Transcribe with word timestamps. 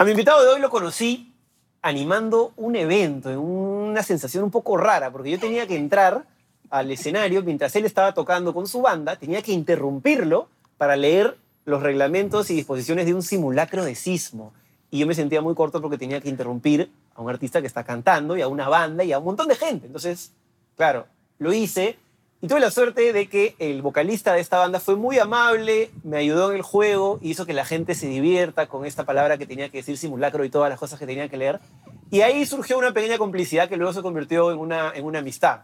A 0.00 0.04
mi 0.06 0.12
invitado 0.12 0.42
de 0.42 0.48
hoy 0.48 0.62
lo 0.62 0.70
conocí 0.70 1.34
animando 1.82 2.54
un 2.56 2.74
evento, 2.74 3.30
en 3.30 3.36
una 3.36 4.02
sensación 4.02 4.42
un 4.42 4.50
poco 4.50 4.78
rara, 4.78 5.12
porque 5.12 5.30
yo 5.30 5.38
tenía 5.38 5.66
que 5.66 5.76
entrar 5.76 6.24
al 6.70 6.90
escenario 6.90 7.42
mientras 7.42 7.76
él 7.76 7.84
estaba 7.84 8.14
tocando 8.14 8.54
con 8.54 8.66
su 8.66 8.80
banda, 8.80 9.16
tenía 9.16 9.42
que 9.42 9.52
interrumpirlo 9.52 10.48
para 10.78 10.96
leer 10.96 11.36
los 11.66 11.82
reglamentos 11.82 12.50
y 12.50 12.54
disposiciones 12.54 13.04
de 13.04 13.12
un 13.12 13.22
simulacro 13.22 13.84
de 13.84 13.94
sismo. 13.94 14.54
Y 14.90 15.00
yo 15.00 15.06
me 15.06 15.12
sentía 15.12 15.42
muy 15.42 15.54
corto 15.54 15.82
porque 15.82 15.98
tenía 15.98 16.22
que 16.22 16.30
interrumpir 16.30 16.90
a 17.14 17.20
un 17.20 17.28
artista 17.28 17.60
que 17.60 17.66
está 17.66 17.84
cantando 17.84 18.38
y 18.38 18.40
a 18.40 18.48
una 18.48 18.70
banda 18.70 19.04
y 19.04 19.12
a 19.12 19.18
un 19.18 19.26
montón 19.26 19.48
de 19.48 19.56
gente. 19.56 19.86
Entonces, 19.86 20.32
claro, 20.78 21.08
lo 21.38 21.52
hice 21.52 21.98
y 22.42 22.48
tuve 22.48 22.60
la 22.60 22.70
suerte 22.70 23.12
de 23.12 23.28
que 23.28 23.54
el 23.58 23.82
vocalista 23.82 24.32
de 24.32 24.40
esta 24.40 24.58
banda 24.58 24.80
fue 24.80 24.96
muy 24.96 25.18
amable, 25.18 25.90
me 26.04 26.16
ayudó 26.16 26.50
en 26.50 26.56
el 26.56 26.62
juego, 26.62 27.18
hizo 27.20 27.44
que 27.44 27.52
la 27.52 27.66
gente 27.66 27.94
se 27.94 28.06
divierta 28.06 28.66
con 28.66 28.86
esta 28.86 29.04
palabra 29.04 29.36
que 29.36 29.46
tenía 29.46 29.68
que 29.68 29.78
decir 29.78 29.98
simulacro 29.98 30.42
y 30.44 30.48
todas 30.48 30.70
las 30.70 30.78
cosas 30.78 30.98
que 30.98 31.06
tenía 31.06 31.28
que 31.28 31.36
leer. 31.36 31.60
Y 32.10 32.22
ahí 32.22 32.46
surgió 32.46 32.78
una 32.78 32.92
pequeña 32.92 33.18
complicidad 33.18 33.68
que 33.68 33.76
luego 33.76 33.92
se 33.92 34.00
convirtió 34.00 34.52
en 34.52 34.58
una, 34.58 34.90
en 34.94 35.04
una 35.04 35.18
amistad. 35.18 35.60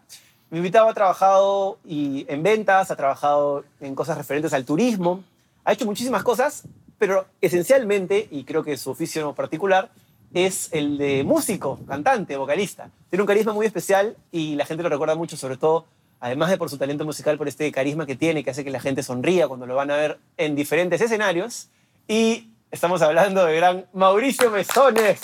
Mi 0.50 0.58
invitado 0.58 0.88
ha 0.88 0.94
trabajado 0.94 1.78
y 1.82 2.26
en 2.28 2.42
ventas, 2.42 2.90
ha 2.90 2.96
trabajado 2.96 3.64
en 3.80 3.94
cosas 3.94 4.18
referentes 4.18 4.52
al 4.52 4.66
turismo, 4.66 5.24
ha 5.64 5.72
hecho 5.72 5.86
muchísimas 5.86 6.22
cosas, 6.22 6.64
pero 6.98 7.24
esencialmente, 7.40 8.28
y 8.30 8.44
creo 8.44 8.62
que 8.62 8.76
su 8.76 8.90
oficio 8.90 9.34
particular, 9.34 9.90
es 10.34 10.68
el 10.72 10.98
de 10.98 11.24
músico, 11.24 11.80
cantante, 11.88 12.36
vocalista. 12.36 12.90
Tiene 13.08 13.22
un 13.22 13.26
carisma 13.26 13.54
muy 13.54 13.64
especial 13.64 14.16
y 14.30 14.56
la 14.56 14.66
gente 14.66 14.82
lo 14.82 14.90
recuerda 14.90 15.14
mucho, 15.14 15.38
sobre 15.38 15.56
todo 15.56 15.86
además 16.20 16.50
de 16.50 16.58
por 16.58 16.70
su 16.70 16.78
talento 16.78 17.04
musical, 17.04 17.38
por 17.38 17.48
este 17.48 17.70
carisma 17.72 18.06
que 18.06 18.16
tiene, 18.16 18.44
que 18.44 18.50
hace 18.50 18.64
que 18.64 18.70
la 18.70 18.80
gente 18.80 19.02
sonría 19.02 19.48
cuando 19.48 19.66
lo 19.66 19.74
van 19.74 19.90
a 19.90 19.96
ver 19.96 20.18
en 20.36 20.54
diferentes 20.54 21.00
escenarios. 21.00 21.68
Y 22.08 22.50
estamos 22.70 23.02
hablando 23.02 23.44
de 23.44 23.56
gran 23.56 23.86
Mauricio 23.92 24.50
Mesones. 24.50 25.20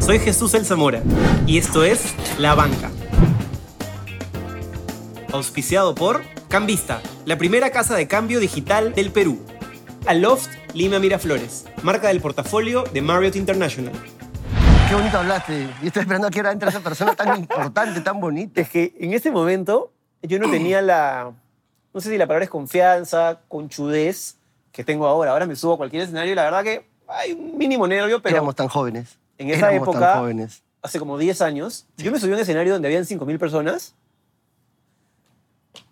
Soy 0.00 0.18
Jesús 0.20 0.54
El 0.54 0.64
Zamora 0.64 1.02
y 1.46 1.58
esto 1.58 1.84
es 1.84 2.14
La 2.38 2.54
Banca. 2.54 2.90
Auspiciado 5.30 5.94
por 5.94 6.22
Cambista, 6.48 7.02
la 7.26 7.36
primera 7.36 7.68
casa 7.70 7.94
de 7.94 8.08
cambio 8.08 8.40
digital 8.40 8.94
del 8.94 9.12
Perú. 9.12 9.44
Aloft 10.08 10.48
Lima 10.72 10.98
Miraflores, 10.98 11.66
marca 11.82 12.08
del 12.08 12.22
portafolio 12.22 12.82
de 12.94 13.02
Marriott 13.02 13.36
International. 13.36 13.92
Qué 14.88 14.94
bonito 14.94 15.18
hablaste. 15.18 15.68
Y 15.82 15.88
estoy 15.88 16.00
esperando 16.00 16.28
a 16.28 16.30
que 16.30 16.38
ahora 16.38 16.52
entre 16.52 16.70
esa 16.70 16.80
persona 16.80 17.14
tan 17.14 17.38
importante, 17.38 18.00
tan 18.00 18.18
bonita. 18.18 18.58
Es 18.58 18.70
que 18.70 18.94
en 18.98 19.12
ese 19.12 19.30
momento 19.30 19.92
yo 20.22 20.38
no 20.38 20.50
tenía 20.50 20.80
la, 20.80 21.30
no 21.92 22.00
sé 22.00 22.08
si 22.08 22.16
la 22.16 22.26
palabra 22.26 22.44
es 22.44 22.50
confianza, 22.50 23.40
conchudez 23.48 24.38
que 24.72 24.82
tengo 24.82 25.06
ahora. 25.06 25.32
Ahora 25.32 25.44
me 25.44 25.54
subo 25.54 25.74
a 25.74 25.76
cualquier 25.76 26.04
escenario 26.04 26.32
y 26.32 26.36
la 26.36 26.44
verdad 26.44 26.64
que 26.64 26.86
hay 27.06 27.34
un 27.34 27.58
mínimo 27.58 27.86
nervio, 27.86 28.22
pero... 28.22 28.34
Éramos 28.34 28.54
tan 28.54 28.68
jóvenes. 28.68 29.18
En 29.36 29.50
esa 29.50 29.70
Éramos 29.70 29.88
época, 29.88 30.12
tan 30.12 30.20
jóvenes. 30.20 30.62
hace 30.80 30.98
como 30.98 31.18
10 31.18 31.42
años, 31.42 31.86
yo 31.98 32.10
me 32.10 32.18
subí 32.18 32.32
a 32.32 32.36
un 32.36 32.40
escenario 32.40 32.72
donde 32.72 32.88
habían 32.88 33.04
5.000 33.04 33.38
personas. 33.38 33.94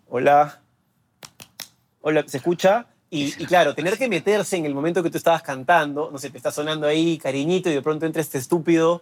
Hola. 0.09 0.59
Hola, 2.01 2.23
¿se 2.25 2.37
escucha? 2.37 2.87
Y, 3.09 3.25
y 3.41 3.45
claro, 3.45 3.73
tener 3.73 3.97
que 3.97 4.09
meterse 4.09 4.57
en 4.57 4.65
el 4.65 4.73
momento 4.75 5.01
que 5.01 5.09
tú 5.09 5.17
estabas 5.17 5.41
cantando, 5.41 6.09
no 6.11 6.17
sé, 6.17 6.29
te 6.29 6.37
está 6.37 6.51
sonando 6.51 6.87
ahí 6.87 7.17
cariñito 7.17 7.69
y 7.69 7.73
de 7.73 7.81
pronto 7.81 8.05
entra 8.05 8.21
este 8.21 8.37
estúpido 8.37 9.01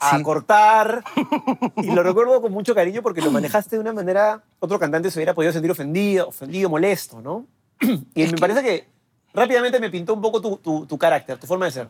a 0.00 0.16
Sí. 0.16 0.22
cortar. 0.24 1.04
Y 1.76 1.92
lo 1.92 2.02
recuerdo 2.02 2.40
con 2.42 2.50
mucho 2.52 2.74
cariño 2.74 3.00
porque 3.02 3.20
lo 3.20 3.30
manejaste 3.30 3.76
de 3.76 3.80
una 3.80 3.92
manera, 3.92 4.42
otro 4.58 4.78
cantante 4.78 5.10
se 5.10 5.18
hubiera 5.18 5.34
podido 5.34 5.52
sentir 5.52 5.70
ofendido, 5.70 6.28
ofendido, 6.28 6.68
molesto, 6.68 7.20
¿no? 7.22 7.46
Y 8.14 8.26
me 8.26 8.38
parece 8.38 8.62
que 8.62 8.88
rápidamente 9.32 9.78
me 9.78 9.90
pintó 9.90 10.14
un 10.14 10.20
poco 10.20 10.40
tu, 10.40 10.56
tu, 10.56 10.86
tu 10.86 10.98
carácter, 10.98 11.38
tu 11.38 11.46
forma 11.46 11.66
de 11.66 11.70
ser. 11.72 11.88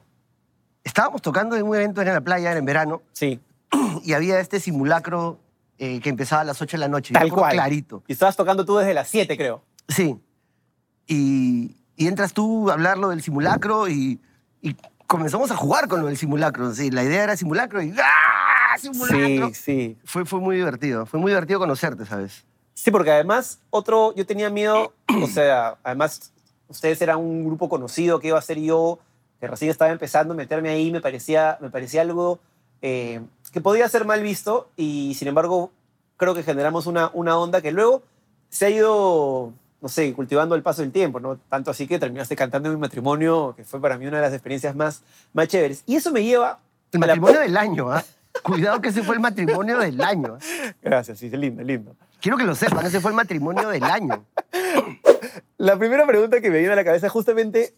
Estábamos 0.84 1.22
tocando 1.22 1.56
en 1.56 1.62
un 1.66 1.74
evento 1.74 2.02
en 2.02 2.08
la 2.08 2.20
playa, 2.20 2.54
en 2.56 2.64
verano, 2.66 3.00
Sí, 3.12 3.40
y 4.04 4.12
había 4.12 4.38
este 4.40 4.60
simulacro 4.60 5.38
eh, 5.78 5.98
que 6.00 6.10
empezaba 6.10 6.42
a 6.42 6.44
las 6.44 6.60
8 6.60 6.76
de 6.76 6.80
la 6.80 6.88
noche. 6.88 7.14
tal 7.14 7.32
cual. 7.32 7.52
Clarito. 7.52 8.02
Y 8.06 8.12
estabas 8.12 8.36
tocando 8.36 8.66
tú 8.66 8.76
desde 8.76 8.92
las 8.92 9.08
7, 9.08 9.34
creo. 9.38 9.62
Sí. 9.88 10.18
Y, 11.12 11.76
y 11.96 12.06
entras 12.06 12.32
tú 12.32 12.70
a 12.70 12.72
hablar 12.72 12.96
lo 12.96 13.10
del 13.10 13.22
simulacro 13.22 13.88
y, 13.88 14.18
y 14.62 14.76
comenzamos 15.06 15.50
a 15.50 15.56
jugar 15.56 15.88
con 15.88 16.00
lo 16.00 16.06
del 16.06 16.16
simulacro. 16.16 16.72
Sí, 16.74 16.90
la 16.90 17.04
idea 17.04 17.24
era 17.24 17.36
simulacro 17.36 17.82
y 17.82 17.94
¡ah! 17.98 18.78
¡Simulacro! 18.78 19.48
Sí, 19.48 19.54
sí. 19.54 19.98
Fue, 20.04 20.24
fue 20.24 20.40
muy 20.40 20.56
divertido. 20.56 21.04
Fue 21.04 21.20
muy 21.20 21.32
divertido 21.32 21.58
conocerte, 21.60 22.06
¿sabes? 22.06 22.44
Sí, 22.72 22.90
porque 22.90 23.10
además, 23.10 23.60
otro, 23.68 24.14
yo 24.14 24.24
tenía 24.24 24.48
miedo, 24.48 24.94
o 25.22 25.26
sea, 25.26 25.76
además, 25.84 26.32
ustedes 26.68 27.00
eran 27.02 27.18
un 27.18 27.44
grupo 27.44 27.68
conocido, 27.68 28.18
que 28.18 28.28
iba 28.28 28.38
a 28.38 28.42
ser 28.42 28.58
yo, 28.58 28.98
que 29.38 29.46
recién 29.46 29.70
estaba 29.70 29.92
empezando 29.92 30.32
a 30.32 30.36
meterme 30.36 30.70
ahí, 30.70 30.90
me 30.90 31.02
parecía, 31.02 31.58
me 31.60 31.68
parecía 31.68 32.00
algo 32.00 32.40
eh, 32.80 33.20
que 33.52 33.60
podía 33.60 33.86
ser 33.90 34.06
mal 34.06 34.22
visto, 34.22 34.70
y 34.76 35.14
sin 35.14 35.28
embargo, 35.28 35.70
creo 36.16 36.34
que 36.34 36.42
generamos 36.42 36.86
una, 36.86 37.10
una 37.12 37.36
onda 37.36 37.60
que 37.60 37.72
luego 37.72 38.02
se 38.48 38.66
ha 38.66 38.70
ido, 38.70 39.52
no 39.82 39.88
sé, 39.88 40.14
cultivando 40.14 40.54
al 40.54 40.62
paso 40.62 40.80
del 40.80 40.92
tiempo, 40.92 41.18
¿no? 41.20 41.36
Tanto 41.48 41.72
así 41.72 41.88
que 41.88 41.98
terminaste 41.98 42.36
cantando 42.36 42.68
en 42.68 42.76
mi 42.76 42.80
matrimonio, 42.80 43.52
que 43.56 43.64
fue 43.64 43.80
para 43.80 43.98
mí 43.98 44.06
una 44.06 44.18
de 44.18 44.22
las 44.22 44.32
experiencias 44.32 44.76
más, 44.76 45.02
más 45.34 45.48
chéveres. 45.48 45.82
Y 45.86 45.96
eso 45.96 46.12
me 46.12 46.22
lleva... 46.22 46.60
El 46.92 47.00
la- 47.00 47.06
matrimonio 47.08 47.40
del 47.40 47.56
año, 47.56 47.90
¿ah? 47.90 48.04
Cuidado 48.44 48.80
que 48.80 48.88
ese 48.90 49.02
fue 49.02 49.16
el 49.16 49.20
matrimonio 49.20 49.78
del 49.78 50.00
año. 50.00 50.38
¿ah? 50.40 50.72
Gracias, 50.80 51.18
sí, 51.18 51.28
lindo, 51.30 51.62
lindo. 51.62 51.96
Quiero 52.20 52.38
que 52.38 52.44
lo 52.44 52.54
sepan, 52.54 52.86
ese 52.86 53.00
fue 53.00 53.10
el 53.10 53.16
matrimonio 53.16 53.68
del 53.68 53.82
año. 53.82 54.24
La 55.58 55.76
primera 55.76 56.06
pregunta 56.06 56.40
que 56.40 56.50
me 56.50 56.58
vino 56.60 56.72
a 56.72 56.76
la 56.76 56.84
cabeza, 56.84 57.08
justamente 57.08 57.74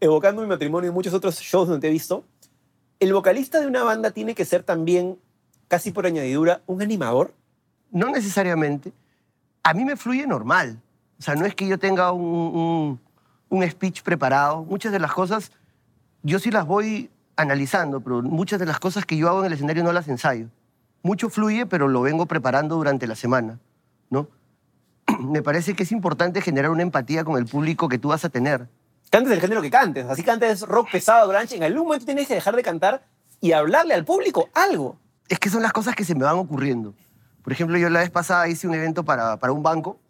evocando 0.00 0.42
mi 0.42 0.48
matrimonio 0.48 0.90
y 0.90 0.92
muchos 0.94 1.12
otros 1.12 1.38
shows 1.40 1.68
donde 1.68 1.80
te 1.80 1.88
he 1.88 1.90
visto, 1.90 2.24
¿el 3.00 3.12
vocalista 3.12 3.60
de 3.60 3.66
una 3.66 3.82
banda 3.82 4.12
tiene 4.12 4.34
que 4.34 4.44
ser 4.44 4.62
también, 4.62 5.18
casi 5.68 5.90
por 5.90 6.06
añadidura, 6.06 6.62
un 6.66 6.82
animador? 6.82 7.34
No 7.90 8.10
necesariamente. 8.10 8.92
A 9.62 9.74
mí 9.74 9.84
me 9.84 9.96
fluye 9.96 10.26
normal. 10.26 10.80
O 11.18 11.22
sea, 11.22 11.34
no 11.34 11.46
es 11.46 11.54
que 11.54 11.66
yo 11.66 11.78
tenga 11.78 12.12
un, 12.12 12.24
un- 12.24 13.00
un 13.48 13.70
speech 13.70 14.02
preparado. 14.02 14.64
Muchas 14.64 14.92
de 14.92 14.98
las 14.98 15.12
cosas 15.12 15.52
yo 16.22 16.38
sí 16.38 16.50
las 16.50 16.66
voy 16.66 17.10
analizando, 17.36 18.00
pero 18.00 18.22
muchas 18.22 18.58
de 18.58 18.66
las 18.66 18.80
cosas 18.80 19.04
que 19.06 19.16
yo 19.16 19.28
hago 19.28 19.40
en 19.40 19.46
el 19.46 19.52
escenario 19.52 19.84
no 19.84 19.92
las 19.92 20.08
ensayo. 20.08 20.48
Mucho 21.02 21.28
fluye, 21.30 21.66
pero 21.66 21.86
lo 21.88 22.00
vengo 22.02 22.26
preparando 22.26 22.74
durante 22.76 23.06
la 23.06 23.14
semana, 23.14 23.58
¿no? 24.10 24.28
Me 25.20 25.42
parece 25.42 25.74
que 25.74 25.84
es 25.84 25.92
importante 25.92 26.40
generar 26.40 26.70
una 26.70 26.82
empatía 26.82 27.24
con 27.24 27.36
el 27.38 27.46
público 27.46 27.88
que 27.88 27.98
tú 27.98 28.08
vas 28.08 28.24
a 28.24 28.28
tener. 28.28 28.68
Cantes 29.10 29.32
el 29.32 29.40
género 29.40 29.62
que 29.62 29.70
cantes, 29.70 30.06
así 30.06 30.24
cantes 30.24 30.62
rock 30.62 30.90
pesado, 30.90 31.28
grunge, 31.28 31.56
en 31.56 31.62
algún 31.62 31.84
momento 31.86 32.06
tienes 32.06 32.26
que 32.26 32.34
dejar 32.34 32.56
de 32.56 32.62
cantar 32.64 33.06
y 33.40 33.52
hablarle 33.52 33.94
al 33.94 34.04
público 34.04 34.48
algo. 34.52 34.98
es 35.28 35.38
que 35.38 35.48
son 35.48 35.62
las 35.62 35.72
cosas 35.72 35.94
que 35.94 36.04
se 36.04 36.14
me 36.16 36.24
van 36.24 36.36
ocurriendo. 36.36 36.94
Por 37.44 37.52
ejemplo, 37.52 37.78
yo 37.78 37.88
la 37.88 38.00
vez 38.00 38.10
pasada 38.10 38.48
hice 38.48 38.66
un 38.66 38.74
evento 38.74 39.04
para, 39.04 39.36
para 39.36 39.52
un 39.52 39.62
banco. 39.62 40.00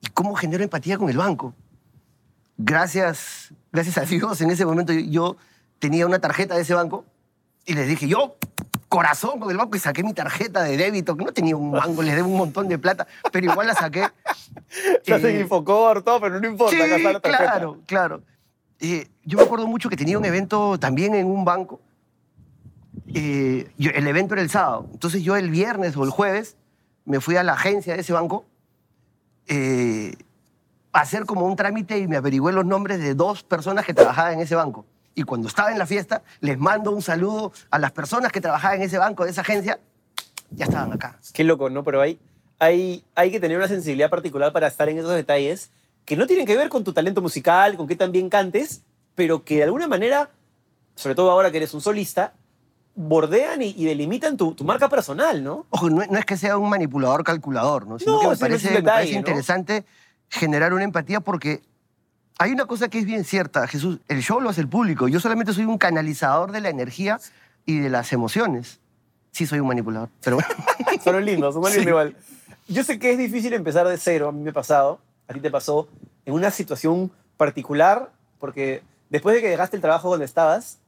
¿Y 0.00 0.08
cómo 0.08 0.34
genero 0.34 0.62
empatía 0.64 0.98
con 0.98 1.08
el 1.10 1.16
banco? 1.16 1.54
Gracias, 2.56 3.52
gracias 3.72 3.98
a 3.98 4.02
Dios, 4.02 4.40
en 4.40 4.50
ese 4.50 4.66
momento 4.66 4.92
yo, 4.92 5.00
yo 5.00 5.36
tenía 5.78 6.06
una 6.06 6.18
tarjeta 6.18 6.54
de 6.56 6.62
ese 6.62 6.74
banco 6.74 7.04
y 7.64 7.74
les 7.74 7.88
dije, 7.88 8.06
yo, 8.08 8.36
corazón 8.88 9.38
con 9.40 9.50
el 9.50 9.56
banco, 9.56 9.76
y 9.76 9.80
saqué 9.80 10.02
mi 10.02 10.12
tarjeta 10.12 10.62
de 10.62 10.76
débito, 10.76 11.16
que 11.16 11.24
no 11.24 11.32
tenía 11.32 11.56
un 11.56 11.70
banco, 11.70 12.02
les 12.02 12.14
debo 12.16 12.28
un 12.28 12.36
montón 12.36 12.68
de 12.68 12.78
plata, 12.78 13.06
pero 13.32 13.46
igual 13.50 13.66
la 13.66 13.74
saqué. 13.74 14.02
Se 15.04 15.14
hacen 15.14 15.36
Eh, 15.36 15.40
Infocor, 15.40 16.02
todo, 16.02 16.20
pero 16.20 16.40
no 16.40 16.46
importa, 16.48 16.72
Sí, 16.72 16.78
la 16.78 16.88
tarjeta. 17.20 17.20
claro, 17.20 17.78
claro. 17.86 18.22
Eh, 18.80 19.08
yo 19.24 19.38
me 19.38 19.44
acuerdo 19.44 19.66
mucho 19.66 19.88
que 19.88 19.96
tenía 19.96 20.18
un 20.18 20.24
evento 20.24 20.78
también 20.78 21.14
en 21.14 21.26
un 21.26 21.44
banco. 21.44 21.80
Eh, 23.14 23.70
yo- 23.76 23.90
el 23.90 24.06
evento 24.06 24.34
era 24.34 24.42
el 24.42 24.50
sábado. 24.50 24.88
Entonces 24.92 25.22
yo 25.22 25.36
el 25.36 25.50
viernes 25.50 25.96
o 25.96 26.04
el 26.04 26.10
jueves 26.10 26.56
me 27.04 27.20
fui 27.20 27.36
a 27.36 27.42
la 27.42 27.52
agencia 27.52 27.94
de 27.94 28.00
ese 28.00 28.12
banco 28.12 28.44
eh, 29.50 30.14
hacer 30.92 31.26
como 31.26 31.44
un 31.44 31.56
trámite 31.56 31.98
y 31.98 32.06
me 32.06 32.16
averigüé 32.16 32.52
los 32.52 32.64
nombres 32.64 33.00
de 33.00 33.14
dos 33.14 33.42
personas 33.42 33.84
que 33.84 33.92
trabajaban 33.92 34.34
en 34.34 34.40
ese 34.40 34.54
banco. 34.54 34.86
Y 35.14 35.24
cuando 35.24 35.48
estaba 35.48 35.72
en 35.72 35.78
la 35.78 35.86
fiesta, 35.86 36.22
les 36.40 36.56
mando 36.56 36.92
un 36.92 37.02
saludo 37.02 37.52
a 37.70 37.80
las 37.80 37.90
personas 37.90 38.30
que 38.30 38.40
trabajaban 38.40 38.78
en 38.78 38.84
ese 38.84 38.96
banco, 38.96 39.24
de 39.24 39.32
esa 39.32 39.40
agencia, 39.40 39.80
ya 40.52 40.66
estaban 40.66 40.92
acá. 40.92 41.18
Qué 41.32 41.42
loco, 41.42 41.68
¿no? 41.68 41.82
Pero 41.82 42.00
hay, 42.00 42.20
hay, 42.60 43.04
hay 43.16 43.32
que 43.32 43.40
tener 43.40 43.56
una 43.56 43.66
sensibilidad 43.66 44.08
particular 44.08 44.52
para 44.52 44.68
estar 44.68 44.88
en 44.88 44.98
esos 44.98 45.14
detalles 45.14 45.72
que 46.04 46.16
no 46.16 46.28
tienen 46.28 46.46
que 46.46 46.56
ver 46.56 46.68
con 46.68 46.84
tu 46.84 46.92
talento 46.92 47.20
musical, 47.20 47.76
con 47.76 47.88
qué 47.88 47.96
tan 47.96 48.12
bien 48.12 48.30
cantes, 48.30 48.82
pero 49.16 49.44
que 49.44 49.56
de 49.56 49.64
alguna 49.64 49.88
manera, 49.88 50.30
sobre 50.94 51.16
todo 51.16 51.30
ahora 51.32 51.50
que 51.50 51.56
eres 51.56 51.74
un 51.74 51.80
solista, 51.80 52.34
bordean 52.94 53.62
y, 53.62 53.68
y 53.76 53.84
delimitan 53.84 54.36
tu, 54.36 54.54
tu 54.54 54.64
marca 54.64 54.88
personal, 54.88 55.42
¿no? 55.42 55.66
Ojo, 55.70 55.88
no, 55.90 56.02
no 56.08 56.18
es 56.18 56.24
que 56.24 56.36
sea 56.36 56.56
un 56.58 56.68
manipulador 56.68 57.24
calculador, 57.24 57.86
¿no? 57.86 57.98
Sino 57.98 58.14
No, 58.14 58.20
que 58.20 58.28
me 58.28 58.36
parece, 58.36 59.14
interesante 59.14 59.84
generar 60.28 60.72
una 60.72 60.84
empatía 60.84 61.20
porque 61.20 61.62
hay 62.38 62.52
una 62.52 62.66
cosa 62.66 62.88
que 62.88 62.98
es 62.98 63.04
bien 63.04 63.24
cierta, 63.24 63.66
Jesús, 63.66 63.98
el 64.08 64.22
show 64.22 64.40
lo 64.40 64.48
hace 64.50 64.60
el 64.60 64.68
público. 64.68 65.08
Yo 65.08 65.20
solamente 65.20 65.52
soy 65.52 65.64
un 65.64 65.78
canalizador 65.78 66.52
de 66.52 66.60
la 66.60 66.68
energía 66.70 67.20
y 67.66 67.78
de 67.78 67.90
las 67.90 68.12
emociones. 68.12 68.80
Sí 69.32 69.46
soy 69.46 69.60
un 69.60 69.68
manipulador, 69.68 70.08
pero 70.22 70.36
bueno. 70.36 70.48
Son 71.04 71.24
lindos, 71.24 71.54
son 71.54 71.62
lindos 71.62 71.82
Sí. 71.82 71.88
igual. 71.88 72.16
yo 72.68 72.82
sé 72.84 72.98
que 72.98 73.12
es 73.12 73.18
difícil 73.18 73.52
empezar 73.54 73.86
de 73.86 73.96
cero, 73.96 74.28
a 74.28 74.32
mí 74.32 74.42
me 74.42 74.50
ha 74.50 74.52
pasado, 74.52 74.98
a 75.28 75.32
ti 75.32 75.40
te 75.40 75.50
pasó, 75.50 75.88
en 76.26 76.34
una 76.34 76.50
situación 76.50 77.10
particular, 77.36 78.10
porque 78.38 78.82
después 79.08 79.34
de 79.36 79.40
que 79.42 79.48
dejaste 79.48 79.76
el 79.76 79.82
trabajo 79.82 80.10
donde 80.10 80.24
estabas, 80.26 80.78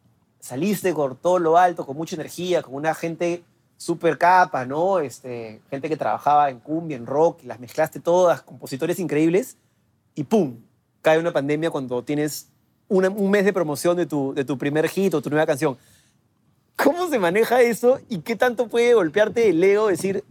saliste 0.43 0.93
por 0.93 1.17
todo 1.17 1.39
lo 1.39 1.57
alto, 1.57 1.87
con 1.87 1.97
mucha 1.97 2.17
energía, 2.17 2.63
con 2.63 2.75
una 2.75 2.95
gente 2.95 3.45
súper 3.77 4.19
capa, 4.19 4.67
¿no? 4.67 4.99
Este, 4.99 5.63
gente 5.71 5.89
que 5.89 5.97
trabajaba 5.97 6.51
en 6.51 6.59
cumbia, 6.59 6.97
en 6.97 7.07
rock, 7.07 7.45
las 7.45 7.61
mezclaste 7.61 8.01
todas, 8.01 8.43
compositores 8.43 8.99
increíbles, 8.99 9.57
y 10.17 10.25
¡pum! 10.25 10.57
Cae 11.01 11.19
una 11.19 11.33
pandemia 11.33 11.71
cuando 11.71 12.03
tienes 12.03 12.49
un 12.89 13.31
mes 13.31 13.45
de 13.45 13.53
promoción 13.53 13.97
de 13.97 14.05
tu, 14.05 14.35
de 14.35 14.45
tu 14.45 14.59
primer 14.59 14.89
hit 14.89 15.15
o 15.15 15.23
tu 15.23 15.31
nueva 15.31 15.47
canción. 15.47 15.79
¿Cómo 16.77 17.09
se 17.09 17.19
maneja 17.19 17.63
eso 17.63 18.01
y 18.09 18.19
qué 18.19 18.37
tanto 18.37 18.69
puede 18.69 18.95
golpearte 18.95 19.49
el 19.49 19.63
ego 19.63 19.87
decir, 19.87 20.25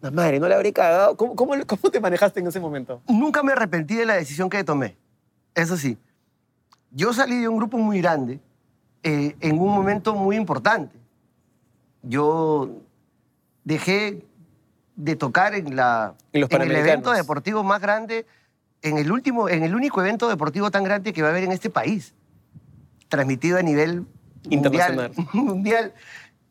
la 0.00 0.10
madre, 0.10 0.38
no 0.38 0.48
la 0.48 0.54
habré 0.54 0.72
cagado? 0.72 1.16
¿Cómo, 1.16 1.34
cómo, 1.34 1.54
cómo 1.66 1.90
te 1.90 2.00
manejaste 2.00 2.40
en 2.40 2.46
ese 2.46 2.60
momento? 2.60 3.02
Nunca 3.08 3.42
me 3.42 3.52
arrepentí 3.52 3.96
de 3.96 4.06
la 4.06 4.14
decisión 4.14 4.48
que 4.48 4.62
tomé. 4.64 4.96
Eso 5.54 5.76
sí. 5.76 5.98
Yo 6.92 7.12
salí 7.12 7.40
de 7.40 7.48
un 7.48 7.56
grupo 7.56 7.76
muy 7.76 8.00
grande 8.00 8.40
eh, 9.02 9.36
en 9.40 9.58
un 9.58 9.74
momento 9.74 10.14
muy 10.14 10.36
importante. 10.36 10.96
Yo 12.02 12.70
dejé 13.64 14.24
de 14.96 15.16
tocar 15.16 15.54
en, 15.54 15.76
la, 15.76 16.14
En 16.32 16.62
el 16.62 16.76
evento 16.76 17.12
deportivo 17.12 17.62
más 17.62 17.80
grande, 17.80 18.26
en 18.82 18.98
el, 18.98 19.10
último, 19.10 19.48
en 19.48 19.62
el 19.62 19.74
único 19.74 20.00
evento 20.00 20.28
deportivo 20.28 20.70
tan 20.70 20.84
grande 20.84 21.12
que 21.12 21.22
va 21.22 21.28
a 21.28 21.30
haber 21.30 21.44
en 21.44 21.52
este 21.52 21.70
país, 21.70 22.14
transmitido 23.08 23.58
a 23.58 23.62
nivel 23.62 24.04
Internacional. 24.50 25.12
mundial. 25.16 25.28
mundial. 25.32 25.94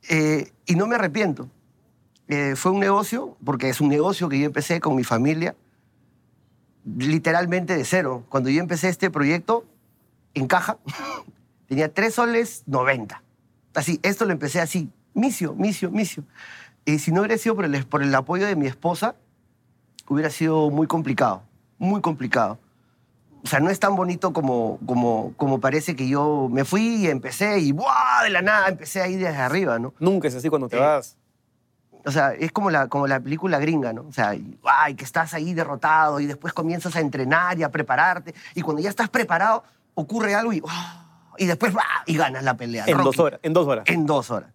Eh, 0.09 0.51
y 0.65 0.75
no 0.75 0.87
me 0.87 0.95
arrepiento. 0.95 1.49
Eh, 2.27 2.55
fue 2.55 2.71
un 2.71 2.79
negocio, 2.79 3.37
porque 3.43 3.69
es 3.69 3.81
un 3.81 3.89
negocio 3.89 4.29
que 4.29 4.39
yo 4.39 4.45
empecé 4.45 4.79
con 4.79 4.95
mi 4.95 5.03
familia, 5.03 5.55
literalmente 6.97 7.75
de 7.75 7.83
cero. 7.85 8.23
Cuando 8.29 8.49
yo 8.49 8.61
empecé 8.61 8.89
este 8.89 9.09
proyecto, 9.09 9.65
en 10.33 10.47
caja, 10.47 10.77
tenía 11.71 11.93
3 11.93 12.13
soles 12.13 12.63
90. 12.65 13.23
Así, 13.75 13.97
esto 14.03 14.25
lo 14.25 14.33
empecé 14.33 14.59
así, 14.59 14.89
misio, 15.13 15.53
misio, 15.55 15.89
misio. 15.89 16.25
Y 16.83 16.99
si 16.99 17.13
no 17.13 17.21
hubiera 17.21 17.37
sido 17.37 17.55
por 17.55 17.63
el, 17.63 17.85
por 17.85 18.03
el 18.03 18.13
apoyo 18.13 18.45
de 18.45 18.57
mi 18.57 18.67
esposa, 18.67 19.15
hubiera 20.09 20.29
sido 20.29 20.69
muy 20.69 20.85
complicado, 20.87 21.43
muy 21.77 22.01
complicado. 22.01 22.59
O 23.45 23.47
sea, 23.47 23.61
no 23.61 23.69
es 23.69 23.79
tan 23.79 23.95
bonito 23.95 24.33
como, 24.33 24.79
como, 24.85 25.33
como 25.37 25.61
parece 25.61 25.95
que 25.95 26.09
yo 26.09 26.49
me 26.51 26.65
fui 26.65 27.05
y 27.05 27.07
empecé 27.07 27.59
y 27.59 27.71
¡buah! 27.71 28.23
de 28.25 28.31
la 28.31 28.41
nada 28.41 28.67
empecé 28.67 29.01
ahí 29.01 29.15
desde 29.15 29.37
arriba, 29.37 29.79
¿no? 29.79 29.93
Nunca 29.97 30.27
es 30.27 30.35
así 30.35 30.49
cuando 30.49 30.67
te 30.67 30.75
Eh, 30.75 30.81
vas. 30.81 31.15
O 32.03 32.11
sea, 32.11 32.33
es 32.33 32.51
como 32.51 32.69
la, 32.69 32.89
como 32.89 33.07
la 33.07 33.21
película 33.21 33.59
gringa, 33.59 33.93
¿no? 33.93 34.01
O 34.09 34.11
sea, 34.11 34.35
y- 34.35 34.59
ay, 34.65 34.95
que 34.95 35.05
estás 35.05 35.33
ahí 35.33 35.53
derrotado 35.53 36.19
y 36.19 36.25
después 36.25 36.51
comienzas 36.51 36.97
a 36.97 36.99
entrenar 36.99 37.57
y 37.57 37.63
a 37.63 37.71
prepararte. 37.71 38.35
Y 38.55 38.61
cuando 38.61 38.81
ya 38.81 38.89
estás 38.89 39.07
preparado, 39.07 39.63
ocurre 39.93 40.35
algo 40.35 40.51
y, 40.51 40.61
¡ah! 40.67 41.00
Y 41.37 41.45
después 41.45 41.73
¡ah! 41.77 42.03
y 42.05 42.17
ganas 42.17 42.43
la 42.43 42.55
pelea. 42.55 42.85
En 42.87 42.97
Rocky. 42.97 43.05
dos 43.05 43.19
horas. 43.19 43.39
En 43.43 43.53
dos 43.53 43.67
horas. 43.67 43.83
En 43.87 44.05
dos 44.05 44.31
horas. 44.31 44.51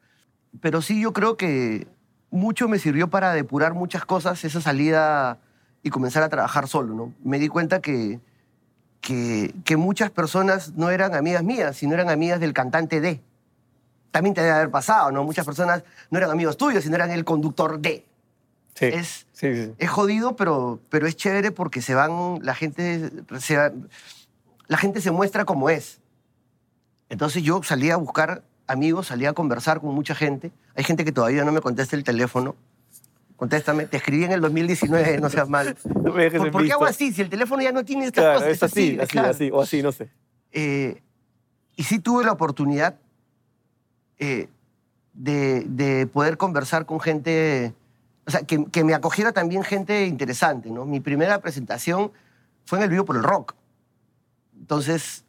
Pero 0.61 0.83
sí, 0.83 1.01
yo 1.01 1.13
creo 1.13 1.37
que 1.37 1.87
mucho 2.31 2.69
me 2.69 2.79
sirvió 2.79 3.09
para 3.09 3.33
depurar 3.33 3.75
muchas 3.75 4.05
cosas 4.05 4.43
esa 4.45 4.61
salida 4.61 5.39
y 5.83 5.91
comenzar 5.91 6.23
a 6.23 6.29
trabajar 6.29 6.67
solo, 6.69 6.95
¿no? 6.95 7.13
Me 7.23 7.39
di 7.39 7.49
cuenta 7.49 7.81
que, 7.81 8.21
que, 9.01 9.55
que 9.65 9.77
muchas 9.77 10.11
personas 10.11 10.73
no 10.75 10.91
eran 10.91 11.15
amigas 11.15 11.43
mías, 11.43 11.77
sino 11.77 11.95
eran 11.95 12.09
amigas 12.11 12.41
del 12.41 12.53
cantante 12.53 13.01
de. 13.01 13.21
También 14.11 14.35
te 14.35 14.41
debe 14.41 14.55
haber 14.55 14.71
pasado, 14.71 15.13
¿no? 15.13 15.25
Muchas 15.25 15.45
personas 15.45 15.85
no 16.11 16.19
eran 16.19 16.31
amigos 16.31 16.57
tuyos, 16.57 16.83
sino 16.85 16.97
eran 16.97 17.11
el 17.11 17.25
conductor 17.25 17.79
de. 17.79 18.05
Sí. 18.75 18.87
Es, 18.87 19.27
Sí, 19.33 19.55
sí, 19.55 19.73
es 19.77 19.91
jodido, 19.91 20.35
pero, 20.35 20.81
pero 20.89 21.07
es 21.07 21.15
chévere 21.15 21.51
porque 21.53 21.83
se 21.83 21.95
van, 21.95 22.39
la 22.43 22.55
gente 22.55 23.11
se, 23.39 23.57
va- 23.59 23.71
la 24.67 24.79
gente 24.79 25.03
se 25.03 25.11
muestra 25.11 25.45
como 25.45 25.69
es. 25.69 26.01
Entonces 27.09 27.43
yo 27.43 27.63
salí 27.63 27.91
a 27.91 27.97
buscar 27.97 28.43
amigos, 28.67 29.07
salí 29.09 29.27
a 29.27 29.33
conversar 29.33 29.81
con 29.81 29.95
mucha 29.95 30.15
gente. 30.15 30.51
Hay 30.75 30.85
gente 30.85 31.05
que 31.05 31.13
todavía 31.13 31.45
no 31.45 31.53
me 31.53 31.61
contesta 31.61 31.97
el 31.97 32.05
teléfono. 32.05 32.57
Contéstame, 33.37 33.87
te 33.87 33.99
escribí 33.99 34.25
en 34.25 34.33
el 34.33 34.41
2019, 34.41 35.19
no 35.21 35.29
seas 35.29 35.49
mal. 35.49 35.77
No 36.03 36.13
me 36.13 36.25
dejes 36.25 36.39
¿Por, 36.39 36.47
en 36.49 36.53
por 36.53 36.65
qué 36.65 36.73
hago 36.73 36.85
así? 36.87 37.13
Si 37.13 37.21
el 37.23 37.29
teléfono 37.29 37.63
ya 37.63 37.71
no 37.73 37.85
tiene 37.85 38.07
estas 38.07 38.25
Claro, 38.25 38.39
cosas. 38.41 38.53
es 38.53 38.63
así, 38.63 38.99
así, 38.99 39.11
claro. 39.13 39.29
así, 39.31 39.51
o 39.53 39.61
así, 39.61 39.83
no 39.83 39.93
sé. 39.93 40.09
Eh, 40.53 41.03
y 41.77 41.83
sí 41.85 41.99
tuve 41.99 42.25
la 42.25 42.33
oportunidad 42.33 42.97
eh, 44.19 44.49
de, 45.13 45.65
de 45.69 46.07
poder 46.07 46.39
conversar 46.39 46.87
con 46.87 46.99
gente, 47.01 47.75
o 48.27 48.31
sea, 48.31 48.43
que, 48.43 48.65
que 48.67 48.83
me 48.85 48.95
acogiera 48.95 49.33
también 49.33 49.63
gente 49.65 50.07
interesante, 50.07 50.71
¿no? 50.71 50.87
Mi 50.87 51.01
primera 51.01 51.39
presentación 51.43 52.13
fue 52.65 52.79
en 52.79 52.85
el 52.85 52.91
Vivo 52.91 53.05
por 53.05 53.17
el 53.17 53.23
Rock. 53.23 53.55
Entonces, 54.59 55.26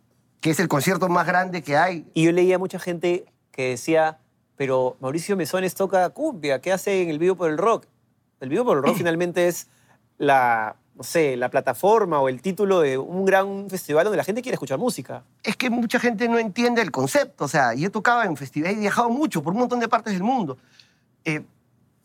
que 0.47 0.51
es 0.51 0.59
el 0.61 0.69
concierto 0.69 1.09
más 1.09 1.27
grande 1.27 1.61
que 1.61 1.75
hay. 1.75 2.05
Y 2.13 2.23
yo 2.23 2.31
leía 2.31 2.57
mucha 2.57 2.79
gente 2.79 3.25
que 3.51 3.71
decía, 3.71 4.19
pero 4.55 4.95
Mauricio 5.01 5.35
Mesones 5.35 5.75
toca 5.75 6.07
cumbia, 6.11 6.61
¿qué 6.61 6.71
hace 6.71 7.01
en 7.01 7.09
el 7.09 7.19
vivo 7.19 7.35
por 7.35 7.49
el 7.49 7.57
rock? 7.57 7.85
El 8.39 8.47
vivo 8.47 8.63
por 8.63 8.77
el 8.77 8.83
rock 8.83 8.95
finalmente 8.97 9.49
es 9.49 9.67
la, 10.17 10.77
no 10.95 11.03
sé, 11.03 11.35
la 11.35 11.49
plataforma 11.49 12.21
o 12.21 12.29
el 12.29 12.41
título 12.41 12.79
de 12.79 12.97
un 12.97 13.25
gran 13.25 13.69
festival 13.69 14.05
donde 14.05 14.15
la 14.15 14.23
gente 14.23 14.41
quiere 14.41 14.53
escuchar 14.53 14.77
música. 14.79 15.21
Es 15.43 15.57
que 15.57 15.69
mucha 15.69 15.99
gente 15.99 16.29
no 16.29 16.39
entiende 16.39 16.81
el 16.81 16.91
concepto. 16.91 17.43
O 17.43 17.47
sea, 17.49 17.73
yo 17.73 17.91
tocaba 17.91 18.23
en 18.23 18.37
festivales, 18.37 18.77
he 18.77 18.79
viajado 18.79 19.09
mucho 19.09 19.43
por 19.43 19.51
un 19.51 19.59
montón 19.59 19.81
de 19.81 19.89
partes 19.89 20.13
del 20.13 20.23
mundo. 20.23 20.57
Eh, 21.25 21.41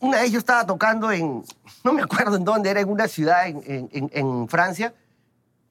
una 0.00 0.20
vez 0.20 0.32
yo 0.32 0.40
estaba 0.40 0.66
tocando 0.66 1.12
en, 1.12 1.44
no 1.84 1.92
me 1.92 2.02
acuerdo 2.02 2.34
en 2.34 2.44
dónde, 2.44 2.70
era 2.70 2.80
en 2.80 2.88
una 2.88 3.06
ciudad 3.06 3.46
en- 3.46 3.88
en- 3.92 4.10
en 4.12 4.48
Francia, 4.48 4.92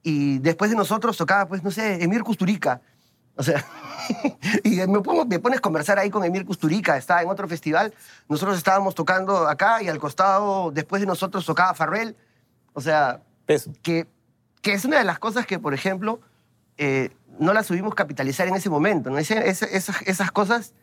y 0.04 0.40
después 0.40 0.72
de 0.72 0.78
nosotros 0.78 1.18
tocaba, 1.18 1.48
pues, 1.48 1.64
no 1.64 1.72
sé, 1.72 2.04
Emir 2.04 2.24
Kusturica. 2.24 2.82
O 3.36 3.44
sea, 3.44 3.64
y 4.64 4.78
me, 4.88 5.00
pongo- 5.00 5.26
me 5.26 5.40
pones 5.40 5.60
a 5.60 5.62
conversar 5.62 5.98
ahí 6.00 6.10
con 6.10 6.24
Emir 6.24 6.46
Kusturica, 6.46 6.98
estaba 6.98 7.22
en 7.22 7.30
otro 7.30 7.48
festival, 7.48 7.94
nosotros 8.28 8.58
estábamos 8.58 8.94
tocando 8.96 9.48
acá 9.48 9.82
y 9.82 9.88
al 9.88 10.00
costado, 10.00 10.72
después 10.72 11.00
de 11.02 11.06
nosotros 11.08 11.46
tocaba 11.46 11.74
Farrell. 11.74 12.16
O 12.74 12.82
sea, 12.82 13.22
Peso. 13.46 13.72
que, 13.82 14.08
que 14.62 14.74
es 14.74 14.86
una 14.86 14.98
de 14.98 15.04
las 15.06 15.20
cosas 15.20 15.46
que, 15.46 15.60
por 15.60 15.74
ejemplo, 15.74 16.20
eh, 16.78 17.12
no 17.40 17.54
las 17.54 17.66
subimos 17.68 17.96
capitalizar 17.96 18.48
en 18.48 18.56
ese 18.56 18.70
momento. 18.70 19.10
¿no? 19.10 19.18
Ese- 19.18 19.48
ese- 19.50 19.76
esas, 19.76 20.02
esas 20.04 20.32
cosas 20.32 20.74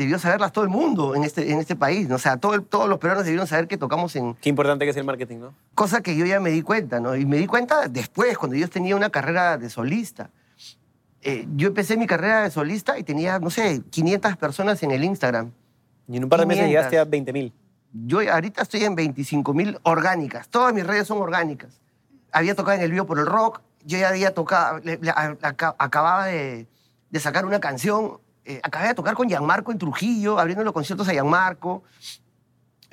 debió 0.00 0.18
saberlas 0.18 0.52
todo 0.52 0.64
el 0.64 0.70
mundo 0.70 1.14
en 1.14 1.24
este, 1.24 1.52
en 1.52 1.58
este 1.60 1.76
país. 1.76 2.08
¿no? 2.08 2.16
O 2.16 2.18
sea, 2.18 2.36
todo 2.38 2.54
el- 2.54 2.64
todos 2.64 2.88
los 2.88 2.98
peruanos 2.98 3.24
debieron 3.24 3.46
saber 3.46 3.68
que 3.68 3.76
tocamos 3.76 4.16
en 4.16 4.34
Qué 4.34 4.48
importante 4.48 4.84
que 4.84 4.90
es 4.90 4.96
el 4.96 5.04
marketing, 5.04 5.36
¿no? 5.38 5.54
cosa 5.74 6.00
que 6.02 6.16
yo 6.16 6.26
ya 6.26 6.40
me 6.40 6.50
di 6.50 6.62
cuenta, 6.62 7.00
¿no? 7.00 7.14
Y 7.16 7.24
me 7.26 7.36
di 7.36 7.46
cuenta 7.46 7.88
después, 7.88 8.36
cuando 8.38 8.56
yo 8.56 8.68
tenía 8.68 8.96
una 8.96 9.10
carrera 9.10 9.56
de 9.58 9.70
solista. 9.70 10.30
Eh, 11.22 11.46
yo 11.56 11.68
empecé 11.68 11.96
mi 11.96 12.06
carrera 12.06 12.42
de 12.44 12.50
solista 12.50 12.98
y 12.98 13.04
tenía, 13.04 13.38
no 13.38 13.50
sé, 13.50 13.82
500 13.90 14.36
personas 14.38 14.82
en 14.82 14.90
el 14.90 15.04
Instagram. 15.04 15.50
Y 16.08 16.16
en 16.16 16.24
un 16.24 16.30
par 16.30 16.40
de 16.40 16.46
meses 16.46 16.64
500. 16.64 16.70
llegaste 16.90 16.98
a 16.98 17.04
20 17.04 17.32
mil. 17.32 17.52
Yo 17.92 18.20
ahorita 18.32 18.62
estoy 18.62 18.84
en 18.84 18.94
25 18.94 19.52
mil 19.52 19.78
orgánicas. 19.82 20.48
Todas 20.48 20.72
mis 20.72 20.86
redes 20.86 21.06
son 21.06 21.18
orgánicas. 21.18 21.80
Había 22.32 22.54
tocado 22.54 22.76
en 22.78 22.84
el 22.84 22.90
vivo 22.92 23.04
por 23.06 23.18
el 23.18 23.26
rock. 23.26 23.60
Yo 23.84 23.98
ya 23.98 24.08
había 24.08 24.32
tocado, 24.32 24.78
le- 24.78 24.98
le- 24.98 25.10
a- 25.10 25.36
aca- 25.42 25.74
acababa 25.78 26.26
de, 26.26 26.66
de 27.10 27.20
sacar 27.20 27.44
una 27.44 27.60
canción. 27.60 28.18
Eh, 28.44 28.60
acabé 28.62 28.88
de 28.88 28.94
tocar 28.94 29.14
con 29.14 29.28
Gianmarco 29.28 29.72
en 29.72 29.78
Trujillo, 29.78 30.38
abriendo 30.38 30.64
los 30.64 30.72
conciertos 30.72 31.08
a 31.08 31.12
Gianmarco. 31.12 31.82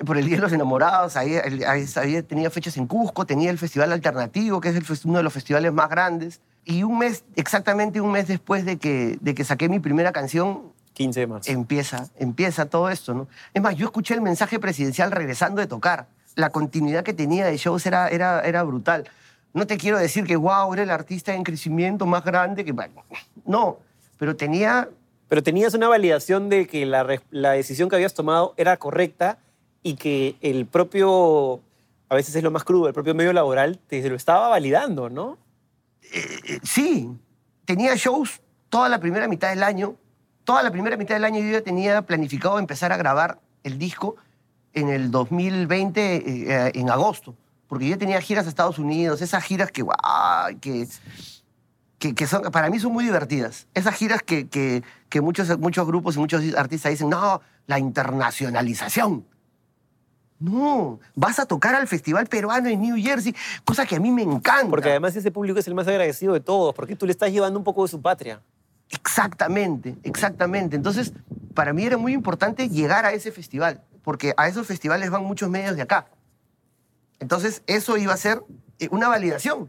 Por 0.06 0.16
el 0.16 0.26
Día 0.26 0.36
de 0.36 0.42
los 0.42 0.52
Enamorados, 0.52 1.16
ahí, 1.16 1.34
ahí- 1.36 1.86
ahí 1.96 2.22
tenía 2.22 2.50
fechas 2.50 2.76
en 2.76 2.86
Cusco, 2.86 3.26
tenía 3.26 3.50
el 3.50 3.58
Festival 3.58 3.92
Alternativo, 3.92 4.60
que 4.60 4.68
es 4.68 4.76
el 4.76 4.84
uno 5.04 5.18
de 5.18 5.24
los 5.24 5.32
festivales 5.32 5.72
más 5.72 5.88
grandes. 5.90 6.40
Y 6.64 6.84
un 6.84 6.98
mes, 6.98 7.24
exactamente 7.34 8.00
un 8.00 8.12
mes 8.12 8.28
después 8.28 8.64
de 8.64 8.76
que, 8.78 9.18
de 9.20 9.34
que 9.34 9.42
saqué 9.42 9.68
mi 9.68 9.80
primera 9.80 10.12
canción, 10.12 10.72
15 10.92 11.20
de 11.20 11.26
marzo. 11.26 11.50
empieza, 11.50 12.08
empieza 12.18 12.66
todo 12.66 12.90
esto, 12.90 13.12
¿no? 13.14 13.26
Es 13.54 13.60
más, 13.62 13.74
yo 13.74 13.86
escuché 13.86 14.14
el 14.14 14.20
mensaje 14.20 14.60
presidencial 14.60 15.10
regresando 15.10 15.60
de 15.60 15.66
tocar. 15.66 16.06
La 16.36 16.50
continuidad 16.50 17.02
que 17.02 17.12
tenía 17.14 17.46
de 17.46 17.56
shows 17.56 17.84
era, 17.86 18.08
era, 18.08 18.40
era 18.42 18.62
brutal. 18.62 19.08
No 19.52 19.66
te 19.66 19.78
quiero 19.78 19.98
decir 19.98 20.24
que, 20.26 20.36
wow, 20.36 20.72
era 20.74 20.82
el 20.84 20.90
artista 20.90 21.34
en 21.34 21.42
crecimiento 21.42 22.06
más 22.06 22.22
grande 22.24 22.64
que... 22.64 22.70
bueno, 22.72 23.02
No, 23.46 23.78
pero 24.18 24.36
tenía... 24.36 24.88
Pero 25.28 25.42
tenías 25.42 25.74
una 25.74 25.88
validación 25.88 26.48
de 26.48 26.66
que 26.66 26.86
la, 26.86 27.20
la 27.30 27.52
decisión 27.52 27.88
que 27.88 27.96
habías 27.96 28.14
tomado 28.14 28.54
era 28.56 28.76
correcta 28.76 29.38
y 29.82 29.94
que 29.94 30.36
el 30.40 30.66
propio, 30.66 31.60
a 32.08 32.14
veces 32.14 32.34
es 32.34 32.42
lo 32.42 32.50
más 32.50 32.64
crudo, 32.64 32.88
el 32.88 32.94
propio 32.94 33.14
medio 33.14 33.32
laboral 33.32 33.78
te 33.78 34.08
lo 34.08 34.16
estaba 34.16 34.48
validando, 34.48 35.10
¿no? 35.10 35.38
eh, 36.12 36.60
sí, 36.62 37.08
tenía 37.64 37.94
shows 37.96 38.40
toda 38.68 38.88
la 38.88 38.98
primera 38.98 39.28
mitad 39.28 39.50
del 39.50 39.62
año. 39.62 39.96
Toda 40.44 40.62
la 40.62 40.70
primera 40.70 40.96
mitad 40.96 41.14
del 41.14 41.24
año 41.24 41.40
yo 41.40 41.52
ya 41.52 41.60
tenía 41.60 42.02
planificado 42.02 42.58
empezar 42.58 42.92
a 42.92 42.96
grabar 42.96 43.38
el 43.64 43.78
disco 43.78 44.16
en 44.72 44.88
el 44.88 45.10
2020, 45.10 46.00
eh, 46.00 46.22
eh, 46.26 46.72
en 46.74 46.90
agosto. 46.90 47.34
Porque 47.66 47.88
yo 47.88 47.98
tenía 47.98 48.20
giras 48.20 48.46
a 48.46 48.48
Estados 48.48 48.78
Unidos, 48.78 49.20
esas 49.20 49.44
giras 49.44 49.70
que, 49.70 49.82
guau, 49.82 50.58
que, 50.60 50.88
que, 51.98 52.14
que 52.14 52.26
son, 52.26 52.42
para 52.52 52.70
mí 52.70 52.78
son 52.78 52.92
muy 52.92 53.04
divertidas. 53.04 53.66
Esas 53.74 53.94
giras 53.94 54.22
que, 54.22 54.48
que, 54.48 54.82
que 55.08 55.20
muchos, 55.20 55.58
muchos 55.58 55.86
grupos 55.86 56.16
y 56.16 56.18
muchos 56.18 56.42
artistas 56.54 56.92
dicen, 56.92 57.10
no, 57.10 57.40
la 57.66 57.78
internacionalización. 57.78 59.26
No, 60.40 61.00
vas 61.16 61.40
a 61.40 61.46
tocar 61.46 61.74
al 61.74 61.88
Festival 61.88 62.26
Peruano 62.26 62.68
en 62.68 62.80
New 62.80 62.96
Jersey, 62.96 63.34
cosa 63.64 63.84
que 63.84 63.96
a 63.96 64.00
mí 64.00 64.12
me 64.12 64.22
encanta. 64.22 64.70
Porque 64.70 64.90
además 64.90 65.16
ese 65.16 65.32
público 65.32 65.58
es 65.58 65.66
el 65.66 65.74
más 65.74 65.88
agradecido 65.88 66.32
de 66.32 66.40
todos, 66.40 66.74
porque 66.74 66.94
tú 66.94 67.06
le 67.06 67.12
estás 67.12 67.32
llevando 67.32 67.58
un 67.58 67.64
poco 67.64 67.82
de 67.82 67.88
su 67.88 68.00
patria. 68.00 68.40
Exactamente, 68.90 69.96
exactamente. 70.04 70.76
Entonces, 70.76 71.12
para 71.54 71.72
mí 71.72 71.84
era 71.84 71.96
muy 71.96 72.12
importante 72.12 72.68
llegar 72.68 73.04
a 73.04 73.12
ese 73.12 73.32
festival, 73.32 73.82
porque 74.02 74.32
a 74.36 74.46
esos 74.46 74.66
festivales 74.66 75.10
van 75.10 75.24
muchos 75.24 75.50
medios 75.50 75.74
de 75.74 75.82
acá. 75.82 76.06
Entonces, 77.18 77.62
eso 77.66 77.96
iba 77.96 78.14
a 78.14 78.16
ser 78.16 78.44
eh, 78.78 78.88
una 78.92 79.08
validación 79.08 79.68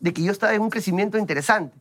de 0.00 0.12
que 0.12 0.22
yo 0.22 0.32
estaba 0.32 0.54
en 0.54 0.62
un 0.62 0.70
crecimiento 0.70 1.18
interesante. 1.18 1.76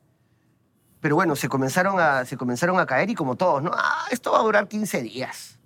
Pero 1.02 1.16
bueno, 1.16 1.36
se 1.36 1.48
comenzaron 1.48 2.00
a, 2.00 2.26
se 2.26 2.38
comenzaron 2.38 2.80
a 2.80 2.86
caer 2.86 3.10
y 3.10 3.16
como 3.16 3.36
todos, 3.36 3.64
¿no? 3.64 3.72
Ah, 3.74 4.06
esto 4.12 4.32
va 4.32 4.40
a 4.40 4.44
durar 4.44 4.68
15 4.68 5.02
días. 5.02 5.58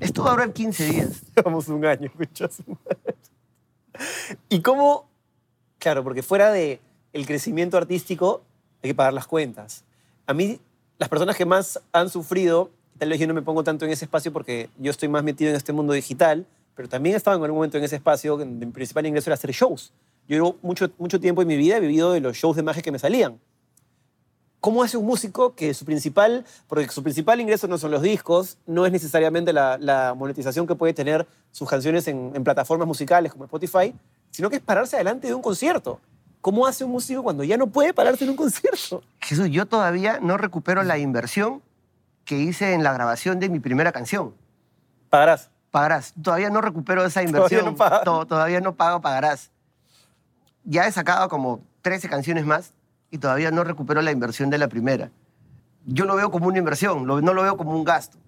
Esto 0.00 0.22
va 0.24 0.30
a 0.30 0.32
durar 0.32 0.52
15 0.52 0.84
días. 0.86 1.22
Llevamos 1.36 1.68
un 1.68 1.84
año, 1.84 2.06
escuchas. 2.06 2.62
¿Y 4.48 4.62
cómo? 4.62 5.08
Claro, 5.78 6.02
porque 6.02 6.22
fuera 6.22 6.50
de 6.50 6.80
el 7.12 7.26
crecimiento 7.26 7.76
artístico 7.76 8.42
hay 8.82 8.90
que 8.90 8.94
pagar 8.94 9.12
las 9.12 9.26
cuentas. 9.26 9.84
A 10.26 10.32
mí, 10.32 10.60
las 10.98 11.08
personas 11.10 11.36
que 11.36 11.44
más 11.44 11.80
han 11.92 12.08
sufrido, 12.08 12.70
tal 12.98 13.10
vez 13.10 13.20
yo 13.20 13.26
no 13.26 13.34
me 13.34 13.42
pongo 13.42 13.62
tanto 13.64 13.84
en 13.84 13.90
ese 13.90 14.06
espacio 14.06 14.32
porque 14.32 14.70
yo 14.78 14.90
estoy 14.90 15.08
más 15.08 15.22
metido 15.22 15.50
en 15.50 15.56
este 15.56 15.72
mundo 15.72 15.92
digital, 15.92 16.46
pero 16.74 16.88
también 16.88 17.16
estaba 17.16 17.36
en 17.36 17.42
algún 17.42 17.58
momento 17.58 17.76
en 17.76 17.84
ese 17.84 17.96
espacio 17.96 18.38
mi 18.38 18.66
principal 18.66 19.04
ingreso 19.04 19.28
era 19.28 19.34
hacer 19.34 19.50
shows. 19.50 19.92
Yo 20.36 20.54
mucho, 20.62 20.88
mucho 20.98 21.18
tiempo 21.18 21.42
en 21.42 21.48
mi 21.48 21.56
vida 21.56 21.76
he 21.76 21.80
vivido 21.80 22.12
de 22.12 22.20
los 22.20 22.36
shows 22.36 22.54
de 22.54 22.62
magia 22.62 22.82
que 22.82 22.92
me 22.92 23.00
salían. 23.00 23.40
¿Cómo 24.60 24.84
hace 24.84 24.96
un 24.96 25.04
músico 25.04 25.56
que 25.56 25.74
su 25.74 25.84
principal, 25.84 26.44
porque 26.68 26.86
su 26.88 27.02
principal 27.02 27.40
ingreso 27.40 27.66
no 27.66 27.78
son 27.78 27.90
los 27.90 28.00
discos, 28.00 28.56
no 28.64 28.86
es 28.86 28.92
necesariamente 28.92 29.52
la, 29.52 29.76
la 29.78 30.14
monetización 30.16 30.68
que 30.68 30.76
puede 30.76 30.94
tener 30.94 31.26
sus 31.50 31.68
canciones 31.68 32.06
en, 32.06 32.30
en, 32.32 32.44
plataformas 32.44 32.86
musicales 32.86 33.32
como 33.32 33.44
Spotify, 33.46 33.92
sino 34.30 34.48
que 34.50 34.56
es 34.56 34.62
pararse 34.62 34.94
adelante 34.94 35.26
de 35.26 35.34
un 35.34 35.42
concierto? 35.42 35.98
¿Cómo 36.40 36.64
hace 36.64 36.84
un 36.84 36.92
músico 36.92 37.24
cuando 37.24 37.42
ya 37.42 37.56
no 37.56 37.66
puede 37.66 37.92
pararse 37.92 38.22
en 38.22 38.30
un 38.30 38.36
concierto? 38.36 39.02
Jesús, 39.20 39.48
yo 39.50 39.66
todavía 39.66 40.20
no 40.20 40.36
recupero 40.36 40.84
la 40.84 40.96
inversión 40.96 41.60
que 42.24 42.38
hice 42.38 42.74
en 42.74 42.84
la 42.84 42.92
grabación 42.92 43.40
de 43.40 43.48
mi 43.48 43.58
primera 43.58 43.90
canción. 43.90 44.34
Pagarás. 45.08 45.50
Pagarás. 45.72 46.14
Todavía 46.22 46.50
no 46.50 46.60
recupero 46.60 47.04
esa 47.04 47.22
inversión. 47.24 47.74
Todavía 47.74 47.98
no, 47.98 48.04
To 48.04 48.26
todavía 48.26 48.60
no 48.60 48.76
pago, 48.76 49.00
pagarás. 49.00 49.50
Ya 50.64 50.86
he 50.86 50.92
sacado 50.92 51.28
como 51.28 51.62
13 51.82 52.08
canciones 52.08 52.44
más 52.44 52.72
y 53.10 53.18
todavía 53.18 53.50
no 53.50 53.64
recupero 53.64 54.02
la 54.02 54.12
inversión 54.12 54.50
de 54.50 54.58
la 54.58 54.68
primera. 54.68 55.10
Yo 55.86 56.04
lo 56.04 56.16
veo 56.16 56.30
como 56.30 56.46
una 56.46 56.58
inversión, 56.58 57.06
no 57.06 57.20
lo 57.20 57.42
veo 57.42 57.56
como 57.56 57.72
un 57.72 57.84
gasto. 57.84 58.18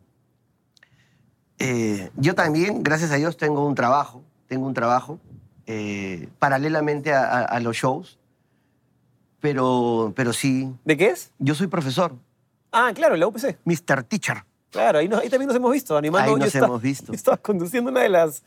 Eh, 1.58 2.10
yo 2.16 2.34
también, 2.34 2.82
gracias 2.82 3.12
a 3.12 3.16
Dios, 3.16 3.36
tengo 3.36 3.64
un 3.66 3.74
trabajo, 3.74 4.24
tengo 4.48 4.66
un 4.66 4.74
trabajo 4.74 5.20
eh, 5.66 6.28
paralelamente 6.38 7.12
a, 7.12 7.24
a, 7.24 7.44
a, 7.44 7.60
los 7.60 7.76
shows, 7.76 8.18
pero, 9.40 10.12
pero 10.16 10.32
sí. 10.32 10.74
¿De 10.84 10.96
qué 10.96 11.10
es? 11.10 11.30
Yo 11.38 11.54
soy 11.54 11.68
profesor. 11.68 12.16
Ah, 12.72 12.90
claro, 12.94 13.14
en 13.14 13.20
la 13.20 13.26
UPC. 13.28 13.58
Mr. 13.64 14.02
Teacher. 14.04 14.44
Claro, 14.70 14.98
ahí, 14.98 15.08
también 15.08 15.46
nos 15.46 15.54
hemos 15.54 15.70
visto, 15.70 15.96
animando. 15.96 16.32
Ahí 16.32 16.40
nos 16.40 16.52
yo 16.52 16.58
hemos 16.58 16.64
estaba, 16.64 16.78
visto. 16.78 17.12
Estaba 17.12 17.36
conduciendo 17.36 17.90
una 17.90 18.00
de 18.00 18.08
las... 18.08 18.42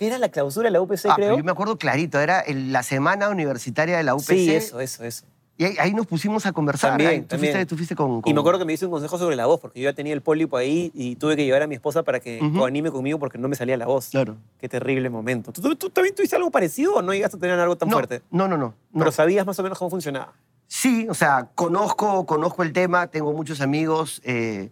¿Qué 0.00 0.06
era 0.06 0.16
la 0.16 0.30
clausura 0.30 0.68
de 0.68 0.70
la 0.70 0.80
UPC, 0.80 1.10
ah, 1.10 1.14
creo? 1.14 1.36
yo 1.36 1.44
me 1.44 1.50
acuerdo 1.50 1.76
clarito, 1.76 2.18
era 2.20 2.40
el, 2.40 2.72
la 2.72 2.82
semana 2.82 3.28
universitaria 3.28 3.98
de 3.98 4.02
la 4.02 4.14
UPC. 4.14 4.28
Sí, 4.28 4.50
eso, 4.50 4.80
eso, 4.80 5.04
eso. 5.04 5.26
Y 5.58 5.64
ahí, 5.64 5.76
ahí 5.78 5.92
nos 5.92 6.06
pusimos 6.06 6.46
a 6.46 6.52
conversar. 6.52 6.92
También, 6.92 7.10
ahí, 7.10 7.20
tú, 7.20 7.26
también. 7.26 7.52
Fuiste, 7.52 7.66
tú 7.66 7.76
fuiste 7.76 7.94
con, 7.94 8.22
con, 8.22 8.30
Y 8.30 8.32
me 8.32 8.40
acuerdo 8.40 8.58
que 8.58 8.64
me 8.64 8.72
hizo 8.72 8.86
un 8.86 8.92
consejo 8.92 9.18
sobre 9.18 9.36
la 9.36 9.44
voz, 9.44 9.60
porque 9.60 9.78
yo 9.78 9.90
ya 9.90 9.94
tenía 9.94 10.14
el 10.14 10.22
pólipo 10.22 10.56
ahí 10.56 10.90
y 10.94 11.16
tuve 11.16 11.36
que 11.36 11.44
llevar 11.44 11.60
a 11.60 11.66
mi 11.66 11.74
esposa 11.74 12.02
para 12.02 12.18
que 12.18 12.38
Uh 12.40 12.46
-huh. 12.46 12.58
coanime 12.60 12.90
conmigo 12.90 13.18
porque 13.18 13.36
no 13.36 13.46
me 13.46 13.56
salía 13.56 13.76
la 13.76 13.84
voz. 13.84 14.08
Claro. 14.08 14.38
Qué 14.58 14.70
terrible 14.70 15.10
momento. 15.10 15.52
¿Tú, 15.52 15.60
tú, 15.60 15.76
tú 15.76 15.90
también 15.90 16.14
tuviste 16.14 16.34
algo 16.34 16.50
parecido 16.50 16.94
o 16.94 17.02
no 17.02 17.12
llegaste 17.12 17.36
a 17.36 17.40
tener 17.40 17.60
algo 17.60 17.76
tan 17.76 17.90
no, 17.90 17.96
fuerte? 17.96 18.22
No, 18.30 18.48
no, 18.48 18.56
no, 18.56 18.74
no. 18.92 19.00
Pero 19.00 19.12
sabías 19.12 19.44
más 19.44 19.58
o 19.58 19.62
menos 19.62 19.78
cómo 19.78 19.90
funcionaba. 19.90 20.32
Sí, 20.66 21.08
o 21.10 21.14
sea, 21.14 21.50
conozco, 21.54 22.24
conozco 22.24 22.62
el 22.62 22.72
tema, 22.72 23.08
tengo 23.08 23.34
muchos 23.34 23.60
amigos. 23.60 24.22
Eh, 24.24 24.70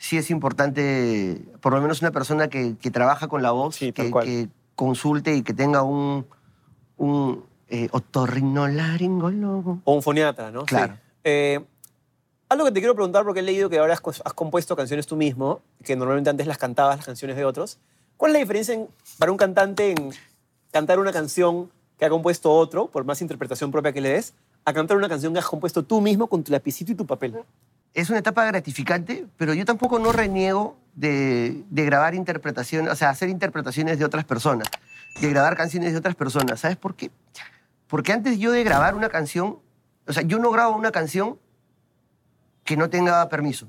sí 0.00 0.16
es 0.16 0.30
importante, 0.30 1.42
por 1.60 1.74
lo 1.74 1.80
menos 1.80 2.02
una 2.02 2.10
persona 2.10 2.46
que, 2.46 2.76
que 2.80 2.90
trabaja 2.92 3.26
con 3.26 3.42
la 3.42 3.50
voz, 3.50 3.74
sí, 3.74 3.92
que, 3.92 4.10
que, 4.12 4.48
consulte 4.80 5.36
y 5.36 5.42
que 5.42 5.52
tenga 5.52 5.82
un, 5.82 6.24
un 6.96 7.44
eh, 7.68 7.90
otorrinolaringólogo. 7.92 9.82
O 9.84 9.92
un 9.92 10.02
foniatra, 10.02 10.50
¿no? 10.50 10.64
Claro. 10.64 10.94
Sí. 10.94 11.00
Eh, 11.24 11.60
algo 12.48 12.64
que 12.64 12.72
te 12.72 12.80
quiero 12.80 12.94
preguntar, 12.94 13.24
porque 13.24 13.40
he 13.40 13.42
leído 13.42 13.68
que 13.68 13.78
ahora 13.78 13.92
has, 13.92 14.00
has, 14.24 14.32
compuesto 14.32 14.74
canciones 14.76 15.06
tú 15.06 15.16
mismo, 15.16 15.60
que 15.84 15.96
normalmente 15.96 16.30
antes 16.30 16.46
las 16.46 16.56
cantabas, 16.56 16.96
las 16.96 17.04
canciones 17.04 17.36
de 17.36 17.44
otros. 17.44 17.78
¿Cuál 18.16 18.30
es 18.30 18.32
la 18.32 18.38
diferencia 18.38 18.72
en, 18.72 18.88
para 19.18 19.30
un 19.30 19.36
cantante 19.36 19.90
en 19.90 20.12
cantar 20.70 20.98
una 20.98 21.12
canción 21.12 21.70
que 21.98 22.06
ha 22.06 22.08
compuesto 22.08 22.50
otro, 22.50 22.86
por 22.86 23.04
más 23.04 23.20
interpretación 23.20 23.70
propia 23.70 23.92
que 23.92 24.00
le 24.00 24.08
des, 24.08 24.32
a 24.64 24.72
cantar 24.72 24.96
una 24.96 25.10
canción 25.10 25.34
que 25.34 25.40
has 25.40 25.46
compuesto 25.46 25.82
tú 25.82 26.00
mismo 26.00 26.26
con 26.26 26.42
tu 26.42 26.52
lapicito 26.52 26.92
y 26.92 26.94
tu 26.94 27.04
papel? 27.04 27.34
Es 27.92 28.08
una 28.08 28.20
etapa 28.20 28.46
gratificante, 28.46 29.26
pero 29.36 29.52
yo 29.52 29.66
tampoco 29.66 29.98
no 29.98 30.10
reniego 30.10 30.76
de, 30.94 31.64
de 31.70 31.84
grabar 31.84 32.14
interpretaciones, 32.14 32.92
o 32.92 32.96
sea, 32.96 33.10
hacer 33.10 33.28
interpretaciones 33.28 33.98
de 33.98 34.04
otras 34.04 34.24
personas, 34.24 34.68
de 35.20 35.30
grabar 35.30 35.56
canciones 35.56 35.92
de 35.92 35.98
otras 35.98 36.14
personas. 36.14 36.60
¿Sabes 36.60 36.76
por 36.76 36.94
qué? 36.94 37.10
Porque 37.86 38.12
antes 38.12 38.38
yo 38.38 38.52
de 38.52 38.62
grabar 38.62 38.94
una 38.94 39.08
canción, 39.08 39.58
o 40.06 40.12
sea, 40.12 40.22
yo 40.22 40.38
no 40.38 40.50
grabo 40.50 40.76
una 40.76 40.92
canción 40.92 41.38
que 42.64 42.76
no 42.76 42.88
tenga 42.88 43.28
permiso 43.28 43.66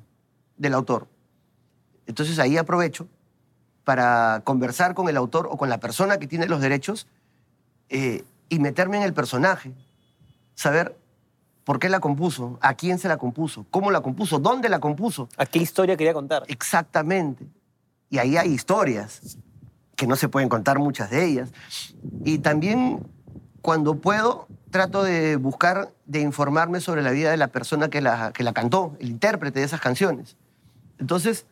del 0.57 0.73
autor. 0.75 1.07
Entonces 2.05 2.37
ahí 2.39 2.57
aprovecho 2.57 3.07
para 3.83 4.41
conversar 4.43 4.93
con 4.93 5.09
el 5.09 5.17
autor 5.17 5.47
o 5.49 5.57
con 5.57 5.69
la 5.69 5.79
persona 5.79 6.17
que 6.19 6.27
tiene 6.27 6.45
los 6.45 6.61
derechos 6.61 7.07
eh, 7.89 8.23
y 8.47 8.59
meterme 8.59 8.97
en 8.97 9.03
el 9.03 9.13
personaje, 9.13 9.73
saber 10.53 10.95
por 11.63 11.79
qué 11.79 11.89
la 11.89 11.99
compuso, 11.99 12.57
a 12.61 12.73
quién 12.73 12.99
se 12.99 13.07
la 13.07 13.17
compuso, 13.17 13.65
cómo 13.69 13.91
la 13.91 14.01
compuso, 14.01 14.39
dónde 14.39 14.69
la 14.69 14.79
compuso. 14.79 15.29
¿A 15.37 15.45
qué 15.45 15.59
historia 15.59 15.95
quería 15.97 16.13
contar? 16.13 16.43
Exactamente. 16.47 17.45
Y 18.09 18.17
ahí 18.17 18.37
hay 18.37 18.51
historias 18.51 19.37
que 19.95 20.07
no 20.07 20.15
se 20.15 20.27
pueden 20.27 20.49
contar 20.49 20.79
muchas 20.79 21.11
de 21.11 21.25
ellas. 21.25 21.51
Y 22.25 22.39
también 22.39 23.05
cuando 23.61 23.95
puedo 23.95 24.47
trato 24.71 25.03
de 25.03 25.35
buscar, 25.35 25.93
de 26.05 26.21
informarme 26.21 26.81
sobre 26.81 27.03
la 27.03 27.11
vida 27.11 27.29
de 27.29 27.37
la 27.37 27.49
persona 27.49 27.89
que 27.89 28.01
la, 28.01 28.31
que 28.33 28.43
la 28.43 28.53
cantó, 28.53 28.95
el 28.99 29.09
intérprete 29.09 29.59
de 29.59 29.65
esas 29.65 29.81
canciones. 29.81 30.37
Entonces, 30.97 31.45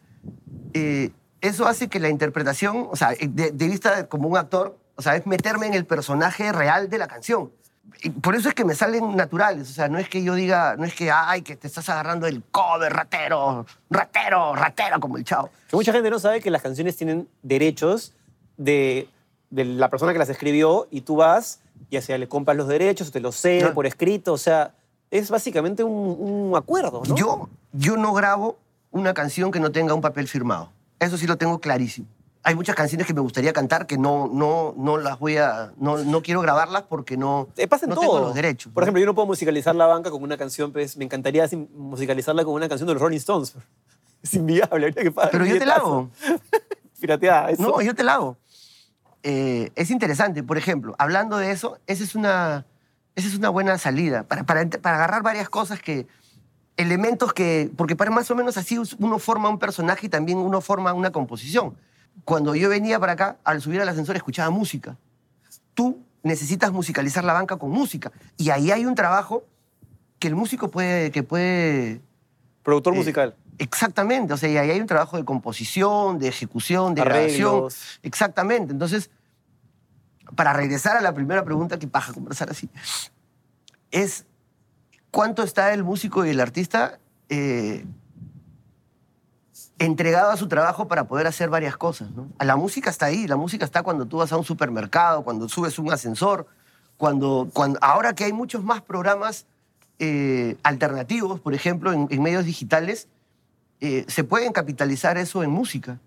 eh, 0.73 1.11
eso 1.41 1.67
hace 1.67 1.87
que 1.87 1.99
la 1.99 2.09
interpretación, 2.09 2.87
o 2.89 2.95
sea, 2.95 3.09
de, 3.11 3.51
de, 3.51 3.67
vista 3.67 4.07
como 4.07 4.27
un 4.27 4.37
actor, 4.37 4.77
o 4.95 5.01
sea, 5.01 5.15
es 5.15 5.25
meterme 5.25 5.67
en 5.67 5.73
el 5.73 5.85
personaje 5.85 6.51
real 6.51 6.89
de 6.89 6.97
la 6.97 7.07
canción. 7.07 7.51
Por 8.21 8.35
eso 8.35 8.49
es 8.49 8.55
que 8.55 8.63
me 8.63 8.75
salen 8.75 9.15
naturales, 9.15 9.69
o 9.69 9.73
sea, 9.73 9.89
no 9.89 9.97
es 9.97 10.07
que 10.07 10.23
yo 10.23 10.33
diga, 10.35 10.75
no 10.77 10.85
es 10.85 10.93
que, 10.93 11.11
ay, 11.11 11.41
que 11.41 11.55
te 11.55 11.67
estás 11.67 11.89
agarrando 11.89 12.27
el 12.27 12.43
cover, 12.51 12.93
ratero, 12.93 13.65
ratero, 13.89 14.55
ratero, 14.55 14.99
como 14.99 15.17
el 15.17 15.23
chavo. 15.25 15.49
Que 15.69 15.75
mucha 15.75 15.91
gente 15.91 16.09
no 16.09 16.19
sabe 16.19 16.39
que 16.39 16.49
las 16.49 16.61
canciones 16.61 16.95
tienen 16.95 17.27
derechos 17.41 18.13
de, 18.57 19.09
de 19.49 19.65
la 19.65 19.89
persona 19.89 20.13
que 20.13 20.19
las 20.19 20.29
escribió 20.29 20.87
y 20.91 21.01
tú 21.01 21.17
vas 21.17 21.59
ya 21.89 22.01
sea 22.01 22.17
le 22.17 22.27
compras 22.27 22.57
los 22.57 22.67
derechos 22.67 23.11
te 23.11 23.19
los 23.19 23.35
cede 23.35 23.63
no. 23.63 23.73
por 23.73 23.85
escrito, 23.85 24.33
o 24.33 24.37
sea, 24.37 24.73
es 25.11 25.29
básicamente 25.29 25.83
un, 25.83 26.15
un, 26.19 26.55
acuerdo, 26.55 27.01
¿no? 27.07 27.15
Yo, 27.15 27.49
yo 27.71 27.97
no 27.97 28.13
grabo 28.13 28.57
una 28.91 29.13
canción 29.13 29.51
que 29.51 29.59
no 29.59 29.71
tenga 29.71 29.93
un 29.93 30.01
papel 30.01 30.27
firmado. 30.27 30.71
Eso 30.99 31.17
sí 31.17 31.25
lo 31.25 31.37
tengo 31.37 31.59
clarísimo. 31.59 32.07
Hay 32.49 32.55
muchas 32.55 32.75
canciones 32.75 33.05
que 33.05 33.13
me 33.13 33.21
gustaría 33.21 33.53
cantar 33.53 33.85
que 33.85 33.99
no, 33.99 34.27
no, 34.27 34.73
no 34.75 34.97
las 34.97 35.19
voy 35.19 35.37
a. 35.37 35.71
No, 35.77 35.99
no 35.99 36.23
quiero 36.23 36.41
grabarlas 36.41 36.81
porque 36.81 37.15
no, 37.15 37.47
eh, 37.55 37.67
pasa 37.67 37.85
en 37.85 37.91
no 37.91 37.95
todo. 37.95 38.05
tengo 38.05 38.19
los 38.21 38.33
derechos. 38.33 38.73
Por 38.73 38.81
ejemplo, 38.81 38.99
yo 38.99 39.05
no 39.05 39.13
puedo 39.13 39.27
musicalizar 39.27 39.75
la 39.75 39.85
banca 39.85 40.09
con 40.09 40.23
una 40.23 40.35
canción, 40.35 40.71
pues 40.71 40.97
me 40.97 41.05
encantaría 41.05 41.47
musicalizarla 41.75 42.43
con 42.43 42.55
una 42.55 42.67
canción 42.67 42.87
de 42.87 42.95
los 42.95 43.03
Rolling 43.03 43.17
Stones. 43.17 43.53
Es 44.23 44.33
inviable, 44.33 44.87
ahorita 44.87 45.03
que 45.03 45.11
pasa. 45.11 45.29
Pero 45.31 45.45
yo 45.45 45.59
te 45.59 45.65
la 45.67 45.75
hago. 45.75 46.09
Pirateada, 46.99 47.51
eso. 47.51 47.61
No, 47.61 47.81
yo 47.81 47.93
te 47.93 48.03
la 48.03 48.15
hago. 48.15 48.37
Eh, 49.21 49.69
es 49.75 49.91
interesante. 49.91 50.41
Por 50.41 50.57
ejemplo, 50.57 50.95
hablando 50.97 51.37
de 51.37 51.51
eso, 51.51 51.77
esa 51.85 52.03
es 52.03 52.15
una, 52.15 52.65
esa 53.15 53.27
es 53.27 53.35
una 53.35 53.49
buena 53.49 53.77
salida 53.77 54.23
para, 54.23 54.43
para, 54.43 54.67
para, 54.67 54.95
agarrar 54.95 55.21
varias 55.21 55.49
cosas 55.49 55.79
que, 55.83 56.07
elementos 56.77 57.31
que, 57.31 57.69
porque 57.77 57.95
para 57.95 58.09
más 58.09 58.31
o 58.31 58.35
menos 58.35 58.57
así 58.57 58.79
uno 58.97 59.19
forma 59.19 59.49
un 59.49 59.59
personaje 59.59 60.07
y 60.07 60.09
también 60.09 60.39
uno 60.39 60.61
forma 60.61 60.91
una 60.93 61.11
composición. 61.11 61.77
Cuando 62.25 62.55
yo 62.55 62.69
venía 62.69 62.99
para 62.99 63.13
acá, 63.13 63.37
al 63.43 63.61
subir 63.61 63.81
al 63.81 63.89
ascensor 63.89 64.15
escuchaba 64.15 64.49
música. 64.49 64.97
Tú 65.73 66.03
necesitas 66.23 66.71
musicalizar 66.71 67.23
la 67.23 67.33
banca 67.33 67.57
con 67.57 67.71
música. 67.71 68.11
Y 68.37 68.49
ahí 68.49 68.71
hay 68.71 68.85
un 68.85 68.95
trabajo 68.95 69.43
que 70.19 70.27
el 70.27 70.35
músico 70.35 70.69
puede... 70.69 71.11
Que 71.11 71.23
puede 71.23 72.01
Productor 72.63 72.93
eh, 72.93 72.97
musical. 72.97 73.35
Exactamente, 73.57 74.33
o 74.33 74.37
sea, 74.37 74.49
y 74.49 74.57
ahí 74.57 74.71
hay 74.71 74.79
un 74.79 74.87
trabajo 74.87 75.17
de 75.17 75.25
composición, 75.25 76.17
de 76.17 76.29
ejecución, 76.29 76.95
de 76.95 77.01
Arreglos. 77.01 77.51
grabación. 77.51 77.99
Exactamente, 78.03 78.71
entonces, 78.71 79.09
para 80.35 80.53
regresar 80.53 80.95
a 80.95 81.01
la 81.01 81.13
primera 81.13 81.43
pregunta, 81.43 81.77
que 81.77 81.87
paja 81.87 82.13
conversar 82.13 82.49
así, 82.49 82.69
es 83.91 84.25
cuánto 85.11 85.43
está 85.43 85.73
el 85.73 85.83
músico 85.83 86.25
y 86.25 86.29
el 86.29 86.39
artista 86.39 86.99
eh, 87.27 87.85
entregado 89.79 90.31
a 90.31 90.37
su 90.37 90.47
trabajo 90.47 90.87
para 90.87 91.05
poder 91.05 91.25
hacer 91.25 91.49
varias 91.49 91.77
cosas. 91.77 92.11
¿no? 92.11 92.27
La 92.39 92.55
música 92.55 92.89
está 92.89 93.07
ahí, 93.07 93.27
la 93.27 93.37
música 93.37 93.65
está 93.65 93.81
cuando 93.81 94.05
tú 94.05 94.17
vas 94.17 94.31
a 94.31 94.37
un 94.37 94.43
supermercado, 94.43 95.23
cuando 95.23 95.47
subes 95.49 95.79
un 95.79 95.91
ascensor, 95.91 96.47
cuando, 96.97 97.49
cuando 97.53 97.79
ahora 97.81 98.13
que 98.13 98.25
hay 98.25 98.33
muchos 98.33 98.63
más 98.63 98.81
programas 98.81 99.45
eh, 99.97 100.57
alternativos, 100.63 101.39
por 101.39 101.53
ejemplo, 101.53 101.93
en, 101.93 102.21
medios 102.21 102.45
digitales, 102.45 103.07
eh, 103.79 104.05
se 104.07 104.25
pueden 104.25 104.51
capitalizar 104.51 105.17
eso 105.17 105.43
en 105.43 105.49
música. 105.49 105.99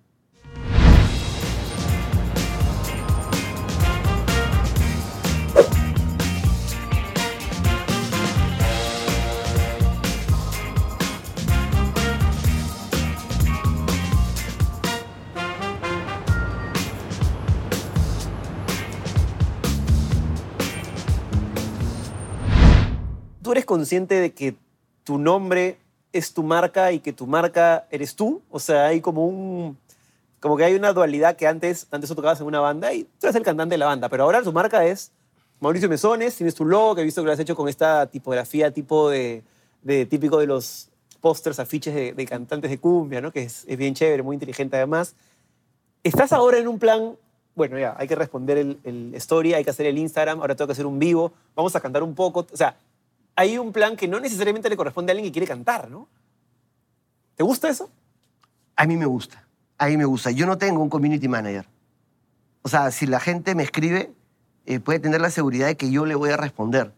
Consciente 23.73 24.17
de 24.17 24.35
que 24.35 24.55
tu 25.03 25.17
nombre 25.17 25.79
es 26.13 26.35
tu 26.35 26.43
marca 26.43 26.93
y 26.93 27.01
que 27.01 27.15
tu 27.15 27.27
marca 27.27 27.87
eres 27.91 28.15
tú? 28.15 28.43
O 28.51 28.61
sea, 28.61 28.85
hay 28.89 29.01
como 29.01 29.27
un... 29.27 29.79
Como 30.41 30.59
que 30.59 30.65
hay 30.65 30.75
una 30.75 30.93
dualidad 30.93 31.37
que 31.37 31.47
antes, 31.47 31.87
antes 31.91 32.11
tú 32.11 32.17
tocabas 32.17 32.39
en 32.41 32.47
una 32.47 32.61
banda 32.61 32.93
y 32.93 33.05
tú 33.05 33.27
eres 33.27 33.37
el 33.37 33.43
cantante 33.43 33.73
de 33.75 33.79
la 33.79 33.87
banda, 33.87 34.11
pero 34.11 34.25
ahora 34.25 34.43
tu 34.43 34.53
marca 34.53 34.85
es 34.85 35.11
Mauricio 35.61 35.89
Mesones, 35.89 36.37
tienes 36.37 36.55
tu 36.55 36.67
logo, 36.67 36.95
que 36.95 37.01
he 37.01 37.05
visto 37.05 37.23
que 37.23 37.27
lo 37.27 37.33
has 37.33 37.39
hecho 37.39 37.57
con 37.57 37.67
esta 37.67 38.07
tipografía 38.07 38.71
tipo 38.71 39.09
de, 39.09 39.43
de 39.83 40.05
típico 40.05 40.39
de 40.39 40.47
los 40.47 40.91
pósters, 41.23 41.61
afiches 41.61 41.95
de, 41.95 42.13
de 42.13 42.27
cantantes 42.27 42.71
de 42.71 42.79
cumbia, 42.79 43.23
¿no? 43.23 43.33
Que 43.33 43.45
es, 43.45 43.65
es 43.67 43.79
bien 43.79 43.95
chévere, 43.95 44.23
muy 44.23 44.35
inteligente 44.35 44.77
además. 44.77 45.15
¿Estás 46.03 46.33
ahora 46.35 46.59
en 46.59 46.69
un 46.69 46.79
plan 46.79 47.17
bueno, 47.55 47.79
ya, 47.79 47.95
hay 47.99 48.09
que 48.09 48.15
responder 48.15 48.59
el, 48.59 48.79
el 48.85 49.15
story, 49.15 49.55
hay 49.55 49.65
que 49.65 49.71
hacer 49.71 49.87
el 49.87 49.99
Instagram, 49.99 50.41
ahora 50.41 50.55
tengo 50.55 50.69
que 50.69 50.73
hacer 50.73 50.87
un 50.87 50.99
vivo, 50.99 51.33
vamos 51.55 51.77
a 51.77 51.81
cantar 51.81 52.03
un 52.03 52.15
poco. 52.15 52.47
O 52.53 52.57
sea, 52.57 52.77
hay 53.37 53.59
un 53.59 53.73
plan 53.73 53.97
que 53.97 54.09
no 54.09 54.21
necesariamente 54.21 54.69
le 54.69 54.77
corresponde 54.77 55.11
a 55.11 55.15
alguien 55.15 55.29
que 55.29 55.33
quiere 55.33 55.47
cantar, 55.47 55.91
¿no? 55.91 56.09
¿Te 57.35 57.43
gusta 57.43 57.69
eso? 57.69 57.91
A 58.77 58.87
mí 58.87 58.97
me 58.97 59.07
gusta, 59.07 59.47
a 59.79 59.87
mí 59.87 59.97
me 59.97 60.05
gusta. 60.05 60.31
Yo 60.31 60.47
no 60.47 60.59
tengo 60.59 60.83
un 60.83 60.89
community 60.89 61.29
manager. 61.29 61.67
O 62.63 62.69
sea, 62.69 62.91
si 62.91 63.07
la 63.07 63.21
gente 63.21 63.55
me 63.55 63.63
escribe, 63.63 64.13
eh, 64.67 64.81
puede 64.81 65.01
tener 65.01 65.21
la 65.21 65.31
seguridad 65.31 65.67
de 65.67 65.77
que 65.77 65.91
yo 65.91 66.07
le 66.07 66.15
voy 66.15 66.31
a 66.31 66.37
responder. 66.37 66.93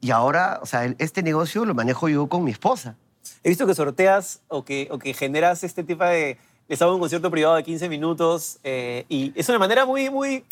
Y 0.00 0.10
ahora, 0.10 0.60
o 0.62 0.66
sea, 0.66 0.84
este 0.98 1.22
negocio 1.22 1.64
lo 1.64 1.74
manejo 1.74 2.08
yo 2.08 2.28
con 2.28 2.44
mi 2.44 2.50
esposa. 2.50 2.96
He 3.42 3.48
visto 3.48 3.66
que 3.66 3.74
sorteas 3.74 4.42
o 4.48 4.64
que, 4.64 4.88
o 4.90 4.98
que 4.98 5.14
generas 5.14 5.64
este 5.64 5.82
tipo 5.82 6.04
de... 6.04 6.38
Les 6.68 6.80
hago 6.80 6.94
un 6.94 7.00
concierto 7.00 7.30
privado 7.30 7.56
de 7.56 7.64
15 7.64 7.88
minutos 7.88 8.58
eh, 8.64 9.04
y 9.08 9.32
es 9.34 9.48
una 9.48 9.58
manera 9.58 9.84
muy, 9.84 10.08
muy 10.08 10.44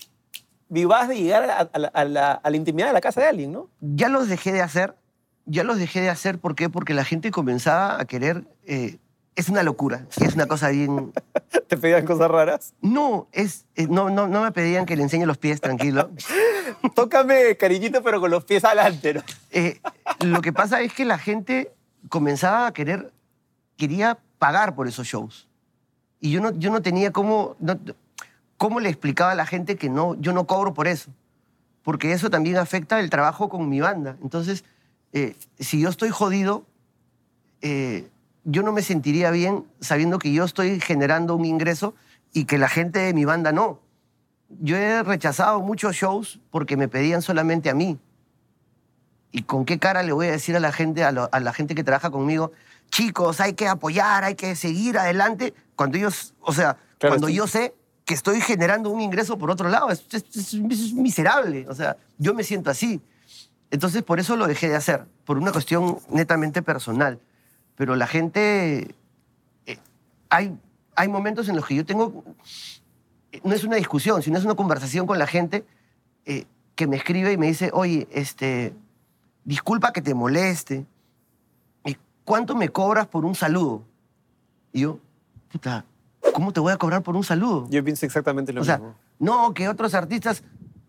vivaz 0.73 1.09
de 1.09 1.17
llegar 1.17 1.49
a, 1.51 1.59
a 1.73 1.79
la, 1.79 1.89
a 1.89 2.05
la- 2.05 2.33
a 2.33 2.51
la 2.51 2.57
intimidad 2.57 2.87
de 2.89 2.93
la 2.95 3.01
casa 3.01 3.21
de 3.21 3.29
alguien, 3.29 3.53
¿no? 3.53 3.69
Ya 3.81 4.09
los 4.09 4.29
dejé 4.29 4.53
de 4.53 4.63
hacer. 4.63 4.97
Ya 5.45 5.65
los 5.65 5.79
dejé 5.79 6.01
de 6.01 6.09
hacer, 6.09 6.39
¿por 6.39 6.55
qué? 6.55 6.71
Porque 6.71 6.95
la 6.95 7.05
gente 7.05 7.31
comenzaba 7.31 8.01
a 8.01 8.05
querer... 8.05 8.45
eh, 8.65 8.99
es 9.35 9.49
una 9.49 9.63
locura, 9.63 10.07
es 10.21 10.35
una 10.35 10.47
cosa 10.47 10.69
bien... 10.69 11.11
Te 11.69 11.77
pedían 11.79 12.05
cosas 12.05 12.31
raras. 12.31 12.75
No, 12.83 13.29
es, 13.33 13.65
eh, 13.77 13.87
no, 13.89 14.11
no, 14.11 14.29
no 14.29 14.43
me 14.43 14.53
pedían 14.53 14.85
que 14.85 14.95
le 14.95 15.03
enseñe 15.05 15.25
los 15.25 15.39
pies, 15.39 15.61
tranquilo. 15.61 16.11
Tócame 16.95 17.57
cariñito, 17.57 18.03
pero 18.03 18.21
con 18.21 18.31
los 18.31 18.45
pies 18.45 18.65
adelante, 18.65 19.15
¿no? 19.15 19.23
Eh, 19.51 19.81
lo 20.21 20.43
que 20.43 20.53
pasa 20.53 20.81
es 20.83 20.93
que 20.93 21.05
la 21.07 21.17
gente 21.19 21.73
comenzaba 22.11 22.67
a 22.67 22.73
querer, 22.73 23.11
quería 23.77 24.19
pagar 24.39 24.75
por 24.75 24.87
esos 24.87 25.07
shows. 25.07 25.49
Y 26.21 26.31
yo 26.31 26.41
no, 26.41 26.51
yo 26.53 26.71
no 26.71 26.83
tenía 26.83 27.11
cómo, 27.11 27.57
no- 27.59 27.81
cómo 28.63 28.79
le 28.79 28.89
explicaba 28.89 29.33
a 29.33 29.35
la 29.35 29.45
gente 29.45 29.75
que 29.75 29.91
no, 29.91 30.15
yo 30.21 30.33
no 30.33 30.47
cobro 30.47 30.73
por 30.73 30.87
eso. 30.87 31.11
Porque 31.83 32.13
eso 32.13 32.31
también 32.31 32.59
afecta 32.59 33.01
el 33.01 33.11
trabajo 33.11 33.49
con 33.49 33.69
mi 33.69 33.81
banda. 33.81 34.17
Entonces, 34.23 34.63
eh, 35.13 35.35
si 35.59 35.81
yo 35.81 35.89
estoy 35.89 36.11
jodido, 36.11 36.65
eh, 37.61 38.09
yo 38.45 38.63
no 38.63 38.71
me 38.71 38.83
sentiría 38.83 39.33
bien 39.33 39.65
sabiendo 39.81 40.21
que 40.21 40.33
yo 40.33 40.45
estoy 40.45 40.79
generando 40.79 41.35
un 41.35 41.45
ingreso 41.45 41.97
y 42.33 42.45
que 42.45 42.57
la 42.57 42.69
gente 42.69 43.01
de 43.01 43.13
mi 43.15 43.25
banda 43.25 43.51
no. 43.51 43.81
Yo 44.61 44.77
he 44.77 45.03
rechazado 45.03 45.61
muchos 45.61 45.97
shows 45.97 46.39
porque 46.53 46.77
me 46.77 46.87
pedían 46.87 47.21
solamente 47.21 47.69
a 47.69 47.75
mí. 47.75 47.99
¿Y 49.33 49.43
con 49.43 49.65
qué 49.65 49.81
cara 49.81 50.05
le 50.05 50.13
voy 50.13 50.29
a 50.29 50.31
decir 50.31 50.55
a 50.55 50.61
la 50.61 50.71
gente, 50.71 51.03
a, 51.03 51.11
lo- 51.11 51.29
a 51.33 51.41
la 51.41 51.53
gente 51.53 51.75
que 51.75 51.83
trabaja 51.83 52.11
conmigo, 52.11 52.53
chicos, 52.93 53.41
hay 53.41 53.55
que 53.55 53.67
apoyar, 53.67 54.23
hay 54.23 54.37
que 54.37 54.55
seguir 54.55 54.99
adelante? 54.99 55.53
Cuando 55.75 55.99
ellos, 55.99 56.35
o 56.43 56.53
sea, 56.53 56.77
Claro, 56.99 57.15
cuando 57.15 57.27
sí. 57.27 57.35
yo 57.35 57.49
sé 57.49 57.75
que 58.13 58.17
estoy 58.17 58.43
generando 58.43 58.91
un 58.91 59.01
ingreso 59.01 59.39
por 59.39 59.51
otro 59.51 59.71
lado, 59.71 59.89
es, 59.89 60.05
es- 60.13 60.37
es- 60.37 60.55
es 60.55 60.93
miserable. 60.93 61.67
O 61.67 61.75
sea, 61.75 61.97
yo 62.19 62.35
me 62.35 62.45
siento 62.45 62.69
así. 62.71 63.01
Entonces, 63.71 64.03
por 64.03 64.21
eso 64.21 64.37
lo 64.37 64.47
dejé 64.47 64.69
de 64.69 64.77
hacer, 64.77 65.07
por 65.25 65.39
una 65.39 65.51
cuestión 65.51 65.97
netamente 66.11 66.61
personal. 66.61 67.19
Pero 67.75 67.97
la 67.97 68.07
gente, 68.07 68.95
eh, 69.65 69.79
hay, 70.29 70.55
hay 70.95 71.09
momentos 71.09 71.49
en 71.49 71.57
los 71.57 71.67
que 71.67 71.75
yo 71.77 71.87
tengo, 71.87 72.23
eh, 73.33 73.41
no 73.45 73.55
es 73.55 73.65
una 73.65 73.77
discusión, 73.77 74.23
sino 74.23 74.37
es 74.39 74.45
una 74.45 74.57
conversación 74.57 75.07
con 75.07 75.19
la 75.19 75.27
gente 75.27 75.65
eh, 76.27 76.45
que 76.75 76.87
me 76.87 76.97
escribe 76.97 77.33
y 77.33 77.39
me 77.39 77.47
dice, 77.47 77.71
oye, 77.73 78.07
este, 78.13 78.75
disculpa 79.45 79.93
que 79.95 80.03
te 80.03 80.13
moleste, 80.15 80.85
¿cuánto 82.25 82.55
me 82.55 82.69
cobras 82.69 83.07
por 83.09 83.25
un 83.25 83.35
saludo? 83.35 83.83
Y 84.73 84.81
yo, 84.83 84.99
puta, 85.51 85.85
¿cómo 86.35 86.53
te 86.53 86.61
voy 86.61 86.73
a 86.73 86.77
cobrar 86.77 87.03
por 87.03 87.17
un 87.17 87.25
saludo? 87.25 87.67
Yo 87.71 87.83
pienso 87.85 88.07
exactamente 88.07 88.53
lo 88.53 88.61
O 88.63 88.65
sea, 88.65 88.79
mismo. 88.79 88.95
no, 89.19 89.53
que 89.55 89.69
otros 89.69 89.95
artistas, 89.95 90.43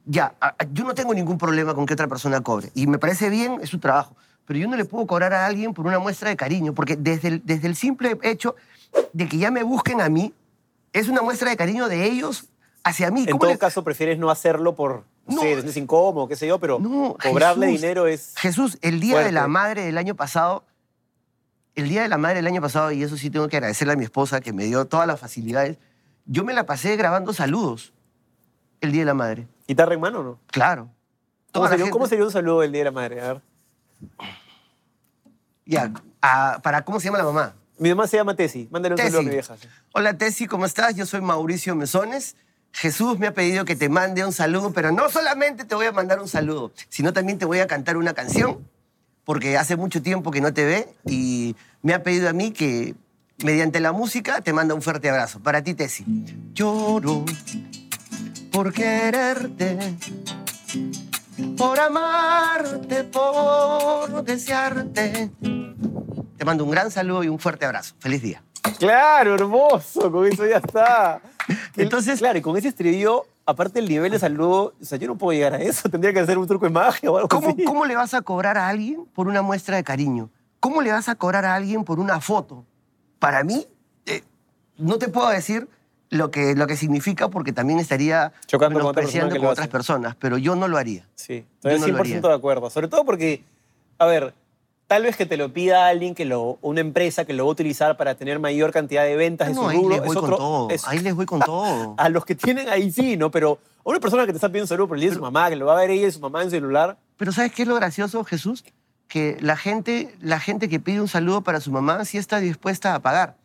ya, 0.05 0.35
yo 0.71 0.83
no 0.83 0.93
tengo 0.93 1.13
ningún 1.13 1.37
problema 1.37 1.73
con 1.73 1.85
que 1.85 1.93
otra 1.93 2.07
persona 2.07 2.41
cobre. 2.41 2.71
Y 2.75 2.87
me 2.87 2.97
parece 2.99 3.29
bien, 3.29 3.59
es 3.61 3.69
su 3.69 3.79
trabajo. 3.79 4.15
Pero 4.45 4.59
yo 4.59 4.67
no 4.67 4.75
le 4.75 4.83
puedo 4.85 5.07
cobrar 5.07 5.33
a 5.33 5.45
alguien 5.45 5.73
por 5.73 5.87
una 5.87 5.99
muestra 5.99 6.29
de 6.29 6.35
cariño, 6.35 6.73
porque 6.73 6.95
desde 6.97 7.27
el, 7.29 7.41
desde 7.45 7.67
el 7.67 7.75
simple 7.75 8.17
hecho 8.23 8.55
de 9.13 9.27
que 9.29 9.37
ya 9.37 9.51
me 9.51 9.63
busquen 9.63 10.01
a 10.01 10.09
mí, 10.09 10.33
es 10.91 11.07
una 11.07 11.21
muestra 11.21 11.49
de 11.49 11.57
cariño 11.57 11.87
de 11.87 12.05
ellos 12.05 12.45
hacia 12.83 13.09
mí. 13.09 13.21
En 13.21 13.31
¿Cómo 13.37 13.45
todo 13.45 13.57
caso, 13.57 13.83
prefieres 13.85 14.19
no 14.19 14.29
hacerlo 14.29 14.75
por, 14.75 15.05
no, 15.27 15.35
No. 15.35 15.41
sé, 15.41 15.53
es 15.53 15.77
incómodo, 15.77 16.27
qué 16.27 16.35
sé 16.35 16.45
yo, 16.45 16.59
pero 16.59 16.77
No, 16.79 17.15
cobrarle 17.23 17.67
Jesús. 17.67 17.81
dinero 17.81 18.07
es... 18.07 18.33
Jesús, 18.37 18.77
el 18.81 18.99
Día 18.99 19.19
de 19.21 19.31
la. 19.31 19.47
Madre 19.47 19.85
del 19.85 19.97
año 19.97 20.15
pasado, 20.15 20.65
el 21.75 21.89
Día 21.89 22.03
de 22.03 22.07
la 22.09 22.17
Madre 22.17 22.35
del 22.37 22.47
año 22.47 22.61
pasado, 22.61 22.91
y 22.91 23.03
eso 23.03 23.17
sí 23.17 23.29
tengo 23.29 23.47
que 23.47 23.57
agradecerle 23.57 23.93
a 23.93 23.95
mi 23.97 24.03
esposa 24.03 24.41
que 24.41 24.53
me 24.53 24.65
dio 24.65 24.85
todas 24.85 25.07
las 25.07 25.19
facilidades, 25.19 25.77
yo 26.25 26.43
me 26.43 26.53
la 26.53 26.65
pasé 26.65 26.95
grabando 26.95 27.33
saludos 27.33 27.93
el 28.81 28.91
Día 28.91 29.01
de 29.01 29.05
la 29.05 29.13
Madre. 29.13 29.47
¿Guitarra 29.67 29.93
en 29.93 30.01
mano 30.01 30.19
o 30.19 30.23
no? 30.23 30.39
Claro. 30.47 30.89
¿Cómo 31.51 31.67
sería, 31.67 31.89
cómo 31.89 32.07
sería 32.07 32.25
un 32.25 32.31
saludo 32.31 32.61
del 32.61 32.71
Día 32.71 32.79
de 32.81 32.85
la 32.85 32.91
Madre? 32.91 33.21
A 33.21 33.33
ver. 33.33 33.41
Ya, 35.65 35.91
a- 36.21 36.59
para, 36.61 36.83
¿cómo 36.83 36.99
se 36.99 37.05
llama 37.05 37.17
la 37.19 37.23
mamá? 37.25 37.55
Mi 37.77 37.89
mamá 37.89 38.07
se 38.07 38.17
llama 38.17 38.35
Tessy. 38.35 38.67
Mándale 38.71 38.93
un 38.93 38.97
Tessy. 38.97 39.09
saludo 39.11 39.21
a 39.21 39.23
mi 39.23 39.29
vieja. 39.31 39.55
Hola 39.93 40.17
Tessy, 40.17 40.45
¿cómo 40.45 40.65
estás? 40.65 40.95
Yo 40.95 41.05
soy 41.05 41.21
Mauricio 41.21 41.75
Mesones. 41.75 42.35
Jesús 42.71 43.19
me 43.19 43.27
ha 43.27 43.33
pedido 43.33 43.65
que 43.65 43.75
te 43.75 43.87
mande 43.87 44.25
un 44.25 44.33
saludo, 44.33 44.71
pero 44.73 44.91
no 44.91 45.09
solamente 45.09 45.63
te 45.63 45.75
voy 45.75 45.85
a 45.85 45.91
mandar 45.91 46.19
un 46.19 46.27
saludo, 46.27 46.71
sino 46.89 47.13
también 47.13 47.37
te 47.37 47.45
voy 47.45 47.59
a 47.59 47.67
cantar 47.67 47.97
una 47.97 48.13
canción, 48.13 48.67
porque 49.25 49.57
hace 49.57 49.75
mucho 49.75 50.01
tiempo 50.01 50.31
que 50.31 50.41
no 50.41 50.53
te 50.53 50.65
ve 50.65 50.89
y 51.05 51.55
me 51.81 51.93
ha 51.93 52.03
pedido 52.03 52.29
a 52.29 52.33
mí 52.33 52.51
que 52.51 52.95
mediante 53.43 53.79
la 53.79 53.91
música 53.91 54.41
te 54.41 54.53
manda 54.53 54.73
un 54.75 54.81
fuerte 54.81 55.09
abrazo. 55.09 55.39
Para 55.39 55.63
ti, 55.63 55.73
Tessy. 55.73 56.05
Lloro 56.53 57.25
por 58.51 58.71
quererte, 58.71 59.95
por 61.57 61.79
amarte, 61.79 63.03
por 63.05 64.23
desearte. 64.23 65.31
Te 66.37 66.45
mando 66.45 66.63
un 66.65 66.71
gran 66.71 66.91
saludo 66.91 67.23
y 67.23 67.29
un 67.29 67.39
fuerte 67.39 67.65
abrazo. 67.65 67.95
Feliz 67.99 68.21
día. 68.21 68.43
Claro, 68.77 69.33
hermoso. 69.35 70.11
Con 70.11 70.27
eso 70.27 70.45
ya 70.45 70.57
está. 70.57 71.21
Entonces- 71.77 72.19
claro, 72.19 72.37
y 72.37 72.41
con 72.41 72.55
ese 72.57 72.67
estribillo, 72.67 73.25
aparte 73.45 73.79
el 73.79 73.89
nivel 73.89 74.11
de 74.11 74.19
saludo, 74.19 74.73
o 74.79 74.85
sea, 74.85 74.97
yo 74.97 75.07
no 75.07 75.17
puedo 75.17 75.33
llegar 75.33 75.53
a 75.53 75.61
eso. 75.61 75.89
Tendría 75.89 76.13
que 76.13 76.19
hacer 76.19 76.37
un 76.37 76.47
truco 76.47 76.65
de 76.65 76.71
magia 76.71 77.11
o 77.11 77.17
algo 77.17 77.29
¿Cómo, 77.29 77.49
así. 77.49 77.63
¿Cómo 77.63 77.85
le 77.85 77.95
vas 77.95 78.13
a 78.13 78.21
cobrar 78.21 78.57
a 78.57 78.67
alguien 78.67 79.05
por 79.13 79.27
una 79.27 79.41
muestra 79.41 79.75
de 79.77 79.83
cariño? 79.83 80.29
¿Cómo 80.59 80.81
le 80.81 80.91
vas 80.91 81.09
a 81.09 81.15
cobrar 81.15 81.45
a 81.45 81.55
alguien 81.55 81.83
por 81.83 81.99
una 81.99 82.21
foto? 82.21 82.65
Para 83.19 83.43
mí, 83.43 83.67
eh, 84.05 84.23
no 84.77 84.97
te 84.97 85.09
puedo 85.09 85.29
decir 85.29 85.67
lo 86.09 86.31
que, 86.31 86.55
lo 86.55 86.67
que 86.67 86.77
significa 86.77 87.29
porque 87.29 87.51
también 87.51 87.79
estaría 87.79 88.31
Chocando 88.45 88.79
con 88.79 88.89
otra 88.89 89.01
persona 89.01 89.49
otras 89.49 89.67
personas, 89.67 90.15
pero 90.15 90.37
yo 90.37 90.55
no 90.55 90.67
lo 90.67 90.77
haría. 90.77 91.07
Sí, 91.15 91.45
estoy 91.55 91.73
Yo 91.73 91.79
no 91.79 91.87
lo 91.87 91.93
100% 91.95 91.99
haría. 91.99 92.21
de 92.21 92.33
acuerdo. 92.33 92.69
Sobre 92.69 92.87
todo 92.87 93.03
porque, 93.03 93.43
a 93.97 94.05
ver, 94.05 94.33
tal 94.93 95.03
vez 95.03 95.17
que 95.17 95.25
te 95.25 95.37
lo 95.37 95.51
pida 95.51 95.87
alguien, 95.87 96.13
que 96.13 96.23
lo, 96.25 96.59
una 96.61 96.81
empresa 96.81 97.25
que 97.25 97.33
lo 97.33 97.45
va 97.45 97.49
a 97.49 97.51
utilizar 97.53 97.97
para 97.97 98.13
tener 98.13 98.37
mayor 98.39 98.71
cantidad 98.71 99.03
de 99.03 99.15
ventas 99.15 99.49
no, 99.55 99.63
su 99.63 99.69
ahí 99.69 99.77
rubro, 99.77 99.89
les 99.95 99.99
voy 100.01 100.09
es 100.09 100.15
con 100.15 100.23
otro- 100.25 100.37
todo. 100.37 100.69
es- 100.69 100.87
Ahí 100.87 100.99
les 100.99 101.15
voy 101.15 101.25
con 101.25 101.39
todo. 101.39 101.95
a 101.97 102.09
los 102.09 102.23
que 102.25 102.35
tienen 102.35 102.69
ahí 102.69 102.91
sí, 102.91 103.17
¿no? 103.17 103.31
Pero 103.31 103.57
a 103.83 103.89
una 103.89 103.99
persona 103.99 104.25
que 104.27 104.31
te 104.33 104.37
está 104.37 104.49
pidiendo 104.49 104.65
un 104.65 104.67
saludo 104.69 104.87
por 104.89 104.97
el 104.97 105.01
día 105.01 105.09
de 105.09 105.15
su 105.15 105.21
mamá, 105.21 105.49
que 105.49 105.55
lo 105.55 105.65
va 105.65 105.73
a 105.73 105.81
ver 105.81 105.89
ella 105.89 106.07
y 106.07 106.11
su 106.11 106.19
mamá 106.19 106.43
en 106.43 106.51
celular, 106.51 106.97
Pero 107.17 107.31
¿sabes 107.31 107.51
qué 107.51 107.63
es 107.63 107.67
lo 107.67 107.73
gracioso, 107.75 108.23
Jesús? 108.23 108.63
Que 109.07 109.35
la 109.41 109.57
gente, 109.57 110.15
la 110.21 110.39
gente 110.39 110.69
que 110.69 110.79
pide 110.79 111.01
un 111.01 111.07
saludo 111.07 111.41
para 111.41 111.59
su 111.59 111.71
mamá 111.71 112.05
sí 112.05 112.19
está 112.19 112.39
dispuesta 112.39 112.93
a 112.93 112.99
pagar. 112.99 113.35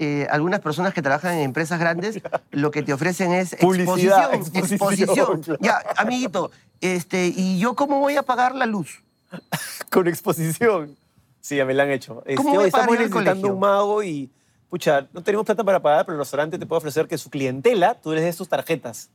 eh, 0.00 0.26
algunas 0.30 0.60
personas 0.60 0.94
que 0.94 1.02
trabajan 1.02 1.34
en 1.34 1.40
empresas 1.42 1.78
grandes 1.80 2.20
lo 2.52 2.70
que 2.70 2.82
te 2.82 2.92
ofrecen 2.92 3.32
es 3.32 3.56
Publicidad, 3.60 4.32
exposición. 4.32 4.64
exposición, 4.64 5.08
exposición. 5.10 5.42
claro. 5.58 5.58
Ya, 5.60 5.82
amiguito, 5.96 6.50
este, 6.80 7.26
¿y 7.36 7.58
yo 7.58 7.74
cómo 7.74 7.98
voy 7.98 8.14
a 8.16 8.22
pagar 8.22 8.54
la 8.54 8.64
luz? 8.66 9.02
Con 9.90 10.08
exposición. 10.08 10.96
Sí, 11.40 11.62
me 11.64 11.74
la 11.74 11.84
han 11.84 11.90
hecho. 11.90 12.22
Este, 12.26 12.36
¿Cómo 12.36 12.50
pagar 12.54 12.66
estamos 12.66 12.98
necesitando 12.98 13.52
un 13.54 13.60
mago 13.60 14.02
y, 14.02 14.30
pucha, 14.68 15.06
no 15.12 15.22
tenemos 15.22 15.46
plata 15.46 15.64
para 15.64 15.80
pagar, 15.80 16.04
pero 16.04 16.16
el 16.16 16.20
restaurante 16.20 16.58
te 16.58 16.66
puede 16.66 16.78
ofrecer 16.78 17.06
que 17.06 17.16
su 17.16 17.30
clientela, 17.30 17.94
tú 17.94 18.12
les 18.12 18.22
des 18.22 18.36
sus 18.36 18.48
tarjetas. 18.48 19.10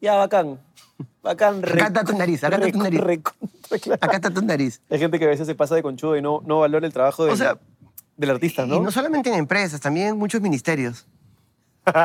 Ya, 0.00 0.14
bacán. 0.16 0.60
Bacán. 1.22 1.64
Acá 1.64 1.86
está 1.86 2.04
tu 2.04 2.16
nariz, 2.16 2.44
acá 2.44 2.56
está 2.56 2.70
tu 2.70 2.78
nariz. 2.78 3.00
recontra 3.00 3.78
claro. 3.80 3.98
Acá 4.00 4.16
está 4.16 4.30
tu 4.30 4.42
nariz. 4.42 4.80
Hay 4.90 4.98
gente 4.98 5.18
que 5.18 5.24
a 5.24 5.28
veces 5.28 5.46
se 5.46 5.54
pasa 5.54 5.74
de 5.74 5.82
conchudo 5.82 6.16
y 6.16 6.22
no, 6.22 6.42
no 6.44 6.60
valora 6.60 6.86
el 6.86 6.92
trabajo 6.92 7.24
del, 7.24 7.34
O 7.34 7.36
sea, 7.36 7.58
del 8.16 8.30
artista, 8.30 8.66
¿no? 8.66 8.76
Y 8.76 8.80
no 8.80 8.90
solamente 8.90 9.30
en 9.30 9.36
empresas, 9.36 9.80
también 9.80 10.08
en 10.08 10.18
muchos 10.18 10.40
ministerios. 10.40 11.06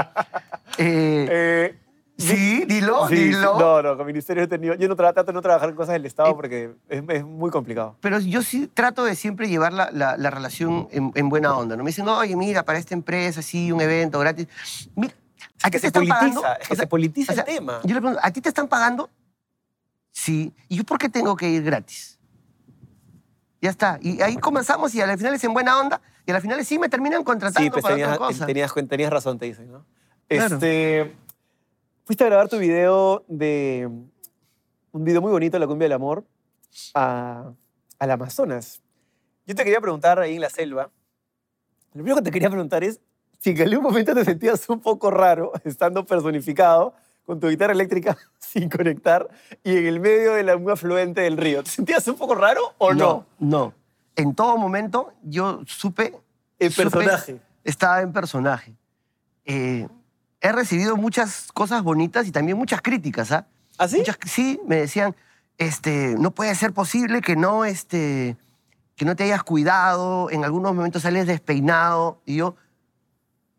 Eh, 0.80 1.28
Eh, 1.30 1.78
sí, 2.18 2.66
dilo, 2.66 3.08
sí, 3.08 3.16
dilo. 3.16 3.58
No, 3.60 3.82
no, 3.82 3.98
con 3.98 4.06
ministerios 4.06 4.46
he 4.46 4.48
tenido... 4.48 4.76
Yo 4.76 4.88
no 4.88 4.96
tra- 4.96 5.14
trato 5.14 5.26
de 5.26 5.34
no 5.34 5.42
trabajar 5.42 5.70
en 5.70 5.76
cosas 5.76 5.94
del 5.94 6.06
Estado 6.06 6.36
porque 6.36 6.72
es, 6.90 7.04
es 7.08 7.24
muy 7.26 7.50
complicado. 7.52 7.96
Pero 8.02 8.20
yo 8.20 8.42
sí 8.42 8.68
trato 8.68 9.04
de 9.04 9.16
siempre 9.16 9.48
llevar 9.50 9.74
la, 9.74 9.90
la- 9.92 10.18
la 10.18 10.30
relación 10.30 10.88
en, 10.92 11.12
en 11.16 11.30
buena 11.30 11.56
onda. 11.58 11.76
¿no? 11.76 11.84
Me 11.84 11.90
dicen, 11.90 12.08
oye, 12.08 12.36
mira, 12.36 12.64
para 12.64 12.78
esta 12.80 12.94
empresa, 12.94 13.42
sí, 13.42 13.72
un 13.72 13.82
evento 13.82 14.20
gratis. 14.20 14.48
Mira, 14.96 15.14
¿a 15.64 15.66
ti 15.68 15.72
te 15.72 15.80
se 15.80 15.88
están 15.88 16.02
politiza, 16.06 16.20
pagando? 16.42 16.42
es 16.62 16.68
que 16.68 16.74
O 16.74 16.76
sea, 16.76 16.84
se 16.84 16.88
politiza 16.88 17.32
o 17.34 17.36
sea, 17.36 17.44
el 17.46 17.56
tema. 17.56 17.80
Yo 17.84 17.94
le 17.96 18.02
pregunto, 18.02 18.20
¿a 18.24 18.32
ti 18.32 18.42
te 18.42 18.50
están 18.50 18.68
pagando? 18.68 19.10
Sí. 20.12 20.54
¿Y 20.70 20.78
yo 20.78 20.84
por 20.84 20.98
qué 21.00 21.10
tengo 21.10 21.36
que 21.36 21.50
ir 21.50 21.64
gratis? 21.64 22.20
Ya 23.62 23.70
está. 23.70 23.98
Y 24.02 24.22
ahí 24.22 24.36
comenzamos 24.38 24.94
y 24.94 25.02
al 25.02 25.18
final 25.18 25.34
es 25.34 25.44
en 25.44 25.54
buena 25.54 25.80
onda 25.80 26.02
y 26.26 26.32
al 26.32 26.42
final 26.42 26.64
sí 26.66 26.78
me 26.78 26.90
terminan 26.90 27.24
contratando 27.24 27.64
Sí, 27.66 27.70
pues 27.70 27.82
para 27.82 27.96
tenías, 27.96 28.16
otra 28.16 28.28
cosa. 28.28 28.46
tenías, 28.46 28.74
tenías 28.90 29.12
razón, 29.12 29.40
te 29.40 29.46
dicen, 29.46 29.72
¿no? 29.72 29.86
Claro. 30.28 30.56
Este, 30.56 31.16
fuiste 32.06 32.24
a 32.24 32.28
grabar 32.28 32.50
tu 32.50 32.58
video 32.58 33.24
de... 33.28 33.90
Un 34.92 35.04
video 35.04 35.22
muy 35.22 35.32
bonito, 35.32 35.58
La 35.58 35.66
Cumbia 35.66 35.86
del 35.86 35.94
Amor, 35.94 36.24
a, 36.94 37.52
al 37.98 38.12
Amazonas. 38.12 38.82
Yo 39.48 39.56
te 39.56 39.64
quería 39.64 39.82
preguntar 39.82 40.20
ahí 40.20 40.36
en 40.36 40.42
la 40.42 40.50
selva, 40.52 40.92
lo 41.94 42.04
primero 42.04 42.16
que 42.18 42.22
te 42.24 42.32
quería 42.32 42.50
preguntar 42.50 42.84
es 42.84 43.00
si 43.40 43.52
en 43.52 43.62
algún 43.62 43.84
momento 43.84 44.14
te 44.16 44.24
sentías 44.24 44.68
un 44.70 44.80
poco 44.80 45.12
raro 45.12 45.52
estando 45.64 46.06
personificado 46.06 46.94
con 47.26 47.40
tu 47.40 47.50
guitarra 47.50 47.74
eléctrica 47.74 48.18
sin 48.40 48.70
conectar 48.70 49.28
y 49.64 49.78
en 49.78 49.86
el 49.88 50.00
medio 50.00 50.34
de 50.34 50.44
la, 50.44 50.56
un 50.56 50.70
afluente 50.70 51.22
del 51.22 51.38
río. 51.38 51.64
¿Te 51.64 51.70
sentías 51.72 52.08
un 52.08 52.16
poco 52.16 52.36
raro 52.36 52.74
o 52.78 52.94
no? 52.94 53.26
No. 53.40 53.74
En 54.16 54.34
todo 54.36 54.58
momento 54.58 55.14
yo 55.24 55.62
supe... 55.66 56.14
El 56.60 56.72
supe- 56.72 56.84
personaje. 56.92 57.40
estaba 57.64 58.02
en 58.02 58.14
personaje. 58.14 58.76
Eh, 59.46 59.88
he 60.44 60.52
recibido 60.52 60.96
muchas 60.98 61.52
cosas 61.54 61.82
bonitas 61.82 62.28
y 62.28 62.32
también 62.32 62.58
muchas 62.58 62.82
críticas, 62.82 63.32
¿ah? 63.32 63.48
¿Ah, 63.80 63.88
sí? 63.88 63.98
Muchas, 63.98 64.18
sí, 64.26 64.60
me 64.68 64.76
decían, 64.76 65.16
este, 65.58 66.16
no 66.20 66.32
puede 66.32 66.54
ser 66.54 66.74
posible 66.74 67.22
que 67.22 67.36
no, 67.36 67.64
este, 67.66 68.38
que 68.96 69.06
no 69.06 69.16
te 69.16 69.24
hayas 69.24 69.42
cuidado, 69.44 70.30
en 70.30 70.44
algunos 70.44 70.76
momentos 70.76 71.02
sales 71.04 71.26
despeinado. 71.28 72.22
Y 72.26 72.36
yo, 72.36 72.56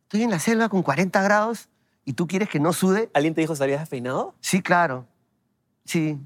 estoy 0.02 0.22
en 0.22 0.30
la 0.30 0.38
selva 0.38 0.68
con 0.68 0.82
40 0.82 1.22
grados 1.22 1.68
y 2.04 2.12
tú 2.12 2.26
quieres 2.26 2.48
que 2.50 2.60
no 2.60 2.72
sude. 2.74 3.10
¿Alguien 3.14 3.34
te 3.34 3.40
dijo 3.40 3.56
salías 3.56 3.80
despeinado? 3.80 4.34
Sí, 4.40 4.60
claro. 4.62 5.06
Sí. 5.86 6.18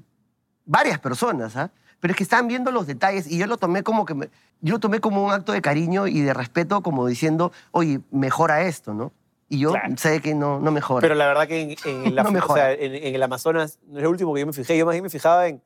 Varias 0.65 0.99
personas, 0.99 1.55
¿ah? 1.55 1.71
Pero 2.01 2.11
es 2.11 2.17
que 2.17 2.23
estaban 2.23 2.47
viendo 2.47 2.71
los 2.71 2.85
detalles 2.85 3.27
y 3.31 3.37
yo 3.37 3.47
lo 3.47 3.57
tomé 3.57 3.81
como 3.83 4.05
que 4.05 4.13
me- 4.13 4.29
yo 4.61 4.73
lo 4.73 4.79
tomé 4.79 4.99
como 4.99 5.25
un 5.25 5.31
acto 5.31 5.51
de 5.53 5.61
cariño 5.61 6.05
y 6.07 6.19
de 6.21 6.33
respeto, 6.33 6.81
como 6.83 7.07
diciendo, 7.07 7.51
oye, 7.71 8.01
mejora 8.11 8.61
esto, 8.63 8.93
¿no? 8.93 9.11
Y 9.49 9.59
yo 9.59 9.71
Claro. 9.71 9.97
sé 9.97 10.21
que 10.21 10.35
no, 10.35 10.59
no 10.59 10.71
mejora. 10.71 11.01
Pero 11.01 11.15
la 11.15 11.27
verdad 11.27 11.47
que 11.47 11.61
en, 11.61 11.75
en 12.05 12.15
la- 12.15 12.23
No 12.23 12.39
o 12.45 12.53
sea, 12.55 12.71
en, 12.71 12.93
en 12.95 13.15
el 13.15 13.23
Amazonas 13.23 13.79
no 13.87 13.97
es 13.97 14.03
lo 14.03 14.09
último 14.11 14.33
que 14.33 14.41
yo 14.41 14.45
me 14.47 14.53
fijé. 14.53 14.77
Yo 14.77 14.85
más 14.85 14.93
bien 14.93 15.03
me 15.03 15.09
fijaba 15.09 15.47
en 15.47 15.61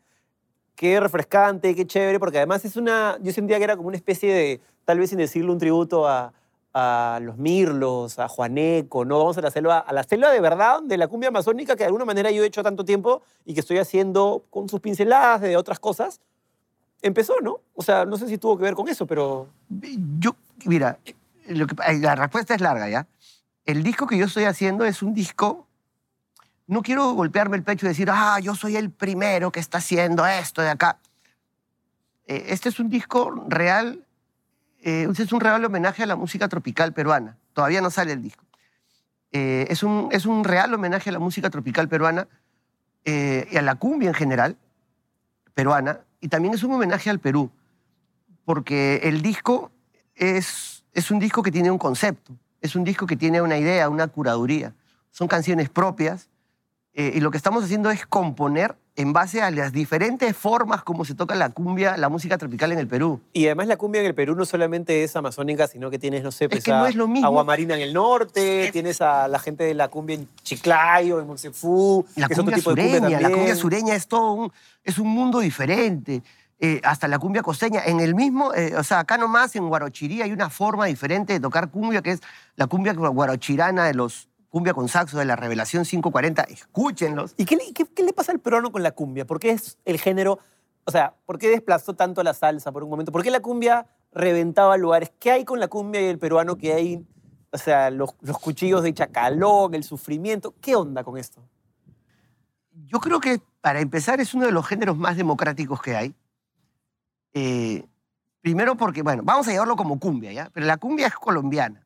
qué 0.76 1.00
refrescante, 1.00 1.76
qué 1.76 1.86
chévere, 1.86 2.20
porque 2.20 2.38
además 2.38 2.64
es 2.66 2.76
una. 2.78 3.18
Yo 3.22 3.32
sentía 3.34 3.58
que 3.58 3.64
era 3.66 3.76
como 3.76 3.90
una 3.90 3.98
especie 3.98 4.34
de, 4.34 4.62
tal 4.86 5.00
vez 5.00 5.10
sin 5.10 5.20
decirle 5.20 5.52
un 5.52 5.58
tributo 5.60 6.08
a, 6.08 6.32
a 6.74 7.20
los 7.22 7.38
Mirlos, 7.38 8.18
a 8.20 8.28
Juaneco, 8.30 9.04
¿no? 9.06 9.20
Vamos 9.20 9.38
a 9.38 9.42
la 9.42 9.52
selva, 9.52 9.80
a 9.80 9.92
la 9.94 10.04
selva 10.04 10.32
de 10.32 10.40
verdad, 10.40 10.82
de 10.82 10.98
la 10.98 11.08
cumbia 11.08 11.28
amazónica 11.30 11.76
que 11.76 11.84
de 11.84 11.88
alguna 11.88 12.06
manera 12.06 12.32
yo 12.32 12.44
he 12.44 12.48
hecho 12.48 12.64
tanto 12.64 12.86
tiempo 12.86 13.22
y 13.46 13.54
que 13.54 13.60
estoy 13.60 13.78
haciendo 13.80 14.44
con 14.50 14.70
sus 14.70 14.80
pinceladas 14.80 15.42
de 15.42 15.58
otras 15.58 15.80
cosas. 15.80 16.22
Empezó, 17.02 17.34
¿no? 17.42 17.60
O 17.76 17.82
sea, 17.84 18.06
no 18.06 18.16
sé 18.18 18.30
si 18.30 18.38
tuvo 18.38 18.58
que 18.58 18.64
ver 18.64 18.76
con 18.76 18.88
eso, 18.88 19.06
pero. 19.06 19.50
Yo, 20.20 20.36
mira, 20.66 20.98
lo 21.48 21.68
que- 21.68 21.76
la 22.00 22.16
respuesta 22.16 22.56
es 22.56 22.62
larga, 22.62 22.88
¿ya? 22.90 23.06
El 23.66 23.84
disco 23.84 24.08
que 24.08 24.18
yo 24.18 24.26
estoy 24.26 24.46
haciendo 24.46 24.86
es 24.86 25.02
un 25.02 25.14
disco. 25.14 25.68
No 26.68 26.82
quiero 26.82 27.14
golpearme 27.14 27.58
el 27.58 27.64
pecho 27.64 27.86
y 27.86 27.90
decir, 27.90 28.10
ah, 28.12 28.40
yo 28.40 28.56
soy 28.56 28.76
el 28.76 28.92
primero 28.92 29.52
que 29.52 29.60
está 29.60 29.78
haciendo 29.78 30.26
esto 30.26 30.62
de 30.62 30.70
acá. 30.70 31.00
Eh, 32.26 32.46
este 32.50 32.70
es 32.70 32.80
un 32.80 32.90
disco 32.90 33.46
real, 33.48 34.06
eh, 34.82 35.08
es 35.18 35.32
un 35.32 35.40
real 35.40 35.64
homenaje 35.66 36.04
a 36.04 36.06
la 36.06 36.16
música 36.16 36.48
tropical 36.48 36.94
peruana. 36.94 37.38
Todavía 37.54 37.82
no 37.82 37.90
sale 37.90 38.14
el 38.14 38.22
disco. 38.22 38.44
Eh, 39.36 39.66
es, 39.70 39.82
un, 39.82 40.10
es 40.12 40.28
un 40.28 40.44
real 40.44 40.72
homenaje 40.74 41.10
a 41.10 41.14
la 41.14 41.20
música 41.20 41.50
tropical 41.50 41.90
peruana 41.90 42.28
eh, 43.04 43.48
y 43.52 43.58
a 43.58 43.64
la 43.64 43.76
cumbia 43.76 44.10
en 44.10 44.14
general 44.14 44.58
peruana. 45.56 46.02
Y 46.22 46.28
también 46.28 46.54
es 46.54 46.64
un 46.64 46.72
homenaje 46.72 47.10
al 47.10 47.20
Perú, 47.20 47.52
porque 48.46 49.02
el 49.04 49.24
disco 49.24 49.72
es, 50.16 50.86
es 50.94 51.10
un 51.10 51.20
disco 51.20 51.42
que 51.42 51.52
tiene 51.52 51.72
un 51.72 51.80
concepto, 51.80 52.38
es 52.64 52.76
un 52.76 52.84
disco 52.86 53.06
que 53.06 53.16
tiene 53.18 53.42
una 53.42 53.58
idea, 53.58 53.90
una 53.90 54.08
curaduría. 54.08 54.74
Son 55.12 55.28
canciones 55.28 55.70
propias 55.70 56.30
eh, 56.96 57.12
y 57.16 57.20
lo 57.20 57.30
que 57.30 57.38
estamos 57.38 57.64
haciendo 57.64 57.92
es 57.92 58.06
componer 58.08 58.76
en 58.96 59.12
base 59.12 59.42
a 59.42 59.50
las 59.52 59.74
diferentes 59.74 60.38
formas 60.38 60.84
como 60.84 61.04
se 61.04 61.14
toca 61.16 61.34
la 61.36 61.50
cumbia, 61.50 61.98
la 61.98 62.08
música 62.10 62.38
tropical 62.38 62.72
en 62.72 62.78
el 62.80 62.88
Perú. 62.88 63.20
Y 63.34 63.46
además 63.48 63.68
la 63.68 63.76
cumbia 63.76 64.00
en 64.02 64.08
el 64.08 64.16
Perú 64.16 64.36
no 64.36 64.46
solamente 64.46 65.04
es 65.04 65.16
amazónica, 65.16 65.68
sino 65.68 65.90
que 65.90 65.98
tienes, 66.00 66.24
no 66.24 66.32
sé, 66.32 66.48
pues, 66.48 66.64
que 66.64 66.72
a 66.72 66.80
no 66.80 66.86
es 66.86 66.96
lo 66.96 67.08
mismo. 67.08 67.26
Agua 67.28 67.44
Marina 67.44 67.76
en 67.76 67.82
el 67.82 67.92
norte, 67.94 68.66
Es- 68.68 68.72
tienes 68.72 69.02
a 69.02 69.28
la 69.28 69.40
gente 69.40 69.64
de 69.66 69.74
la 69.74 69.88
cumbia 69.90 70.16
en 70.16 70.30
Chiclayo, 70.44 71.20
en 71.20 71.28
Monsefú, 71.28 72.06
La 72.16 72.28
que 72.28 72.34
es 72.34 72.40
otro 72.40 72.52
cumbia 72.52 72.58
tipo 72.58 72.76
de 72.76 72.82
cumbia 72.84 73.00
sureña, 73.00 73.20
la 73.20 73.30
cumbia 73.36 73.56
sureña 73.56 73.96
es 73.96 74.08
todo 74.08 74.32
un, 74.34 74.52
es 74.84 74.98
un 75.00 75.08
mundo 75.10 75.40
diferente. 75.40 76.22
Eh, 76.66 76.80
hasta 76.86 77.10
la 77.10 77.20
cumbia 77.20 77.42
costeña. 77.42 77.82
En 77.86 78.00
el 78.00 78.16
mismo, 78.16 78.54
eh, 78.54 78.74
o 78.78 78.84
sea, 78.86 79.00
acá 79.00 79.18
nomás 79.18 79.54
en 79.58 79.68
Guarochirí 79.68 80.22
hay 80.22 80.32
una 80.32 80.50
forma 80.50 80.86
diferente 80.86 81.34
de 81.34 81.42
tocar 81.42 81.70
cumbia, 81.70 82.02
que 82.02 82.12
es 82.12 82.22
la 82.56 82.68
cumbia 82.68 82.94
guarochirana 82.94 83.84
de 83.84 83.94
los 83.94 84.30
cumbia 84.48 84.74
con 84.74 84.88
saxo 84.88 85.18
de 85.20 85.26
la 85.26 85.36
Revelación 85.36 85.84
540. 85.84 86.44
Escúchenlos. 86.44 87.34
¿Y 87.36 87.44
qué 87.44 87.58
le, 87.58 87.74
qué- 87.74 87.86
qué 87.94 88.04
le 88.04 88.14
pasa 88.14 88.32
al 88.32 88.40
peruano 88.40 88.72
con 88.72 88.82
la 88.82 88.92
cumbia? 88.92 89.26
¿Por 89.26 89.42
qué 89.42 89.50
es 89.50 89.78
el 89.84 90.00
género, 90.00 90.40
o 90.86 90.92
sea, 90.92 91.16
por 91.26 91.38
qué 91.38 91.50
desplazó 91.50 91.96
tanto 91.96 92.24
la 92.24 92.34
salsa 92.34 92.72
por 92.72 92.82
un 92.86 92.90
momento? 92.92 93.12
¿Por 93.12 93.24
qué 93.24 93.30
la 93.32 93.42
cumbia 93.42 93.86
reventaba 94.14 94.78
lugares? 94.78 95.12
¿Qué 95.20 95.32
hay 95.32 95.44
con 95.44 95.60
la 95.60 95.68
cumbia 95.68 96.00
y 96.00 96.06
el 96.06 96.18
peruano 96.18 96.56
que 96.56 96.72
hay, 96.74 97.06
o 97.52 97.58
sea, 97.58 97.90
los, 97.90 98.16
los 98.22 98.40
cuchillos 98.40 98.84
de 98.84 98.94
chacalón, 98.94 99.74
el 99.74 99.84
sufrimiento? 99.84 100.56
¿Qué 100.62 100.78
onda 100.78 101.04
con 101.04 101.18
esto? 101.18 101.42
Yo 102.86 103.00
creo 103.02 103.20
que, 103.20 103.42
para 103.60 103.82
empezar, 103.82 104.22
es 104.22 104.34
uno 104.34 104.46
de 104.46 104.54
los 104.54 104.66
géneros 104.66 104.98
más 104.98 105.18
democráticos 105.18 105.82
que 105.82 105.96
hay. 105.98 106.16
Eh, 107.34 107.86
primero 108.42 108.76
porque, 108.76 109.02
bueno, 109.02 109.24
vamos 109.26 109.48
a 109.48 109.52
llevarlo 109.52 109.76
como 109.76 110.00
cumbia, 110.00 110.32
¿ya? 110.32 110.50
Pero 110.54 110.66
la 110.66 110.78
cumbia 110.78 111.08
es 111.08 111.16
colombiana. 111.16 111.86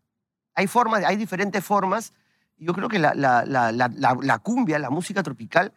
Hay, 0.56 0.68
formas, 0.68 1.04
hay 1.06 1.16
diferentes 1.16 1.64
formas. 1.64 2.14
Yo 2.58 2.74
creo 2.74 2.90
que 2.90 3.00
la, 3.00 3.14
la- 3.14 3.46
la- 3.46 3.72
la- 3.72 4.40
cumbia, 4.40 4.80
la 4.80 4.90
música 4.90 5.22
tropical, 5.24 5.72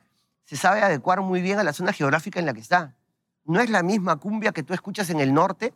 se 0.45 0.57
sabe 0.57 0.83
adecuar 0.83 1.21
muy 1.21 1.43
bien 1.43 1.59
a 1.59 1.65
la 1.65 1.73
zona 1.73 1.93
geográfica 1.93 2.41
en 2.41 2.47
la 2.47 2.55
que 2.55 2.61
está. 2.61 2.95
No 3.45 3.61
es 3.61 3.71
la 3.71 3.83
misma 3.83 4.17
cumbia 4.17 4.53
que 4.53 4.63
tú 4.63 4.73
escuchas 4.75 5.11
en 5.11 5.21
el 5.21 5.33
norte, 5.35 5.75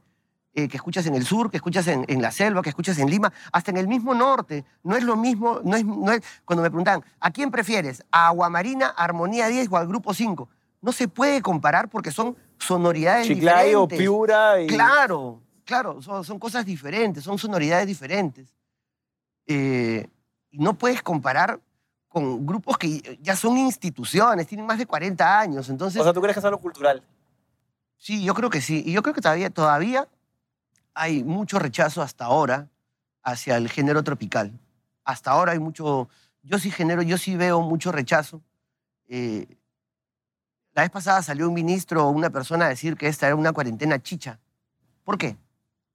eh, 0.55 0.69
que 0.69 0.77
escuchas 0.77 1.05
en 1.07 1.15
el 1.15 1.27
sur, 1.27 1.51
que 1.51 1.57
escuchas 1.59 1.87
en, 1.89 2.05
en 2.09 2.23
la 2.23 2.31
selva, 2.31 2.63
que 2.63 2.69
escuchas 2.71 2.99
en 2.99 3.11
Lima, 3.11 3.33
hasta 3.53 3.71
en 3.73 3.77
el 3.77 3.89
mismo 3.89 4.15
norte. 4.15 4.65
No 4.83 4.97
es 4.97 5.05
lo 5.05 5.17
mismo, 5.17 5.61
no 5.65 5.77
es, 5.77 5.85
no 5.85 6.13
es- 6.13 6.23
cuando 6.45 6.63
me 6.63 6.71
preguntan, 6.71 7.05
¿a 7.21 7.31
quién 7.31 7.51
prefieres? 7.51 8.05
¿A 8.11 8.29
Aguamarina, 8.29 8.87
Armonía 8.89 9.49
10 9.49 9.69
o 9.71 9.77
al 9.77 9.87
Grupo 9.87 10.15
5? 10.15 10.49
No 10.81 10.93
se 10.93 11.09
puede 11.09 11.43
comparar 11.43 11.89
porque 11.89 12.11
son 12.11 12.37
sonoridades 12.65 13.27
Chiclayo, 13.27 13.83
diferentes. 13.83 13.99
Piura 13.99 14.61
y... 14.63 14.67
Claro, 14.67 15.41
claro, 15.65 16.03
son, 16.03 16.25
son 16.25 16.39
cosas 16.39 16.65
diferentes, 16.65 17.23
son 17.25 17.39
sonoridades 17.39 17.87
diferentes. 17.87 18.55
Eh, 19.47 20.07
y 20.51 20.59
no 20.59 20.75
puedes 20.75 21.03
comparar 21.03 21.61
con 22.09 22.47
grupos 22.47 22.79
que 22.79 23.19
ya 23.21 23.35
son 23.35 23.59
instituciones, 23.59 24.47
tienen 24.47 24.67
más 24.67 24.79
de 24.79 24.87
40 24.87 25.41
años. 25.41 25.69
Entonces, 25.69 26.01
O 26.01 26.05
sea, 26.05 26.13
¿tú 26.13 26.21
crees 26.21 26.35
que 26.35 26.41
es 26.41 26.45
algo 26.45 26.61
cultural? 26.61 27.03
sí, 27.97 28.23
yo 28.23 28.35
creo 28.35 28.51
que 28.51 28.61
sí. 28.61 28.83
Y 28.87 28.93
yo 28.93 29.03
creo 29.03 29.15
que 29.15 29.21
todavía, 29.21 29.51
todavía 29.51 30.09
hay 30.95 31.25
mucho 31.25 31.59
rechazo 31.59 32.03
hasta 32.03 32.27
ahora 32.27 32.69
hacia 33.23 33.57
el 33.57 33.69
género 33.69 34.05
tropical. 34.05 34.53
Hasta 35.05 35.31
ahora 35.33 35.53
hay 35.53 35.59
mucho, 35.59 36.09
yo 36.43 36.59
sí 36.59 36.71
genero, 36.71 37.03
yo 37.03 37.19
sí 37.19 37.37
veo 37.37 37.61
mucho 37.63 37.91
rechazo. 37.93 38.43
Eh, 39.09 39.47
la 40.75 40.83
vez 40.83 40.91
pasada 40.91 41.23
salió 41.23 41.49
un 41.49 41.55
ministro 41.55 42.07
o 42.07 42.11
una 42.11 42.31
persona 42.31 42.67
a 42.67 42.69
decir 42.69 42.97
que 42.97 43.07
esta 43.07 43.27
era 43.27 43.37
una 43.37 43.53
cuarentena 43.53 44.03
chicha. 44.03 44.39
¿Por 45.05 45.19
qué? 45.19 45.37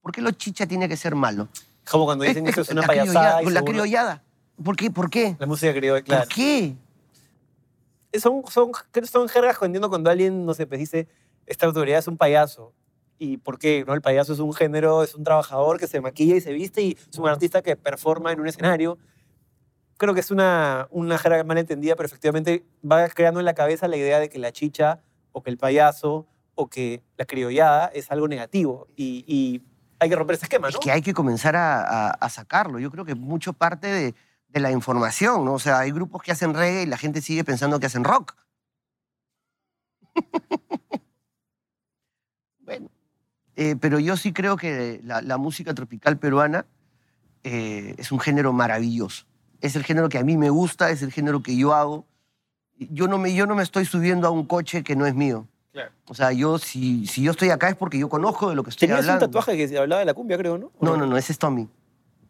¿Por 0.01 0.11
qué 0.11 0.21
lo 0.21 0.31
chicha 0.31 0.65
tiene 0.65 0.87
que 0.87 0.95
ser 0.95 1.15
malo? 1.15 1.49
Como 1.89 2.05
cuando 2.05 2.23
dicen 2.23 2.43
que 2.45 2.51
eso 2.51 2.61
es 2.61 2.69
una 2.69 2.81
la 2.81 2.87
payasada. 2.87 3.13
criollada- 3.39 3.41
y 3.41 3.45
La 3.45 3.51
seguro- 3.59 3.71
criollada. 3.73 4.23
¿Por 4.63 4.75
qué? 4.75 4.91
¿Por 4.91 5.09
qué? 5.09 5.35
La 5.39 5.47
música 5.47 5.73
criolla, 5.73 6.01
claro. 6.03 6.23
¿Por 6.25 6.33
qué? 6.33 6.75
Son, 8.19 8.41
son, 8.49 8.71
son 9.05 9.29
jergas 9.29 9.57
entiendo 9.61 9.89
cuando 9.89 10.09
alguien, 10.09 10.45
no 10.45 10.53
sé, 10.53 10.65
pues 10.65 10.79
dice, 10.79 11.07
esta 11.45 11.65
autoridad 11.65 11.99
es 11.99 12.07
un 12.07 12.17
payaso. 12.17 12.73
¿Y 13.17 13.37
por 13.37 13.59
qué? 13.59 13.83
¿No? 13.85 13.93
El 13.93 14.01
payaso 14.01 14.33
es 14.33 14.39
un 14.39 14.53
género, 14.53 15.03
es 15.03 15.13
un 15.13 15.23
trabajador 15.23 15.77
que 15.79 15.87
se 15.87 15.99
maquilla 16.01 16.35
y 16.35 16.41
se 16.41 16.53
viste 16.53 16.81
y 16.81 16.97
es 17.11 17.17
un 17.17 17.27
artista 17.27 17.61
que 17.61 17.75
performa 17.75 18.31
en 18.31 18.39
un 18.39 18.47
escenario. 18.47 18.97
Creo 19.99 20.13
que 20.13 20.21
es 20.21 20.31
una, 20.31 20.87
una 20.91 21.17
jerga 21.17 21.43
mal 21.43 21.57
entendida, 21.57 21.95
pero 21.95 22.07
efectivamente 22.07 22.65
va 22.89 23.07
creando 23.09 23.39
en 23.41 23.45
la 23.45 23.53
cabeza 23.53 23.87
la 23.89 23.97
idea 23.97 24.17
de 24.19 24.29
que 24.29 24.39
la 24.39 24.51
chicha 24.53 25.01
o 25.33 25.43
que 25.43 25.49
el 25.49 25.57
payaso 25.57 26.25
o 26.55 26.69
que 26.69 27.03
la 27.17 27.25
criollada 27.25 27.87
es 27.93 28.09
algo 28.09 28.27
negativo 28.29 28.87
y, 28.95 29.25
y 29.27 29.61
hay 29.99 30.09
que 30.09 30.15
romper 30.15 30.35
ese 30.37 30.45
esquema, 30.45 30.69
Es 30.69 30.75
¿no? 30.75 30.79
que 30.79 30.91
hay 30.91 31.01
que 31.01 31.13
comenzar 31.13 31.55
a, 31.57 31.81
a- 31.81 32.11
a 32.11 32.29
sacarlo. 32.29 32.79
Yo 32.79 32.89
creo 32.91 33.03
que 33.03 33.13
mucho 33.13 33.51
parte 33.51 33.87
de, 33.87 34.15
de 34.47 34.59
la 34.61 34.71
información, 34.71 35.43
¿no? 35.43 35.53
O 35.55 35.59
sea, 35.59 35.79
hay 35.79 35.91
grupos 35.91 36.23
que 36.23 36.31
hacen 36.31 36.53
reggae 36.53 36.83
y 36.83 36.85
la 36.85 36.97
gente 36.97 37.21
sigue 37.21 37.43
pensando 37.43 37.77
que 37.79 37.87
hacen 37.87 38.05
rock. 38.05 38.35
bueno, 42.59 42.89
eh, 43.57 43.75
pero 43.79 43.99
yo 43.99 44.15
sí 44.17 44.31
creo 44.33 44.55
que 44.57 45.01
la, 45.03 45.21
la 45.21 45.37
música 45.37 45.73
tropical 45.73 46.17
peruana 46.17 46.65
eh, 47.43 47.95
es 47.97 48.11
un 48.13 48.19
género 48.19 48.53
maravilloso. 48.53 49.25
Es 49.61 49.75
el 49.75 49.83
género 49.83 50.09
que 50.09 50.17
a 50.17 50.23
mí 50.23 50.37
me 50.37 50.49
gusta, 50.49 50.89
es 50.89 51.01
el 51.01 51.11
género 51.11 51.41
que 51.43 51.55
yo 51.57 51.73
hago. 51.73 52.05
Yo 52.77 53.07
no 53.07 53.17
me, 53.17 53.33
yo 53.33 53.45
no 53.45 53.55
me 53.55 53.63
estoy 53.63 53.85
subiendo 53.85 54.27
a 54.27 54.31
un 54.31 54.45
coche 54.45 54.83
que 54.83 54.95
no 54.95 55.05
es 55.05 55.13
mío. 55.13 55.45
Claro. 55.73 55.91
O 56.07 56.13
sea, 56.15 56.31
yo 56.31 56.57
si, 56.57 57.05
si 57.07 57.21
yo 57.21 57.31
estoy 57.31 57.49
acá 57.49 57.69
es 57.69 57.75
porque 57.75 57.99
yo 57.99 58.07
conozco 58.09 58.49
de 58.49 58.55
lo 58.55 58.63
que 58.63 58.69
estoy 58.69 58.87
Tenías 58.87 59.03
un 59.05 59.11
hablando. 59.11 59.27
tatuaje 59.27 59.55
que 59.57 59.77
hablaba 59.77 59.99
de 59.99 60.05
la 60.05 60.13
cumbia, 60.13 60.37
creo, 60.37 60.57
¿no? 60.57 60.71
¿O 60.79 60.85
No, 60.85 60.95
no, 60.97 61.05
no, 61.05 61.17
ese 61.17 61.33
es 61.33 61.37
Tommy. 61.39 61.67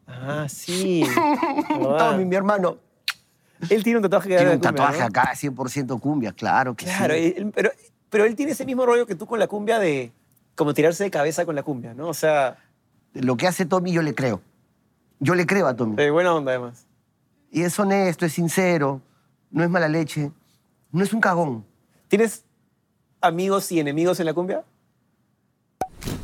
Ah, 0.08 0.48
sí. 0.50 1.04
Tommy, 1.98 2.26
mi 2.26 2.36
hermano. 2.36 2.78
Él 3.70 3.84
tiene 3.84 3.98
un 3.98 4.04
tatuaje 4.04 4.30
que 4.30 4.36
Tiene 4.38 4.54
un 4.54 4.60
de 4.62 4.68
cumbia, 4.68 4.86
tatuaje 4.86 5.00
¿no? 5.00 5.06
acá, 5.06 5.32
100% 5.36 6.00
cumbia, 6.00 6.32
claro 6.32 6.76
que 6.76 6.86
Claro, 6.86 7.14
sí. 7.14 7.34
él- 7.38 7.52
pero, 7.54 7.70
pero 8.10 8.26
él 8.26 8.36
tiene 8.36 8.54
ese 8.54 8.66
mismo 8.66 8.86
rollo 8.86 9.06
que 9.06 9.16
tú 9.16 9.26
con 9.28 9.38
la 9.38 9.48
cumbia 9.48 9.78
de 9.80 10.12
como 10.56 10.74
tirarse 10.74 11.04
de 11.04 11.12
cabeza 11.12 11.46
con 11.46 11.56
la 11.56 11.64
cumbia, 11.64 11.94
¿no? 11.94 12.08
O 12.08 12.14
sea, 12.14 12.58
Lo 13.14 13.38
que 13.38 13.48
hace 13.48 13.66
Tommy 13.66 13.92
yo 13.92 14.02
le 14.02 14.16
creo. 14.16 14.42
Yo 15.20 15.36
le 15.36 15.46
creo 15.46 15.68
a 15.68 15.76
Tommy. 15.76 15.96
de 15.96 16.10
buena 16.10 16.34
onda 16.34 16.52
además. 16.54 16.86
Y 17.52 17.64
es 17.64 17.78
honesto, 17.80 18.26
es 18.26 18.34
sincero, 18.34 19.02
no 19.52 19.64
es 19.64 19.70
mala 19.70 19.88
leche, 19.88 20.32
no 20.92 21.04
es 21.04 21.14
un 21.14 21.22
cagón. 21.22 21.66
¿Tienes 22.08 22.46
amigos 23.22 23.72
y 23.72 23.80
enemigos 23.80 24.20
en 24.20 24.26
la 24.26 24.34
cumbia? 24.34 24.64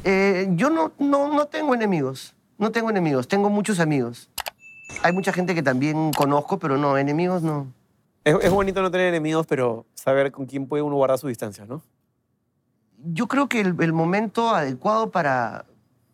Eh, 0.03 0.47
yo 0.51 0.69
no, 0.69 0.91
no, 0.99 1.33
no 1.33 1.47
tengo 1.47 1.73
enemigos, 1.73 2.35
no 2.57 2.71
tengo 2.71 2.89
enemigos, 2.89 3.27
tengo 3.27 3.49
muchos 3.49 3.79
amigos. 3.79 4.29
Hay 5.01 5.13
mucha 5.13 5.33
gente 5.33 5.55
que 5.55 5.63
también 5.63 6.11
conozco, 6.13 6.59
pero 6.59 6.77
no, 6.77 6.97
enemigos 6.97 7.41
no. 7.41 7.73
Es, 8.23 8.35
es 8.41 8.51
bonito 8.51 8.81
no 8.81 8.91
tener 8.91 9.07
enemigos, 9.07 9.47
pero 9.47 9.85
saber 9.95 10.31
con 10.31 10.45
quién 10.45 10.67
puede 10.67 10.83
uno 10.83 10.95
guardar 10.95 11.17
su 11.17 11.27
distancia, 11.27 11.65
¿no? 11.65 11.81
Yo 13.03 13.27
creo 13.27 13.49
que 13.49 13.61
el, 13.61 13.75
el 13.79 13.93
momento 13.93 14.49
adecuado 14.49 15.11
para, 15.11 15.65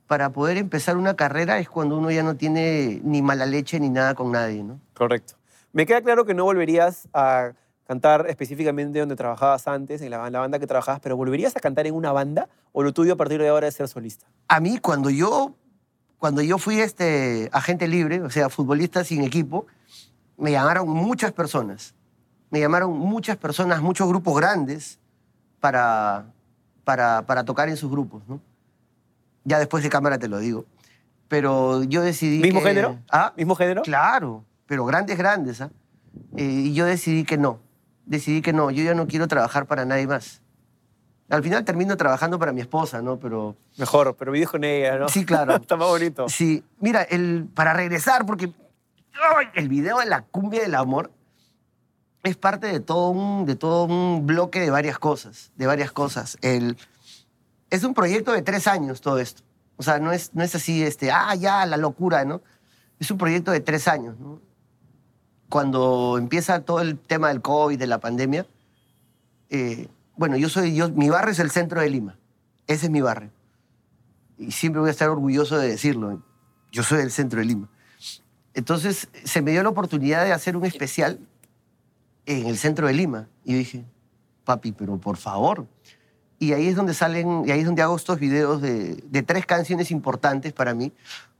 para 0.07 0.31
poder 0.31 0.57
empezar 0.57 0.97
una 0.97 1.15
carrera 1.15 1.59
es 1.59 1.69
cuando 1.69 1.97
uno 1.97 2.11
ya 2.11 2.23
no 2.23 2.35
tiene 2.35 3.01
ni 3.03 3.21
mala 3.21 3.45
leche 3.45 3.79
ni 3.79 3.89
nada 3.89 4.15
con 4.15 4.31
nadie, 4.31 4.63
¿no? 4.63 4.79
Correcto. 5.01 5.33
Me 5.73 5.87
queda 5.87 5.99
claro 6.03 6.25
que 6.25 6.35
no 6.35 6.43
volverías 6.43 7.07
a 7.11 7.53
cantar 7.87 8.27
específicamente 8.29 8.99
donde 8.99 9.15
trabajabas 9.15 9.67
antes, 9.67 9.99
en 10.03 10.11
la, 10.11 10.27
en 10.27 10.31
la 10.33 10.39
banda 10.41 10.59
que 10.59 10.67
trabajabas, 10.67 10.99
pero 11.01 11.17
¿volverías 11.17 11.55
a 11.55 11.59
cantar 11.59 11.87
en 11.87 11.95
una 11.95 12.11
banda 12.11 12.49
o 12.71 12.83
lo 12.83 12.93
tuyo 12.93 13.13
a 13.13 13.15
partir 13.15 13.41
de 13.41 13.49
ahora 13.49 13.67
es 13.67 13.73
ser 13.73 13.87
solista? 13.87 14.27
A 14.47 14.59
mí, 14.59 14.77
cuando 14.77 15.09
yo, 15.09 15.55
cuando 16.19 16.43
yo 16.43 16.59
fui 16.59 16.79
este 16.79 17.49
agente 17.51 17.87
libre, 17.87 18.21
o 18.21 18.29
sea, 18.29 18.47
futbolista 18.49 19.03
sin 19.03 19.23
equipo, 19.23 19.65
me 20.37 20.51
llamaron 20.51 20.87
muchas 20.87 21.31
personas. 21.31 21.95
Me 22.51 22.59
llamaron 22.59 22.95
muchas 22.95 23.37
personas, 23.37 23.81
muchos 23.81 24.07
grupos 24.07 24.35
grandes 24.39 24.99
para, 25.59 26.25
para, 26.83 27.23
para 27.25 27.43
tocar 27.43 27.69
en 27.69 27.75
sus 27.77 27.89
grupos, 27.89 28.21
¿no? 28.27 28.39
Ya 29.45 29.57
después 29.57 29.81
de 29.81 29.89
cámara 29.89 30.19
te 30.19 30.27
lo 30.27 30.37
digo. 30.37 30.65
Pero 31.27 31.81
yo 31.85 32.03
decidí 32.03 32.39
¿Mismo 32.39 32.59
que- 32.59 32.67
género? 32.67 32.99
¿Ah? 33.11 33.33
¿Mismo 33.35 33.55
género? 33.55 33.81
Claro, 33.81 34.45
pero 34.71 34.85
grandes, 34.85 35.17
grandes, 35.17 35.59
¿ah? 35.59 35.69
Eh, 36.37 36.45
y 36.45 36.73
yo 36.73 36.85
decidí 36.85 37.25
que 37.25 37.37
no. 37.37 37.59
Decidí 38.05 38.41
que 38.41 38.53
no, 38.53 38.71
yo 38.71 38.85
ya 38.85 38.93
no 38.93 39.05
quiero 39.05 39.27
trabajar 39.27 39.65
para 39.65 39.83
nadie 39.83 40.07
más. 40.07 40.41
Al 41.29 41.43
final 41.43 41.65
termino 41.65 41.97
trabajando 41.97 42.39
para 42.39 42.53
mi 42.53 42.61
esposa, 42.61 43.01
¿no? 43.01 43.19
Pero 43.19 43.57
Mejor, 43.75 44.15
pero 44.15 44.31
vives 44.31 44.47
con 44.47 44.63
ella, 44.63 44.97
¿no? 44.97 45.09
Sí, 45.09 45.25
claro. 45.25 45.55
Está 45.61 45.75
más 45.75 45.89
bonito. 45.89 46.29
Sí, 46.29 46.63
mira, 46.79 47.01
el, 47.01 47.49
para 47.53 47.73
regresar, 47.73 48.25
porque 48.25 48.53
¡ay! 49.35 49.47
el 49.55 49.67
video 49.67 49.99
de 49.99 50.05
la 50.05 50.21
cumbia 50.21 50.61
del 50.61 50.75
amor 50.75 51.11
es 52.23 52.37
parte 52.37 52.67
de 52.67 52.79
todo 52.79 53.09
un, 53.09 53.45
de 53.45 53.57
todo 53.57 53.83
un 53.83 54.25
bloque 54.25 54.61
de 54.61 54.69
varias 54.69 54.97
cosas, 54.99 55.51
de 55.57 55.67
varias 55.67 55.91
cosas. 55.91 56.37
El, 56.41 56.77
es 57.69 57.83
un 57.83 57.93
proyecto 57.93 58.31
de 58.31 58.41
tres 58.41 58.67
años 58.67 59.01
todo 59.01 59.19
esto. 59.19 59.43
O 59.75 59.83
sea, 59.83 59.99
no 59.99 60.13
es, 60.13 60.33
no 60.33 60.45
es 60.45 60.55
así, 60.55 60.81
este, 60.81 61.11
ah, 61.11 61.35
ya, 61.35 61.65
la 61.65 61.75
locura, 61.75 62.23
¿no? 62.23 62.41
Es 63.01 63.11
un 63.11 63.17
proyecto 63.17 63.51
de 63.51 63.59
tres 63.59 63.89
años, 63.89 64.17
¿no? 64.17 64.39
Cuando 65.51 66.17
empieza 66.17 66.61
todo 66.61 66.79
el 66.79 66.97
tema 66.97 67.27
del 67.27 67.41
COVID, 67.41 67.77
de 67.77 67.85
la 67.85 67.99
pandemia, 67.99 68.45
eh, 69.49 69.89
bueno, 70.15 70.37
yo 70.37 70.47
soy, 70.47 70.73
yo, 70.73 70.89
mi 70.89 71.09
barrio 71.09 71.33
es 71.33 71.39
el 71.39 71.51
centro 71.51 71.81
de 71.81 71.89
Lima. 71.89 72.17
Ese 72.67 72.85
es 72.85 72.91
mi 72.91 73.01
barrio 73.01 73.31
y 74.37 74.51
siempre 74.51 74.79
voy 74.79 74.87
a 74.87 74.91
estar 74.91 75.09
orgulloso 75.09 75.57
de 75.57 75.67
decirlo. 75.67 76.23
Yo 76.71 76.83
soy 76.83 76.99
del 76.99 77.11
centro 77.11 77.39
de 77.41 77.45
Lima. 77.47 77.67
Entonces 78.53 79.09
se 79.25 79.41
me 79.41 79.51
dio 79.51 79.61
la 79.61 79.67
oportunidad 79.69 80.23
de 80.23 80.31
hacer 80.31 80.55
un 80.55 80.65
especial 80.65 81.19
en 82.25 82.47
el 82.47 82.57
centro 82.57 82.87
de 82.87 82.93
Lima. 82.93 83.27
Y 83.43 83.53
dije, 83.53 83.83
papi, 84.45 84.71
pero 84.71 84.97
por 84.97 85.17
favor. 85.17 85.67
Y 86.39 86.53
ahí 86.53 86.67
es 86.67 86.77
donde 86.77 86.93
salen, 86.93 87.43
y 87.45 87.51
ahí 87.51 87.59
es 87.59 87.65
donde 87.65 87.81
hago 87.81 87.97
estos 87.97 88.19
videos 88.19 88.61
de, 88.61 88.95
de 88.95 89.21
tres 89.21 89.45
canciones 89.45 89.91
importantes 89.91 90.53
para 90.53 90.73
mí. 90.73 90.93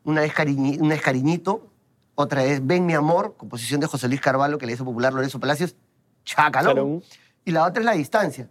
Una 0.04 0.26
es, 0.26 0.34
Cariñi- 0.34 0.82
una 0.82 0.96
es 0.96 1.02
Cariñito, 1.02 1.71
otra 2.16 2.44
es 2.44 2.66
Ven 2.66 2.86
mi 2.86 2.94
amor, 2.94 3.36
composición 3.38 3.80
de 3.80 3.88
José 3.88 4.08
Luis 4.08 4.22
Carvalho, 4.22 4.58
que 4.58 4.66
le 4.66 4.74
hizo 4.74 4.86
popular 4.86 5.14
Lorenzo 5.14 5.40
Palacios, 5.40 5.76
Chacalón. 6.24 7.04
Y 7.46 7.52
la 7.52 7.66
otra 7.66 7.82
es 7.82 7.86
La 7.86 7.94
Distancia. 7.94 8.50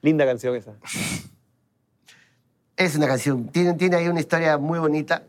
Linda 0.00 0.24
canción 0.24 0.54
esa. 0.54 0.72
Es 2.76 2.94
una 2.96 3.08
canción, 3.08 3.48
tiene, 3.48 3.74
tiene 3.74 3.96
ahí 3.96 4.08
una 4.08 4.20
historia 4.20 4.56
muy 4.56 4.78
bonita, 4.78 5.24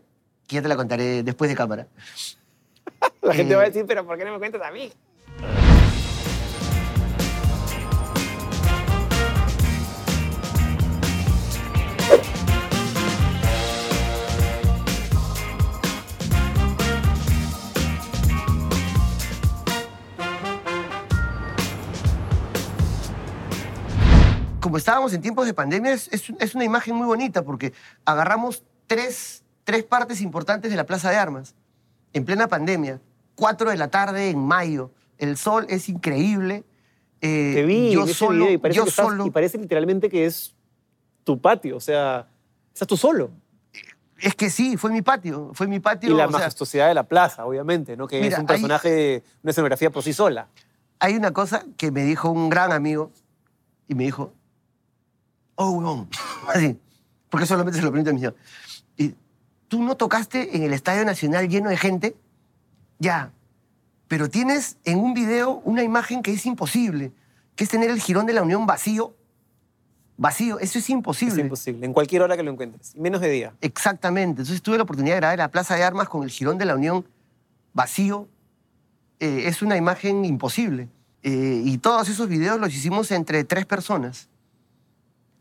que 0.47 0.55
ya 0.55 0.61
te 0.61 0.67
la 0.67 0.75
contaré 0.75 1.23
después 1.23 1.49
de 1.49 1.55
cámara. 1.55 1.87
La 3.21 3.33
gente 3.33 3.53
Eh, 3.53 3.55
va 3.55 3.63
a 3.63 3.65
decir, 3.65 3.85
pero 3.87 4.05
¿por 4.05 4.17
qué 4.17 4.25
no 4.25 4.31
me 4.33 4.39
cuentas 4.39 4.61
a 4.61 4.71
mí? 4.71 4.91
Estábamos 24.89 25.13
en 25.13 25.21
tiempos 25.21 25.45
de 25.45 25.53
pandemia, 25.53 25.93
es, 25.93 26.07
es- 26.11 26.33
es 26.39 26.55
una 26.55 26.63
imagen 26.63 26.95
muy 26.95 27.05
bonita 27.05 27.43
porque 27.43 27.73
agarramos 28.05 28.63
tres, 28.87 29.43
tres 29.63 29.83
partes 29.83 30.19
importantes 30.19 30.71
de 30.71 30.77
la 30.77 30.87
Plaza 30.87 31.11
de 31.11 31.17
Armas 31.17 31.53
en 32.13 32.25
plena 32.25 32.47
pandemia. 32.47 32.99
Cuatro 33.35 33.69
de 33.69 33.77
la 33.77 33.89
tarde 33.89 34.31
en 34.31 34.39
mayo. 34.39 34.89
El 35.19 35.37
sol 35.37 35.67
es 35.69 35.89
increíble. 35.89 36.63
Eh, 37.21 37.51
Te 37.53 37.63
vi 37.65 37.91
yo 37.91 38.07
solo, 38.07 38.45
video 38.45 38.51
y 38.53 38.57
parece, 38.57 38.77
yo 38.77 38.83
que 38.85 38.89
estás- 38.89 39.05
solo. 39.05 39.25
y 39.27 39.29
parece 39.29 39.59
literalmente 39.59 40.09
que 40.09 40.25
es 40.25 40.55
tu 41.23 41.39
patio, 41.39 41.77
o 41.77 41.79
sea, 41.79 42.27
estás 42.73 42.87
tú 42.87 42.97
solo. 42.97 43.29
Es 44.17 44.33
que 44.33 44.49
sí, 44.49 44.75
fue 44.75 44.89
mi 44.91 45.03
patio. 45.03 45.51
Fue 45.53 45.67
mi 45.67 45.79
patio. 45.79 46.09
Y 46.09 46.13
la 46.13 46.23
sea, 46.27 46.31
majestuosidad 46.39 46.87
de 46.87 46.95
la 46.95 47.03
plaza, 47.03 47.45
obviamente, 47.45 47.95
¿no? 47.95 48.07
Que 48.07 48.21
Mira, 48.21 48.37
es 48.37 48.39
un 48.39 48.47
personaje, 48.47 49.23
una 49.43 49.51
escenografía 49.51 49.91
por 49.91 50.01
sí 50.01 50.13
sola. 50.13 50.47
hay 50.99 51.15
una 51.15 51.31
cosa 51.31 51.63
que 51.77 51.91
me 51.91 52.01
dijo 52.03 52.31
un 52.31 52.49
gran 52.49 52.71
amigo 52.71 53.11
y 53.87 53.93
me 53.93 54.03
dijo, 54.05 54.33
oh, 55.59 55.71
huevón, 55.71 56.09
así, 56.47 56.79
porque 57.29 57.45
solamente 57.45 57.77
se 57.77 57.85
lo 57.85 57.91
pregunto 57.91 58.11
a 58.11 58.13
mi 58.13 58.19
señor. 58.19 58.35
Y, 58.97 59.13
¿Tú 59.67 59.83
no 59.83 59.95
tocaste 59.95 60.55
en 60.55 60.63
el 60.63 60.73
Estadio 60.73 61.05
Nacional 61.05 61.47
lleno 61.47 61.69
de 61.69 61.77
gente? 61.77 62.15
Ya, 62.97 63.31
pero 64.07 64.29
tienes 64.29 64.77
en 64.85 64.99
un 64.99 65.13
video 65.13 65.61
una 65.63 65.83
imagen 65.83 66.23
que 66.23 66.31
es 66.31 66.45
imposible, 66.45 67.11
que 67.55 67.65
es 67.65 67.69
tener 67.69 67.91
el 67.91 68.01
Girón 68.01 68.25
de 68.25 68.33
la 68.33 68.41
Unión 68.41 68.65
vacío. 68.65 69.13
Vacío, 70.17 70.59
eso 70.59 70.79
es 70.79 70.89
imposible. 70.89 71.35
Es 71.35 71.39
imposible, 71.39 71.85
en 71.85 71.93
cualquier 71.93 72.23
hora 72.23 72.35
que 72.35 72.43
lo 72.43 72.51
encuentres, 72.51 72.95
menos 72.95 73.21
de 73.21 73.29
día. 73.29 73.53
Exactamente. 73.61 74.41
Entonces 74.41 74.61
tuve 74.61 74.77
la 74.77 74.83
oportunidad 74.83 75.15
de 75.15 75.19
grabar 75.19 75.35
en 75.35 75.43
la 75.43 75.51
Plaza 75.51 75.75
de 75.75 75.83
Armas 75.83 76.09
con 76.09 76.23
el 76.23 76.29
Girón 76.29 76.57
de 76.57 76.65
la 76.65 76.75
Unión 76.75 77.05
vacío. 77.73 78.27
Eh, 79.19 79.43
es 79.45 79.61
una 79.61 79.77
imagen 79.77 80.25
imposible. 80.25 80.89
Eh, 81.21 81.61
y 81.63 81.77
todos 81.77 82.09
esos 82.09 82.27
videos 82.27 82.59
los 82.59 82.73
hicimos 82.73 83.11
entre 83.11 83.43
tres 83.43 83.65
personas. 83.65 84.29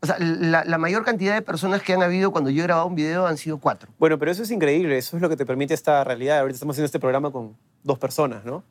O 0.01 0.05
sea, 0.05 0.15
la, 0.19 0.63
la 0.63 0.77
mayor 0.77 1.03
cantidad 1.03 1.33
de 1.33 1.41
personas 1.41 1.81
que 1.81 1.93
han 1.93 2.01
habido 2.01 2.31
cuando 2.31 2.49
yo 2.49 2.61
he 2.63 2.67
grabado 2.67 2.87
un 2.87 2.95
video 2.95 3.27
han 3.27 3.37
sido 3.37 3.57
cuatro. 3.57 3.89
Bueno, 3.99 4.17
pero 4.17 4.31
eso 4.31 4.43
es 4.43 4.51
increíble, 4.51 4.97
eso 4.97 5.17
es 5.17 5.21
lo 5.21 5.27
que 5.27 5.35
te 5.35 5.45
permite 5.45 5.73
esta 5.73 6.03
realidad. 6.05 6.39
Ahorita 6.39 6.55
estamos 6.55 6.75
haciendo 6.75 6.85
este 6.85 6.99
programa 6.99 7.31
con 7.31 7.55
dos 7.83 7.99
personas, 7.99 8.45
¿no? 8.45 8.63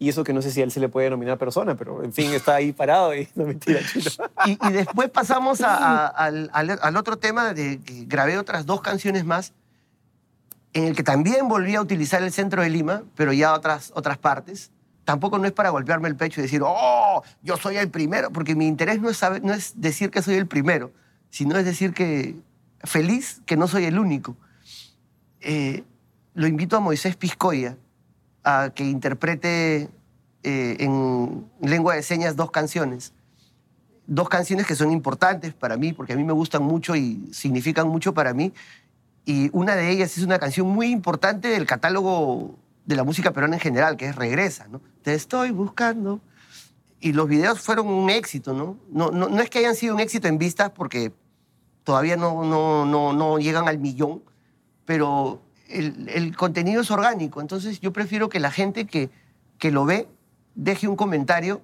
Y 0.00 0.08
eso 0.08 0.24
que 0.24 0.32
no 0.32 0.42
sé 0.42 0.50
si 0.50 0.60
a 0.60 0.64
él 0.64 0.72
se 0.72 0.80
le 0.80 0.88
puede 0.88 1.04
denominar 1.04 1.38
persona, 1.38 1.76
pero 1.76 2.02
en 2.02 2.12
fin, 2.12 2.32
está 2.32 2.56
ahí 2.56 2.72
parado 2.72 3.14
y 3.14 3.28
no 3.36 3.44
mentira, 3.46 3.80
chino. 3.86 4.10
Y, 4.46 4.58
y 4.68 4.72
después 4.72 5.08
pasamos 5.10 5.60
a- 5.60 5.76
a- 5.76 6.06
al, 6.08 6.50
al- 6.52 6.78
al 6.82 6.96
otro 6.96 7.16
tema 7.18 7.54
de 7.54 7.78
que 7.80 8.04
grabé 8.06 8.36
otras 8.36 8.66
dos 8.66 8.80
canciones 8.80 9.24
más 9.24 9.52
en 10.72 10.84
el 10.86 10.96
que 10.96 11.04
también 11.04 11.46
volví 11.46 11.76
a 11.76 11.80
utilizar 11.80 12.20
el 12.24 12.32
centro 12.32 12.62
de 12.62 12.68
Lima, 12.70 13.04
pero 13.14 13.32
ya 13.32 13.54
otras, 13.54 13.92
otras 13.94 14.18
partes. 14.18 14.72
Tampoco 15.04 15.38
no 15.38 15.46
es 15.46 15.52
para 15.52 15.70
golpearme 15.70 16.08
el 16.08 16.16
pecho 16.16 16.40
y 16.40 16.42
decir, 16.44 16.62
oh, 16.64 17.22
yo 17.42 17.56
soy 17.56 17.76
el 17.76 17.90
primero, 17.90 18.30
porque 18.30 18.54
mi 18.54 18.66
interés 18.66 19.00
no 19.00 19.10
es, 19.10 19.18
saber- 19.22 19.42
no 19.42 19.52
es 19.52 19.80
decir 19.80 20.10
que 20.10 20.22
soy 20.22 20.34
el 20.36 20.46
primero, 20.46 20.92
sino 21.30 21.56
es 21.58 21.64
decir 21.64 21.92
que 21.92 22.36
feliz 22.82 23.42
que 23.46 23.56
no 23.56 23.68
soy 23.68 23.84
el 23.84 23.98
único. 23.98 24.36
Eh, 25.40 25.84
lo 26.34 26.46
invito 26.46 26.76
a 26.76 26.80
Moisés 26.80 27.16
Piscoya 27.16 27.76
a 28.44 28.70
que 28.74 28.84
interprete 28.84 29.88
eh, 30.42 30.76
en 30.80 31.46
lengua 31.60 31.94
de 31.94 32.02
señas 32.02 32.36
dos 32.36 32.50
canciones 32.50 33.12
dos 34.06 34.28
canciones 34.28 34.66
que 34.66 34.74
son 34.74 34.92
importantes 34.92 35.54
para 35.54 35.78
mí, 35.78 35.94
porque 35.94 36.12
a 36.12 36.16
mí 36.16 36.24
me 36.24 36.34
gustan 36.34 36.62
mucho 36.62 36.94
y 36.94 37.26
significan 37.32 37.88
mucho 37.88 38.12
para 38.12 38.34
mí. 38.34 38.52
Y 39.24 39.48
una 39.54 39.76
de 39.76 39.88
ellas 39.88 40.18
es 40.18 40.24
una 40.24 40.38
canción 40.38 40.66
muy 40.68 40.88
importante 40.88 41.48
del 41.48 41.64
catálogo 41.64 42.58
de 42.84 42.96
la 42.96 43.04
música 43.04 43.30
peruana 43.32 43.56
en 43.56 43.60
general, 43.60 43.96
que 43.96 44.06
es 44.08 44.14
Regresa, 44.14 44.68
¿no? 44.68 44.82
Te 45.04 45.14
estoy 45.14 45.50
buscando. 45.52 46.20
Y 46.98 47.12
los 47.12 47.28
videos 47.28 47.60
fueron 47.60 47.86
un 47.88 48.08
éxito, 48.08 48.54
¿no? 48.54 48.78
No, 48.90 49.10
no, 49.10 49.28
no 49.28 49.40
es 49.42 49.50
que 49.50 49.58
hayan 49.58 49.76
sido 49.76 49.94
un 49.94 50.00
éxito 50.00 50.26
en 50.26 50.38
vistas, 50.38 50.70
porque 50.70 51.12
todavía 51.84 52.16
no, 52.16 52.42
no, 52.44 52.86
no, 52.86 53.12
no 53.12 53.38
llegan 53.38 53.68
al 53.68 53.78
millón, 53.78 54.22
pero 54.86 55.42
el, 55.68 56.08
el 56.08 56.34
contenido 56.34 56.80
es 56.80 56.90
orgánico. 56.90 57.42
Entonces 57.42 57.78
yo 57.80 57.92
prefiero 57.92 58.30
que 58.30 58.40
la 58.40 58.50
gente 58.50 58.86
que, 58.86 59.10
que 59.58 59.70
lo 59.70 59.84
ve 59.84 60.08
deje 60.54 60.88
un 60.88 60.96
comentario 60.96 61.60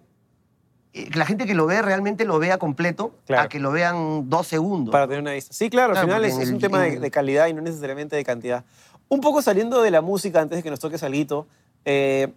eh, 0.92 1.08
que 1.08 1.18
la 1.18 1.24
gente 1.24 1.46
que 1.46 1.54
lo 1.54 1.66
ve 1.66 1.80
realmente 1.82 2.24
lo 2.24 2.38
vea 2.40 2.58
completo 2.58 3.14
Claro. 3.24 3.44
a 3.44 3.48
que 3.48 3.60
lo 3.60 3.70
vean 3.70 4.28
dos 4.28 4.46
segundos. 4.48 4.90
Para 4.92 5.06
tener 5.06 5.20
una 5.22 5.32
vista. 5.32 5.54
Sí, 5.54 5.70
claro, 5.70 5.90
al 5.90 5.92
Claro, 5.94 6.08
final 6.08 6.20
porque 6.22 6.28
es, 6.32 6.36
en 6.36 6.42
es 6.42 6.48
un 6.48 6.54
el- 6.56 6.60
tema 6.60 6.82
de, 6.82 6.98
de 6.98 7.10
calidad 7.10 7.46
y 7.46 7.54
no 7.54 7.62
necesariamente 7.62 8.16
de 8.16 8.24
cantidad. 8.24 8.64
Un 9.08 9.20
poco 9.20 9.40
saliendo 9.40 9.80
de 9.82 9.90
la 9.92 10.02
música, 10.02 10.40
antes 10.40 10.58
de 10.58 10.62
que 10.64 10.68
nos 10.70 10.80
toque 10.80 10.98
Salguito, 10.98 11.46
eh, 11.84 12.32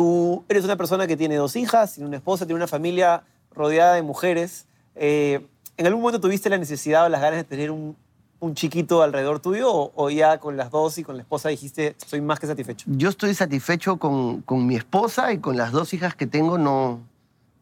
tú 0.00 0.46
eres 0.48 0.64
una 0.64 0.76
persona 0.76 1.06
que 1.06 1.14
tiene 1.14 1.36
dos 1.36 1.56
hijas, 1.56 1.92
tiene 1.92 2.08
una 2.08 2.16
esposa, 2.16 2.46
tiene 2.46 2.56
una 2.56 2.66
familia 2.66 3.22
rodeada 3.54 3.96
de 3.96 4.00
mujeres. 4.00 4.64
Eh, 4.94 5.46
¿En 5.76 5.86
algún 5.86 6.00
momento 6.00 6.22
tuviste 6.22 6.48
la 6.48 6.56
necesidad 6.56 7.04
o 7.04 7.10
las 7.10 7.20
ganas 7.20 7.36
de 7.36 7.44
tener 7.44 7.70
un, 7.70 7.94
un 8.38 8.54
chiquito 8.54 9.02
alrededor 9.02 9.40
tuyo 9.40 9.92
o, 9.94 10.08
ya 10.08 10.38
con 10.38 10.56
las 10.56 10.70
dos 10.70 10.96
y 10.96 11.04
con 11.04 11.18
la 11.18 11.22
esposa 11.22 11.50
dijiste, 11.50 11.96
estoy 12.00 12.22
más 12.22 12.40
que 12.40 12.46
satisfecho? 12.46 12.86
Yo 12.88 13.10
estoy 13.10 13.34
satisfecho 13.34 13.98
con, 13.98 14.40
con 14.40 14.66
mi 14.66 14.74
esposa 14.74 15.34
y 15.34 15.38
con 15.38 15.58
las 15.58 15.70
dos 15.70 15.92
hijas 15.92 16.14
que 16.14 16.26
tengo. 16.26 16.56
No, 16.56 17.00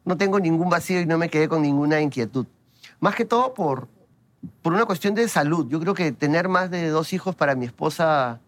no 0.05 0.17
tengo 0.17 0.39
ningún 0.39 0.71
vacío 0.71 1.01
y 1.01 1.07
no 1.07 1.19
me 1.19 1.31
quedé 1.31 1.49
con 1.49 1.63
ninguna 1.63 2.01
inquietud. 2.01 2.47
Más 3.01 3.17
que 3.17 3.25
todo 3.25 3.53
por, 3.53 3.89
por 4.63 4.73
una 4.73 4.85
cuestión 4.85 5.17
de 5.17 5.27
salud. 5.27 5.67
Yo 5.69 5.81
creo 5.81 5.95
que 5.95 6.13
tener 6.13 6.47
más 6.47 6.71
de 6.71 6.89
dos 6.89 7.13
hijos 7.13 7.35
para 7.35 7.57
mi 7.57 7.67
esposa 7.67 8.39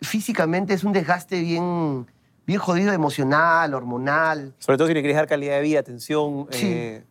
físicamente 0.00 0.72
es 0.72 0.84
un 0.84 0.94
desgaste 0.94 1.38
bien, 1.42 2.06
bien 2.48 2.58
jodido, 2.60 2.92
emocional, 2.94 3.74
hormonal. 3.74 4.54
Sobre 4.58 4.78
todo 4.78 4.88
si 4.88 4.94
le 4.94 5.00
quieres 5.02 5.16
dar 5.16 5.26
calidad 5.28 5.56
de 5.56 5.60
vida, 5.62 5.80
atención, 5.80 6.46
Sí. 6.50 6.66
eh, 6.66 7.04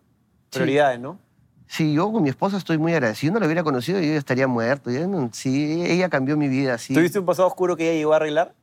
Sí. 0.50 0.60
prioridades, 0.60 1.00
¿no? 1.00 1.19
Sí, 1.67 1.93
yo 1.93 2.12
con 2.12 2.23
mi 2.23 2.30
esposa 2.30 2.58
estoy 2.58 2.78
muy 2.80 2.91
agradecido. 2.93 3.30
Si 3.30 3.34
no 3.34 3.39
la 3.39 3.45
hubiera 3.45 3.62
conocido, 3.63 4.00
yo 4.00 4.13
estaría 4.13 4.47
muerto. 4.47 4.89
No- 4.89 5.30
sí, 5.34 5.84
ella 5.86 6.10
cambió 6.10 6.36
mi 6.38 6.47
vida. 6.47 6.78
Sí. 6.80 6.93
¿Tuviste 6.95 7.19
un 7.19 7.26
pasado 7.26 7.47
oscuro 7.47 7.76
que 7.78 7.84
ella 7.89 8.00
llegó 8.00 8.13
a 8.13 8.15
arreglar? 8.15 8.56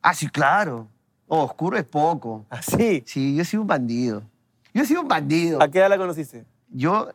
Ah, 0.00 0.14
sí, 0.14 0.28
claro. 0.28 0.86
Oh, 1.26 1.42
oscuro 1.42 1.76
es 1.76 1.84
poco. 1.84 2.46
Así. 2.50 3.02
Sí, 3.06 3.34
yo 3.34 3.42
he 3.42 3.44
sido 3.44 3.62
un 3.62 3.66
bandido. 3.68 4.22
Yo 4.72 4.82
he 4.82 4.86
sido 4.86 5.00
un 5.02 5.08
bandido. 5.08 5.60
¿A 5.60 5.68
qué 5.68 5.78
edad 5.80 5.88
la 5.88 5.96
conociste? 5.98 6.44
Yo, 6.68 7.08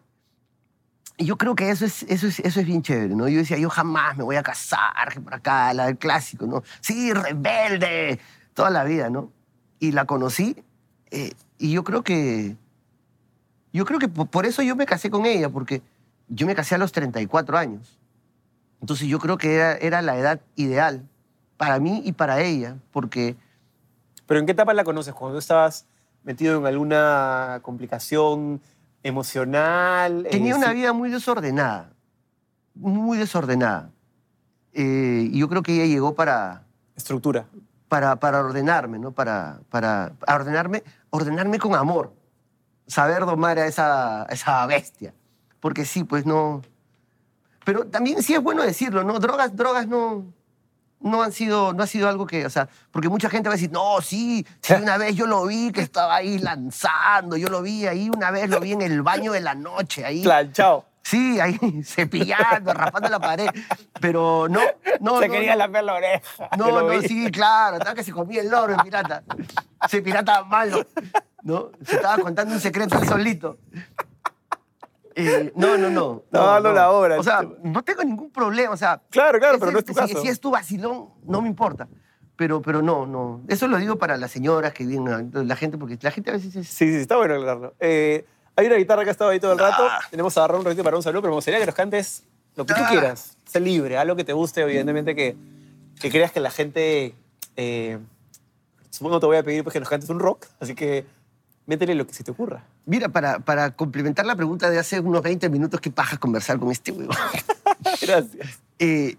yo 1.19 1.38
creo 1.38 1.56
que 1.56 1.69
eso 1.69 1.86
es, 1.86 2.04
eso, 2.04 2.28
es, 2.28 2.39
eso 2.39 2.60
es 2.60 2.65
bien 2.65 2.82
chévere, 2.82 3.15
¿no? 3.15 3.30
Yo 3.30 3.38
decía, 3.38 3.58
yo 3.58 3.69
jamás 3.69 4.17
me 4.17 4.24
voy 4.24 4.36
a 4.36 4.43
casar, 4.43 5.13
que 5.13 5.22
por 5.22 5.34
acá, 5.36 5.74
la 5.74 5.86
del 5.86 5.98
clásico, 5.98 6.46
¿no? 6.48 6.63
Sí, 6.82 7.13
rebelde, 7.13 8.19
toda 8.54 8.70
la 8.70 8.84
vida, 8.84 9.10
¿no? 9.10 9.32
Y 9.80 9.92
la 9.92 10.06
conocí 10.06 10.63
eh, 11.12 11.34
y 11.58 11.72
yo 11.72 11.84
creo 11.84 12.04
que, 12.04 12.56
yo 13.72 13.86
creo 13.86 14.00
que 14.00 14.08
po- 14.08 14.26
por 14.26 14.46
eso 14.46 14.62
yo 14.62 14.76
me 14.76 14.86
casé 14.86 15.10
con 15.10 15.26
ella, 15.26 15.50
porque 15.50 15.82
yo 16.28 16.48
me 16.48 16.56
casé 16.56 16.76
a 16.76 16.78
los 16.78 16.92
34 16.92 17.58
años. 17.58 18.00
Entonces 18.82 19.08
yo 19.08 19.20
creo 19.20 19.38
que 19.38 19.56
era, 19.56 19.74
era 19.78 20.02
la 20.02 20.18
edad 20.18 20.42
ideal 20.56 21.08
para 21.58 21.80
mí 21.80 22.02
y 22.06 22.12
para 22.13 22.42
ella, 22.42 22.78
porque 22.92 23.36
¿Pero 24.26 24.39
en 24.39 24.46
qué 24.46 24.54
etapa 24.54 24.74
la 24.74 24.84
conoces? 24.86 25.13
¿Cuando 25.13 25.38
estabas 25.38 25.86
metido 26.24 26.58
en 26.58 26.66
alguna 26.66 27.60
complicación 27.62 28.62
emocional? 29.04 30.26
Tenía 30.30 30.54
Eh, 30.54 30.58
una 30.58 30.70
sí. 30.70 30.74
vida 30.76 30.94
muy 30.94 31.10
desordenada, 31.10 31.92
muy 32.74 33.18
desordenada. 33.18 33.89
Eh, 34.74 35.28
y 35.32 35.39
yo 35.39 35.50
creo 35.50 35.62
que 35.62 35.74
ella 35.76 35.86
llegó 35.86 36.16
para, 36.16 36.63
Estructura. 36.96 37.46
Para, 37.93 38.15
para 38.15 38.39
ordenarme, 38.39 38.97
¿no? 38.97 39.12
Para, 39.12 39.60
para 39.69 40.13
ordenarme, 40.27 40.84
ordenarme 41.12 41.60
con 41.60 41.75
amor, 41.75 42.12
saber 42.88 43.23
domar 43.23 43.60
a 43.60 43.67
esa, 43.67 44.23
a 44.23 44.34
esa 44.34 44.65
bestia. 44.65 45.13
Porque 45.60 45.86
sí, 45.86 46.03
pues 46.03 46.25
no... 46.25 46.63
Pero 47.63 47.86
también 47.86 48.23
sí 48.23 48.34
es 48.34 48.41
bueno 48.41 48.63
decirlo, 48.63 49.03
¿no? 49.03 49.19
Drogas, 49.19 49.56
drogas 49.56 49.86
no, 49.86 50.25
no 51.01 51.21
han 51.21 51.32
sido, 51.32 51.73
no 51.73 51.84
ha 51.84 51.88
sido 51.88 52.10
algo 52.10 52.25
que, 52.25 52.47
o 52.47 52.49
sea, 52.49 52.67
porque 52.89 53.10
mucha 53.10 53.29
gente 53.29 53.47
va 53.47 53.53
a 53.53 53.58
decir, 53.58 53.71
no, 53.71 54.01
sí, 54.01 54.43
sí, 54.60 54.73
una 54.82 54.97
vez 54.97 55.13
yo 55.15 55.27
lo 55.27 55.45
vi 55.45 55.71
que 55.71 55.82
estaba 55.82 56.15
ahí 56.15 56.39
lanzando, 56.39 57.38
yo 57.38 57.47
lo 57.47 57.62
vi 57.62 57.86
ahí, 57.86 58.10
una 58.10 58.32
vez 58.32 58.49
lo 58.49 58.60
vi 58.60 58.71
en 58.71 58.82
el 58.82 59.03
baño 59.03 59.34
de 59.34 59.41
la 59.41 59.53
noche, 59.53 60.03
ahí. 60.03 60.23
Planchado. 60.23 60.88
Sí, 61.04 61.39
ahí 61.39 61.58
cepillando, 61.84 62.74
raspando 62.74 63.10
la 63.10 63.20
pared. 63.20 63.50
Pero 64.00 64.48
no, 64.50 64.62
no. 65.02 65.20
Se 65.20 65.28
no, 65.28 65.34
quería 65.34 65.54
no. 65.54 65.60
lamer 65.60 65.84
la 65.84 65.94
oreja. 65.96 66.50
No, 66.58 66.72
no, 66.72 66.88
vi. 66.88 67.08
sí, 67.08 67.30
claro. 67.32 67.78
Estaba 67.78 67.96
que 67.96 68.04
se 68.04 68.12
comía 68.12 68.42
el 68.42 68.50
loro, 68.50 68.74
el 68.74 68.80
pirata. 68.82 69.24
Ese 69.86 70.02
pirata 70.02 70.44
malo. 70.46 70.86
¿No? 71.44 71.72
Se 71.86 71.96
estaba 71.96 72.18
contando 72.24 72.54
un 72.54 72.62
secreto 72.62 72.98
él 72.98 73.08
solito. 73.08 73.58
Eh, 75.16 75.52
no, 75.56 75.78
no, 75.78 75.89
no. 75.89 76.24
Estaba 76.26 76.54
dando 76.54 76.74
la 76.74 76.89
hora, 76.92 77.20
O 77.20 77.24
sea, 77.24 77.42
chulo. 77.42 77.58
no 77.63 77.84
tengo 77.84 78.04
ningún 78.04 78.32
problema. 78.32 78.74
O 78.74 78.78
sea, 78.78 79.02
Claro, 79.10 79.39
claro, 79.39 79.60
pero 79.60 79.72
no 79.72 79.80
es 79.80 79.86
tu 79.86 79.94
si, 79.94 80.00
caso. 80.00 80.22
Si 80.22 80.28
es 80.28 80.39
tu 80.39 80.52
vacilón, 80.52 81.10
no 81.26 81.42
me 81.42 81.50
importa. 81.50 81.88
Pero, 82.36 82.62
pero 82.62 82.82
no, 82.82 83.06
no. 83.06 83.42
Eso 83.48 83.68
lo 83.68 83.78
digo 83.78 83.98
para 83.98 84.18
las 84.18 84.32
señoras 84.32 84.74
que 84.74 84.86
vienen, 84.86 85.32
la 85.34 85.56
gente, 85.56 85.78
porque 85.78 86.00
la 86.02 86.10
gente 86.12 86.32
a 86.32 86.34
veces 86.34 86.56
es. 86.56 86.68
Sí, 86.68 86.89
sí, 86.89 86.96
está 86.96 87.18
bueno 87.18 87.36
aclararlo. 87.36 87.76
Eh, 87.80 88.26
hay 88.56 88.68
una 88.68 88.76
guitarra 88.76 89.04
que 89.04 89.10
ha 89.10 89.12
estado 89.12 89.30
ahí 89.32 89.39
todo 89.39 89.54
el 89.54 89.60
rato. 89.60 89.88
Ah. 89.89 90.00
Tenemos 90.10 90.38
a 90.38 90.42
agarrar 90.42 90.60
un 90.60 90.66
ratito 90.66 90.84
para 90.84 90.98
un 90.98 91.04
saludo, 91.04 91.22
pero 91.22 91.32
me 91.32 91.36
gustaría 91.36 91.60
que 91.60 91.66
nos 91.66 91.76
cantes 91.76 92.24
lo 92.56 92.66
que 92.66 92.74
tú 92.74 92.82
Ah. 92.84 92.88
quieras. 92.89 93.38
Sé 93.46 93.60
libre, 93.60 93.98
algo 93.98 94.16
que 94.16 94.24
te 94.24 94.34
guste, 94.34 94.62
evidentemente 94.62 95.16
que, 95.16 95.36
que 96.00 96.10
creas 96.12 96.32
que 96.32 96.39
la 96.39 96.52
gente... 96.52 97.13
eh, 97.56 97.98
supongo 98.89 99.20
te 99.20 99.26
voy 99.26 99.38
a 99.38 99.44
pedir 99.44 99.63
pues, 99.63 99.74
que 99.74 99.80
nos 99.80 99.89
cantes 99.89 100.10
un 100.10 100.20
rock, 100.20 100.46
así 100.60 100.76
que 100.76 101.06
métele 101.66 101.96
lo 101.96 102.06
que 102.06 102.13
se 102.13 102.24
te 102.24 102.30
ocurra. 102.32 102.63
Mira, 102.86 103.10
para, 103.10 103.39
para 103.39 103.72
complementar 103.72 104.26
la 104.26 104.36
pregunta 104.36 104.70
de 104.70 104.78
hace 104.78 105.00
unos 105.00 105.24
20 105.24 105.50
minutos, 105.50 105.80
qué 105.82 105.89
paja 105.89 106.18
conversar 106.18 106.60
con 106.60 106.72
este 106.72 106.92
huevón. 106.92 107.16
Gracias. 108.02 108.60
Eh, 108.80 109.16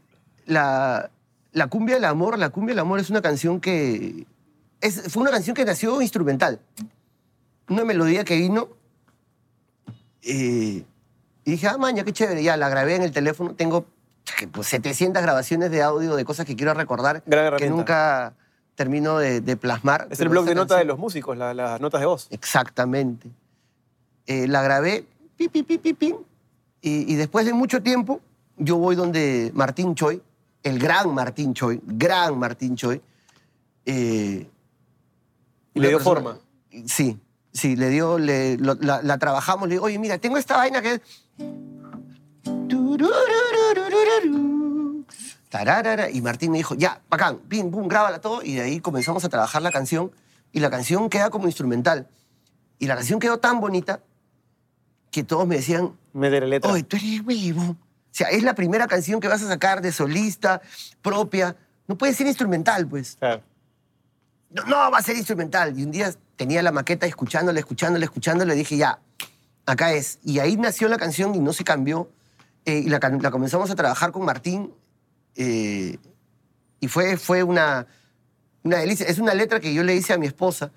la, 0.46 1.10
la 1.52 1.66
cumbia 1.66 1.96
del 1.96 2.04
amor, 2.04 2.38
la 2.38 2.50
cumbia 2.50 2.72
del 2.72 2.80
amor 2.80 3.00
es 3.00 3.10
una 3.10 3.20
canción 3.22 3.60
que 3.60 4.26
es, 4.80 5.10
fue 5.12 5.22
una 5.22 5.30
canción 5.32 5.56
que 5.56 5.64
nació 5.64 6.00
instrumental, 6.02 6.60
una 7.68 7.84
melodía 7.84 8.24
que 8.24 8.36
vino 8.36 8.68
y 10.24 10.84
dije, 11.44 11.66
ah, 11.68 11.76
maña, 11.78 12.04
qué 12.04 12.12
chévere, 12.12 12.42
ya 12.42 12.56
la 12.56 12.68
grabé 12.68 12.96
en 12.96 13.02
el 13.02 13.12
teléfono, 13.12 13.54
tengo 13.54 13.86
pues, 14.52 14.66
700 14.68 15.22
grabaciones 15.22 15.70
de 15.70 15.82
audio 15.82 16.16
de 16.16 16.24
cosas 16.24 16.46
que 16.46 16.56
quiero 16.56 16.72
recordar 16.74 17.22
Gran 17.26 17.56
que 17.56 17.68
nunca 17.70 18.34
termino 18.74 19.18
de, 19.18 19.40
de 19.40 19.56
plasmar. 19.56 20.08
Es 20.10 20.20
el 20.20 20.28
blog 20.30 20.46
de 20.46 20.54
notas 20.54 20.78
de 20.78 20.84
los 20.84 20.98
músicos, 20.98 21.36
la- 21.36 21.54
las 21.54 21.80
notas 21.80 22.00
de 22.00 22.06
voz. 22.06 22.26
Exactamente. 22.30 23.28
Eh, 24.26 24.48
la 24.48 24.62
grabé, 24.62 25.04
pi, 25.36 25.48
pi, 25.48 25.62
pi, 25.62 25.78
pi, 25.78 26.14
y, 26.80 27.12
y 27.12 27.16
después 27.16 27.44
de 27.46 27.52
mucho 27.52 27.82
tiempo, 27.82 28.20
yo 28.56 28.76
voy 28.78 28.96
donde 28.96 29.50
Martín 29.54 29.94
Choi, 29.94 30.22
el 30.62 30.78
gran 30.78 31.12
Martín 31.14 31.52
Choi, 31.54 31.80
gran 31.84 32.38
Martín 32.38 32.74
Choi. 32.74 33.00
eh, 33.86 34.46
Y 35.74 35.80
le 35.80 35.88
dio 35.88 35.98
persona- 35.98 36.20
forma. 36.22 36.38
Sí, 36.86 37.18
sí, 37.54 37.76
le 37.76 37.88
dio, 37.88 38.18
le- 38.18 38.58
lo- 38.58 38.74
la, 38.80 39.00
la 39.02 39.16
trabajamos, 39.16 39.68
le 39.68 39.76
digo, 39.76 39.86
oye, 39.86 39.98
mira, 39.98 40.18
tengo 40.18 40.36
esta 40.36 40.56
vaina 40.58 40.82
que 40.82 40.94
es... 40.94 41.00
Tararara, 45.48 46.10
y 46.10 46.20
Martín 46.20 46.50
me 46.50 46.58
dijo, 46.58 46.74
ya, 46.74 47.00
bacán, 47.08 47.38
pim, 47.48 47.70
pum, 47.70 47.86
grábala 47.86 48.20
todo, 48.20 48.42
y 48.42 48.54
de 48.54 48.62
ahí 48.62 48.80
comenzamos 48.80 49.24
a 49.24 49.28
trabajar 49.28 49.62
la 49.62 49.70
canción, 49.70 50.10
y 50.52 50.60
la 50.60 50.68
canción 50.70 51.08
queda 51.08 51.30
como 51.30 51.46
instrumental. 51.46 52.08
Y 52.78 52.86
la 52.86 52.96
canción 52.96 53.20
quedó 53.20 53.38
tan 53.38 53.60
bonita 53.60 54.00
que 55.10 55.22
todos 55.22 55.46
me 55.46 55.56
decían, 55.56 55.96
Meter 56.12 56.42
letra. 56.48 56.70
Oye, 56.70 56.82
tú 56.82 56.96
eres 56.96 57.20
huevo. 57.24 57.70
O 57.70 57.76
sea, 58.16 58.28
es 58.28 58.42
la 58.42 58.54
primera 58.54 58.86
canción 58.86 59.20
que 59.20 59.28
vas 59.28 59.42
a 59.42 59.48
sacar 59.48 59.80
de 59.80 59.90
solista, 59.92 60.60
propia. 61.02 61.56
No 61.86 61.96
puede 61.96 62.14
ser 62.14 62.26
instrumental, 62.26 62.86
pues. 62.86 63.16
Claro. 63.18 63.42
No, 64.50 64.62
no, 64.64 64.90
va 64.92 64.98
a 64.98 65.02
ser 65.02 65.16
instrumental. 65.16 65.76
Y 65.78 65.82
un 65.84 65.90
día 65.90 66.12
tenía 66.36 66.62
la 66.62 66.72
maqueta 66.72 67.06
escuchándola, 67.06 67.58
escuchándola, 67.58 68.04
escuchándola, 68.04 68.54
dije, 68.54 68.76
ya, 68.76 68.98
acá 69.66 69.92
es. 69.92 70.18
Y 70.24 70.38
ahí 70.38 70.56
nació 70.56 70.88
la 70.88 70.98
canción 70.98 71.34
y 71.34 71.38
no 71.38 71.52
se 71.52 71.64
cambió. 71.64 72.10
Eh, 72.64 72.78
y 72.78 72.88
la, 72.88 73.00
comenzamos 73.00 73.70
a 73.70 73.74
trabajar 73.74 74.12
con 74.12 74.24
Martín. 74.24 74.72
eh, 75.36 75.98
y 76.80 76.88
fue, 76.88 77.16
fue 77.16 77.42
una, 77.42 77.86
una 78.62 78.78
delicia. 78.78 79.06
Es 79.06 79.18
una 79.18 79.34
letra 79.34 79.58
que 79.58 79.72
yo 79.72 79.82
le 79.82 79.94
hice 79.94 80.12
a 80.12 80.18
mi 80.18 80.26
esposa. 80.26 80.70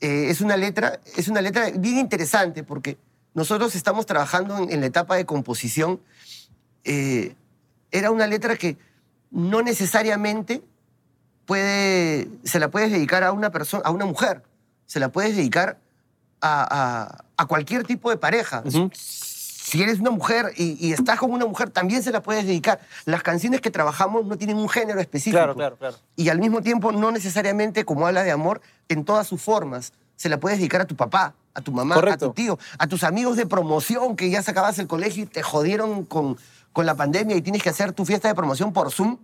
Eh, 0.00 0.26
es, 0.28 0.40
una 0.40 0.56
letra, 0.56 1.00
es 1.16 1.28
una 1.28 1.40
letra 1.40 1.70
bien 1.70 1.98
interesante 1.98 2.62
porque 2.62 2.98
nosotros 3.34 3.74
estamos 3.74 4.06
trabajando 4.06 4.58
en, 4.58 4.80
la 4.80 4.86
etapa 4.86 5.16
de 5.16 5.24
composición. 5.24 6.00
Era 6.84 8.10
una 8.10 8.26
letra 8.26 8.56
que 8.56 8.76
no 9.30 9.62
necesariamente 9.62 10.62
puede, 11.52 12.28
se 12.44 12.60
la 12.60 12.68
puedes 12.68 12.92
dedicar 12.92 13.24
a 13.24 13.32
una 13.32 13.50
persona, 13.50 13.82
a 13.84 13.90
una 13.90 14.04
mujer. 14.04 14.42
Se 14.86 15.00
la 15.00 15.08
puedes 15.08 15.34
dedicar 15.34 15.78
a, 16.40 16.62
a- 16.70 17.24
a 17.36 17.46
cualquier 17.46 17.84
tipo 17.84 18.10
de 18.10 18.16
pareja. 18.18 18.62
Si 18.92 19.82
eres 19.82 20.00
una 20.00 20.10
mujer 20.10 20.52
y, 20.56 20.76
y 20.86 20.92
estás 20.92 21.18
con 21.18 21.30
una 21.30 21.46
mujer, 21.46 21.70
también 21.70 22.02
se 22.02 22.10
la 22.10 22.22
puedes 22.22 22.44
dedicar. 22.46 22.80
Las 23.04 23.22
canciones 23.22 23.60
que 23.60 23.70
trabajamos 23.70 24.24
no 24.26 24.36
tienen 24.36 24.56
un 24.56 24.68
género 24.68 25.00
específico. 25.00 25.36
Claro, 25.38 25.54
claro, 25.54 25.76
claro. 25.76 25.96
Y 26.16 26.28
al 26.30 26.38
mismo 26.38 26.62
tiempo, 26.62 26.90
no 26.92 27.10
necesariamente, 27.12 27.84
como 27.84 28.06
habla 28.06 28.22
de 28.24 28.30
amor, 28.30 28.60
en 28.88 29.04
todas 29.04 29.26
sus 29.26 29.40
formas. 29.42 29.92
Se 30.16 30.28
la 30.28 30.38
puedes 30.40 30.58
dedicar 30.58 30.80
a 30.80 30.84
tu 30.86 30.96
papá, 30.96 31.34
a 31.54 31.60
tu 31.60 31.70
mamá, 31.72 31.94
Correcto. 31.94 32.26
a 32.26 32.28
tu 32.28 32.34
tío, 32.34 32.58
a 32.78 32.86
tus 32.88 33.04
amigos 33.04 33.36
de 33.36 33.46
promoción 33.46 34.16
que 34.16 34.30
ya 34.30 34.42
sacabas 34.42 34.78
el 34.78 34.86
colegio 34.86 35.24
y 35.24 35.26
te 35.26 35.42
jodieron 35.42 36.04
con, 36.04 36.36
con 36.72 36.86
la 36.86 36.94
pandemia 36.96 37.36
y 37.36 37.42
tienes 37.42 37.62
que 37.62 37.68
hacer 37.70 37.92
tu 37.92 38.04
fiesta 38.04 38.26
de 38.28 38.34
promoción 38.34 38.72
por 38.72 38.90
Zoom. 38.90 39.18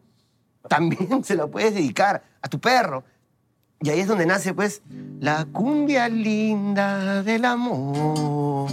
También 0.69 1.25
se 1.25 1.35
la 1.35 1.47
puedes 1.47 1.75
dedicar 1.75 2.23
a 2.41 2.49
tu 2.49 2.59
perro. 2.61 3.05
Y 3.81 3.91
ahí 3.91 4.01
es 4.01 4.07
donde 4.07 4.27
nace, 4.27 4.55
pues, 4.55 4.83
la 5.21 5.45
cumbia 5.47 6.09
linda 6.09 7.23
del 7.23 7.45
amor 7.45 8.71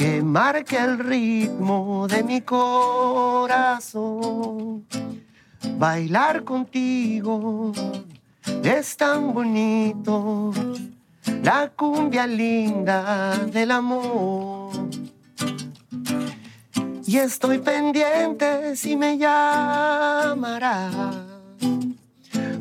que 0.00 0.22
marca 0.22 0.82
el 0.82 0.98
ritmo 0.98 2.08
de 2.08 2.22
mi 2.24 2.40
corazón. 2.40 2.86
Bailar 5.76 6.42
contigo 6.42 7.70
es 8.62 8.96
tan 8.96 9.34
bonito, 9.34 10.52
la 11.42 11.70
cumbia 11.76 12.26
linda 12.26 13.36
del 13.52 13.72
amor. 13.72 14.70
Y 17.10 17.18
estoy 17.18 17.58
pendiente 17.58 18.76
si 18.76 18.96
me 18.96 19.18
llamarás 19.18 20.94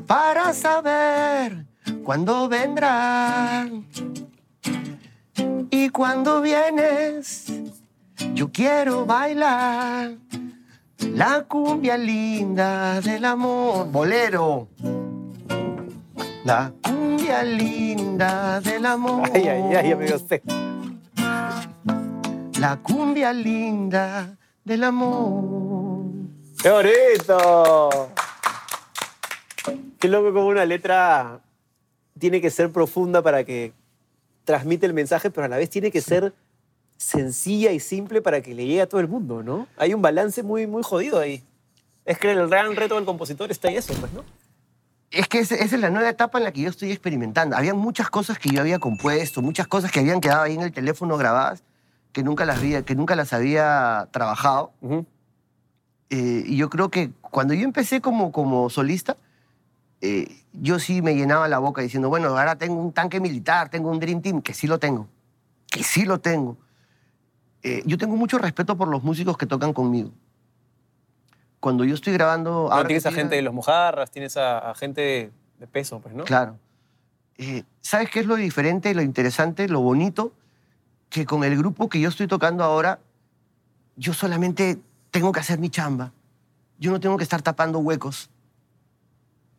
para 0.08 0.56
saber 0.56 1.68
cuándo 2.04 2.50
vendrás. 2.50 3.70
Y 5.70 5.90
cuando 5.90 6.42
vienes, 6.42 7.46
yo 8.34 8.52
quiero 8.52 9.06
bailar 9.06 10.14
la 10.98 11.46
cumbia 11.48 11.96
linda 11.96 13.02
del 13.02 13.26
amor. 13.26 13.92
Bolero. 13.92 14.68
La 16.44 16.74
cumbia 16.82 17.44
linda 17.44 18.60
del 18.62 18.84
amor. 18.88 19.30
Ay, 19.32 19.48
ay, 19.48 19.76
ay, 19.76 19.92
amigo 19.92 20.16
usted. 20.16 20.42
La 22.60 22.78
cumbia 22.78 23.32
linda 23.32 24.39
del 24.70 24.84
amor. 24.84 26.06
¡Qué 26.62 26.70
bonito! 26.70 28.12
Qué 30.00 30.08
loco 30.08 30.32
como 30.32 30.48
una 30.48 30.64
letra 30.64 31.42
tiene 32.20 32.40
que 32.40 32.52
ser 32.52 32.72
profunda 32.72 33.24
para 33.24 33.44
que 33.44 33.74
transmite 34.46 34.86
el 34.86 34.94
mensaje, 34.94 35.32
pero 35.32 35.46
a 35.46 35.48
la 35.48 35.58
vez 35.58 35.72
tiene 35.72 35.90
que 35.90 36.02
ser 36.02 36.34
sencilla 36.98 37.72
y 37.72 37.80
simple 37.80 38.22
para 38.22 38.42
que 38.42 38.54
le 38.54 38.66
llegue 38.68 38.82
a 38.82 38.88
todo 38.88 39.02
el 39.02 39.08
mundo, 39.08 39.42
¿no? 39.42 39.68
Hay 39.76 39.94
un 39.96 40.04
balance 40.04 40.44
muy, 40.44 40.68
muy 40.68 40.84
jodido 40.84 41.20
ahí. 41.20 41.44
Es 42.06 42.20
que 42.20 42.32
el 42.32 42.48
gran 42.48 42.76
reto 42.76 42.96
del 42.96 43.06
compositor 43.06 43.50
está 43.50 43.70
en 43.70 43.78
eso, 43.78 43.94
pues, 44.00 44.14
¿no? 44.14 44.24
Es 45.10 45.28
que 45.28 45.40
esa 45.40 45.56
esa 45.56 45.76
es 45.76 45.82
la 45.82 45.90
nueva 45.90 46.10
etapa 46.10 46.38
en 46.38 46.44
la 46.44 46.52
que 46.52 46.62
yo 46.62 46.70
estoy 46.70 46.92
experimentando. 46.92 47.58
Había 47.58 47.74
muchas 47.74 48.12
cosas 48.12 48.38
que 48.38 48.50
yo 48.50 48.62
había 48.62 48.78
compuesto, 48.78 49.42
muchas 49.42 49.68
cosas 49.68 49.92
que 49.92 50.02
habían 50.02 50.22
quedado 50.22 50.44
ahí 50.44 50.54
en 50.54 50.62
el 50.62 50.72
teléfono 50.72 51.18
grabadas, 51.18 51.64
que 52.12 52.24
nunca 52.24 52.46
las 52.46 52.58
había, 52.58 52.84
que 52.84 52.96
nunca 52.96 53.16
las 53.16 53.34
había 53.34 54.08
trabajado. 54.12 54.72
Ujú. 54.82 55.06
Eh, 56.10 56.44
y 56.46 56.58
yo 56.58 56.70
creo 56.70 56.90
que 56.90 57.12
cuando 57.22 57.54
yo 57.54 57.64
empecé 57.64 58.02
como, 58.02 58.32
como 58.32 58.70
solista, 58.70 59.18
eh, 60.02 60.28
yo 60.54 60.80
sí 60.80 61.02
me 61.02 61.16
llenaba 61.16 61.48
la 61.48 61.60
boca 61.60 61.82
diciendo, 61.82 62.10
bueno, 62.10 62.30
ahora 62.30 62.56
tengo 62.56 62.82
un 62.82 62.94
tanque 62.94 63.20
militar, 63.20 63.70
tengo 63.70 63.92
un 63.92 64.00
Dream 64.00 64.22
Team, 64.22 64.42
que 64.42 64.54
sí 64.54 64.66
lo 64.66 64.80
tengo, 64.80 65.08
que 65.70 65.84
sí 65.84 66.06
lo 66.06 66.20
tengo. 66.20 66.58
Eh, 67.62 67.84
yo 67.86 67.98
tengo 67.98 68.16
mucho 68.16 68.38
respeto 68.38 68.78
por 68.78 68.88
los 68.88 69.04
músicos 69.04 69.38
que 69.38 69.46
tocan 69.46 69.74
conmigo. 69.74 70.12
Cuando 71.60 71.84
yo 71.84 71.94
estoy 71.94 72.14
grabando... 72.14 72.72
Ahora 72.72 72.88
tienes 72.88 73.06
a 73.06 73.12
gente 73.12 73.36
de 73.36 73.42
los 73.42 73.54
mojarras, 73.54 74.10
tienes 74.10 74.38
a, 74.38 74.72
a 74.72 74.76
gente 74.76 75.02
de, 75.02 75.32
de 75.60 75.68
peso, 75.68 76.00
pues, 76.00 76.16
¿no? 76.16 76.24
Claro. 76.24 76.58
Eh, 77.38 77.64
¿Sabes 77.82 78.10
qué 78.10 78.22
es 78.22 78.26
lo 78.26 78.36
diferente, 78.36 78.94
lo 78.96 79.02
interesante, 79.02 79.68
lo 79.68 79.82
bonito? 79.82 80.32
Que 81.10 81.26
con 81.26 81.44
el 81.44 81.58
grupo 81.58 81.90
que 81.90 82.00
yo 82.00 82.10
estoy 82.10 82.28
tocando 82.28 82.64
ahora, 82.64 83.00
yo 83.96 84.14
solamente 84.14 84.80
tengo 85.12 85.32
que 85.32 85.40
hacer 85.40 85.60
mi 85.60 85.70
chamba. 85.70 86.12
Yo 86.78 86.92
no 86.92 87.00
tengo 87.00 87.18
que 87.18 87.24
estar 87.24 87.42
tapando 87.42 87.80
huecos. 87.80 88.30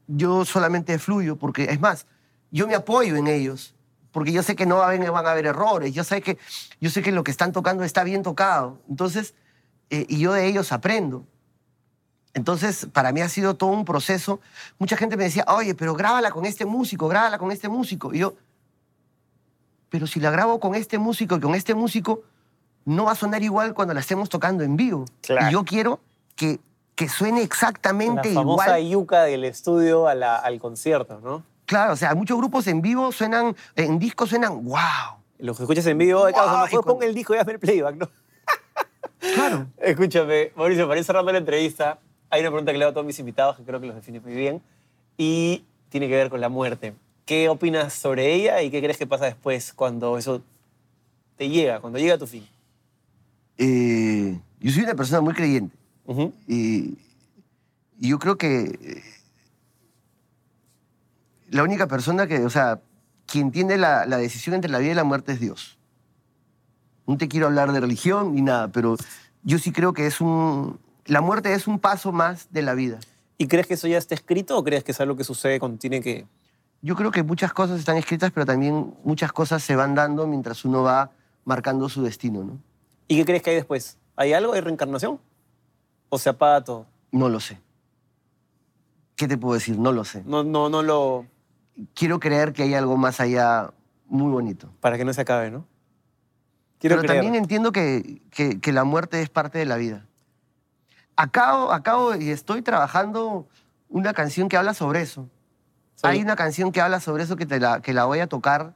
Yo 0.07 0.45
solamente 0.45 0.99
fluyo, 0.99 1.37
porque 1.37 1.65
es 1.65 1.81
más, 1.81 2.07
yo 2.51 2.67
me 2.67 2.75
apoyo 2.75 3.17
en 3.17 3.27
ellos, 3.27 3.75
porque 4.13 4.33
yo 4.33 4.43
sé 4.43 4.57
que 4.57 4.67
no 4.67 4.79
van 4.79 5.27
a 5.27 5.31
haber, 5.31 5.47
errores, 5.47 5.95
yo 5.95 6.03
sé, 6.03 6.21
que, 6.21 6.39
yo 6.81 6.91
sé 6.91 7.03
que 7.03 7.13
lo 7.13 7.23
que 7.23 7.31
están 7.31 7.53
tocando 7.53 7.85
está 7.85 8.03
bien 8.03 8.23
tocado. 8.23 8.81
Entonces, 8.89 9.35
eh, 9.91 10.07
y 10.09 10.19
yo 10.19 10.33
de 10.33 10.47
ellos 10.47 10.73
aprendo. 10.73 11.27
Entonces, 12.33 12.87
para 12.93 13.13
mí 13.13 13.21
ha 13.21 13.29
sido 13.29 13.55
todo 13.55 13.71
un 13.71 13.85
proceso. 13.85 14.41
Mucha 14.79 14.97
gente 14.97 15.17
me 15.17 15.25
decía, 15.25 15.45
oye, 15.49 15.75
pero 15.75 15.95
grábala 15.95 16.31
con 16.31 16.45
este 16.47 16.65
músico, 16.65 17.09
grábala 17.09 17.39
con 17.39 17.53
este 17.53 17.69
músico. 17.69 18.15
Y 18.15 18.21
yo, 18.21 18.35
pero 19.91 20.07
si 20.07 20.21
la 20.21 20.31
grabo 20.31 20.59
con 20.61 20.75
este 20.75 20.99
músico 20.99 21.37
y 21.37 21.41
con 21.41 21.55
este 21.55 21.75
músico, 21.75 22.23
no 22.87 23.05
va 23.05 23.13
a 23.13 23.15
sonar 23.15 23.43
igual 23.43 23.75
cuando 23.75 23.93
la 23.93 24.01
estemos 24.01 24.29
tocando 24.31 24.65
en 24.65 24.77
vivo. 24.77 25.05
Claro. 25.21 25.49
Y 25.49 25.53
yo 25.53 25.65
quiero 25.65 26.01
que, 26.37 26.59
que 26.95 27.09
suene 27.09 27.41
La 27.41 27.45
exactamente 27.45 28.33
famosa 28.33 28.79
igual. 28.81 28.91
yuca 29.05 29.23
del 29.25 29.45
estudio 29.45 30.07
a 30.09 30.15
la- 30.15 30.37
al 30.37 30.59
concierto, 30.59 31.21
¿no? 31.21 31.43
Claro, 31.67 31.93
o 31.93 31.97
sea, 31.97 32.15
muchos 32.15 32.37
grupos 32.39 32.67
en 32.67 32.81
vivo 32.83 33.13
suenan, 33.13 33.55
en 33.77 33.99
discos 33.99 34.31
suenan, 34.31 34.65
wow. 34.65 34.79
Los 35.39 35.57
que 35.57 35.63
escuchas 35.65 35.87
en 35.87 35.99
vivo, 35.99 36.25
de 36.27 36.33
causa, 36.33 36.51
Guau, 36.53 36.65
mejor 36.65 36.81
y 36.81 36.83
cuando- 36.83 36.99
pon 37.01 37.09
el 37.09 37.15
disco 37.15 37.35
y 37.35 37.39
hazme 37.39 37.53
el 37.53 37.59
playback, 37.59 37.97
¿no? 37.97 38.09
Claro. 39.35 39.67
Escúchame, 39.79 40.53
Mauricio, 40.57 40.89
para 40.89 40.99
ir 40.99 41.05
cerrando 41.05 41.31
la 41.31 41.39
entrevista, 41.39 41.99
hay 42.31 42.41
una 42.41 42.51
pregunta 42.51 42.73
que 42.73 42.79
le 42.79 42.85
hago 42.85 42.91
a 42.91 42.95
todos 42.95 43.07
mis 43.07 43.19
invitados 43.19 43.57
que 43.57 43.65
creo 43.65 43.81
que 43.81 43.87
los 43.87 43.97
define 43.97 44.19
muy 44.21 44.33
bien 44.33 44.63
y 45.19 45.65
tiene 45.91 46.09
que 46.09 46.15
ver 46.17 46.31
con 46.31 46.41
la 46.41 46.49
muerte. 46.49 46.95
¿Qué 47.31 47.49
opinas 47.49 47.93
sobre 47.93 48.35
ella 48.35 48.61
y 48.61 48.73
qué 48.73 48.83
crees 48.83 48.97
que 48.97 49.07
pasa 49.07 49.27
después 49.27 49.73
cuando 49.73 50.19
eso 50.19 50.43
te 51.37 51.49
llega, 51.49 51.79
cuando 51.79 52.01
llega 52.01 52.15
a 52.15 52.19
tu 52.19 52.27
fin? 52.27 52.45
Eh, 53.57 54.37
yo 54.59 54.73
soy 54.73 54.83
una 54.83 54.97
persona 54.97 55.21
muy 55.21 55.33
creyente. 55.33 55.77
Y 56.49 56.99
yo 58.01 58.19
creo 58.19 58.37
que 58.37 58.63
eh, 58.83 59.03
la 61.51 61.63
única 61.63 61.87
persona 61.87 62.27
que, 62.27 62.45
o 62.45 62.51
sea, 62.51 62.81
quien 63.27 63.53
tiene 63.53 63.79
la, 63.79 64.07
la 64.07 64.17
decisión 64.17 64.57
entre 64.57 64.73
la 64.73 64.81
vida 64.81 64.91
y 64.91 64.97
la 64.97 65.05
muerte 65.05 65.31
es 65.31 65.39
Dios. 65.39 65.79
No 67.07 67.17
te 67.17 67.29
quiero 67.29 67.47
hablar 67.47 67.71
de 67.71 67.79
religión 67.79 68.35
ni 68.35 68.43
nada, 68.43 68.73
pero 68.73 68.97
yo 69.45 69.61
sí 69.61 69.71
creo 69.71 69.93
que 69.93 70.09
es 70.09 70.21
un... 70.21 70.81
La 71.07 71.21
muerte 71.21 71.55
es 71.55 71.69
un 71.69 71.79
paso 71.79 72.11
más 72.11 72.49
de 72.51 72.63
la 72.63 72.75
vida. 72.75 72.99
¿Y 73.39 73.47
crees 73.47 73.69
que 73.69 73.75
eso 73.75 73.87
ya 73.87 73.99
está 73.99 74.17
escrito 74.17 74.59
o 74.59 74.65
crees 74.65 74.83
que 74.83 74.91
es 74.91 75.01
algo 75.01 75.15
que 75.15 75.23
sucede 75.23 75.61
cuando 75.61 75.79
tiene 75.79 76.01
que... 76.01 76.27
Yo 76.83 76.97
creo 76.97 77.11
que 77.11 77.23
muchas 77.23 77.53
cosas 77.53 77.79
están 77.79 77.97
escritas, 77.97 78.31
pero 78.33 78.47
también 78.47 78.95
muchas 79.05 79.33
cosas 79.33 79.63
se 79.63 79.77
van 79.77 79.95
dando 79.95 80.27
mientras 80.27 80.65
uno 80.65 80.83
va 80.83 81.11
marcando 81.45 81.89
su 81.89 82.03
destino, 82.03 82.43
¿no? 82.45 82.59
¿Y 83.09 83.17
qué 83.17 83.25
crees 83.25 83.43
que 83.43 83.51
hay 83.51 83.57
después? 83.57 83.99
¿Hay 84.17 84.33
algo? 84.33 84.53
¿Hay 84.55 84.61
reencarnación? 84.61 85.21
¿O 86.09 86.19
se 86.19 86.29
apaga 86.31 86.63
todo? 86.65 86.87
No 87.13 87.29
lo 87.29 87.41
sé. 87.41 87.61
¿Qué 89.17 89.29
te 89.29 89.37
puedo 89.37 89.55
decir? 89.55 89.79
No 89.79 89.93
lo 89.93 90.05
sé. 90.05 90.23
No, 90.25 90.43
no, 90.43 90.69
no 90.69 90.83
lo... 90.83 91.27
Quiero 91.95 92.19
creer 92.21 92.53
que 92.53 92.63
hay 92.63 92.75
algo 92.75 92.97
más 92.97 93.21
allá 93.21 93.73
muy 94.07 94.31
bonito. 94.31 94.71
Para 94.81 94.97
que 94.97 95.05
no 95.05 95.13
se 95.13 95.21
acabe, 95.21 95.51
¿no? 95.51 95.67
Quiero 96.79 96.97
Pero 96.97 97.07
creer. 97.09 97.23
también 97.23 97.35
entiendo 97.43 97.73
que, 97.73 98.23
que- 98.31 98.59
que 98.61 98.73
la 98.73 98.85
muerte 98.85 99.21
es 99.21 99.29
parte 99.29 99.59
de 99.59 99.67
la 99.67 99.77
vida. 99.77 100.07
Acabo, 101.17 101.73
acabo 101.73 102.15
y 102.17 102.31
estoy 102.31 102.63
trabajando 102.63 103.47
una 103.91 104.15
canción 104.15 104.49
que 104.49 104.57
habla 104.57 104.73
sobre 104.73 105.03
eso. 105.03 105.29
Sí. 106.01 106.07
Hay 106.07 106.23
una 106.23 106.35
canción 106.35 106.73
que 106.73 106.81
habla 106.81 106.99
sobre 106.99 107.25
eso 107.25 107.37
que, 107.37 107.45
te 107.45 107.61
la, 107.61 107.83
que 107.83 107.93
la 107.93 108.07
voy 108.07 108.21
a 108.21 108.27
tocar 108.27 108.73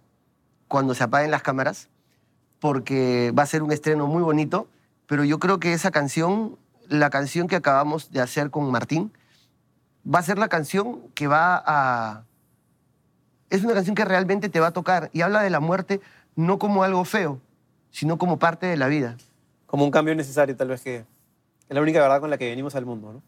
cuando 0.69 0.95
se 0.95 1.05
apaguen 1.05 1.31
las 1.31 1.41
cámaras, 1.41 1.89
porque 2.59 3.33
va 3.37 3.45
a 3.45 3.47
ser 3.47 3.63
un 3.63 3.73
estreno 3.73 4.07
muy 4.07 4.23
bonito, 4.23 4.69
pero 5.07 5.25
yo 5.25 5.39
creo 5.39 5.59
que 5.59 5.73
esa 5.73 5.91
canción, 5.91 6.59
la 6.87 7.09
canción 7.09 7.49
que 7.49 7.57
acabamos 7.57 8.11
de 8.11 8.21
hacer 8.21 8.51
con 8.51 8.71
Martín, 8.71 9.11
va 10.07 10.19
a 10.19 10.23
ser 10.23 10.37
la 10.37 10.49
canción 10.49 11.01
que 11.15 11.27
va 11.27 11.63
a... 11.67 12.25
Es 13.49 13.65
una 13.65 13.73
canción 13.73 13.95
que 13.95 14.05
realmente 14.05 14.51
te 14.51 14.61
va 14.61 14.67
a 14.67 14.73
tocar 14.73 15.09
y 15.15 15.23
habla 15.23 15.41
de 15.41 15.49
la 15.49 15.61
muerte 15.61 16.03
no 16.37 16.59
como 16.59 16.85
algo 16.85 17.07
feo, 17.07 17.41
sino 17.91 18.19
como 18.19 18.39
parte 18.39 18.67
de 18.67 18.77
la 18.77 18.89
vida. 18.89 19.17
Como 19.65 19.85
un 19.85 19.91
cambio 19.91 20.15
necesario, 20.15 20.55
tal 20.57 20.69
vez 20.69 20.83
que 20.83 20.97
es 20.97 21.07
la 21.69 21.81
única 21.81 22.03
verdad 22.03 22.21
con 22.21 22.29
la 22.29 22.37
que 22.37 22.51
venimos 22.51 22.75
al 22.75 22.85
mundo, 22.85 23.15
¿no? 23.15 23.23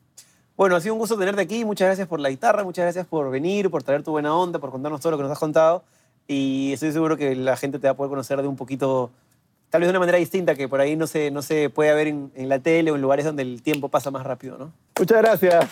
Bueno, 0.56 0.74
ha 0.74 0.80
sido 0.80 0.94
un 0.94 1.00
gusto 1.00 1.18
tenerte 1.18 1.42
aquí. 1.42 1.66
Muchas 1.66 1.86
gracias 1.86 2.08
por 2.08 2.18
la 2.18 2.30
guitarra, 2.30 2.64
muchas 2.64 2.84
gracias 2.84 3.06
por 3.06 3.30
venir, 3.30 3.70
por 3.70 3.82
traer 3.82 4.02
tu 4.02 4.12
buena 4.12 4.34
onda, 4.34 4.58
por 4.58 4.70
contarnos 4.70 5.02
todo 5.02 5.10
lo 5.10 5.16
que 5.18 5.24
nos 5.24 5.32
has 5.32 5.38
contado. 5.38 5.84
Y 6.26 6.72
estoy 6.72 6.92
seguro 6.92 7.18
que 7.18 7.36
la 7.36 7.56
gente 7.58 7.78
te 7.78 7.86
va 7.86 7.92
a 7.92 7.94
poder 7.94 8.08
conocer 8.08 8.40
de 8.40 8.48
un 8.48 8.56
poquito, 8.56 9.10
tal 9.68 9.82
vez 9.82 9.88
de 9.88 9.90
una 9.90 10.00
manera 10.00 10.16
distinta, 10.16 10.54
que 10.54 10.66
por 10.66 10.80
ahí 10.80 10.96
no 10.96 11.06
se, 11.06 11.30
no 11.30 11.42
se 11.42 11.68
puede 11.68 11.94
ver 11.94 12.06
en, 12.06 12.32
en 12.34 12.48
la 12.48 12.58
tele 12.58 12.90
o 12.90 12.96
en 12.96 13.02
lugares 13.02 13.26
donde 13.26 13.42
el 13.42 13.60
tiempo 13.60 13.90
pasa 13.90 14.10
más 14.10 14.24
rápido, 14.24 14.56
¿no? 14.56 14.72
Muchas 14.98 15.18
gracias. 15.18 15.66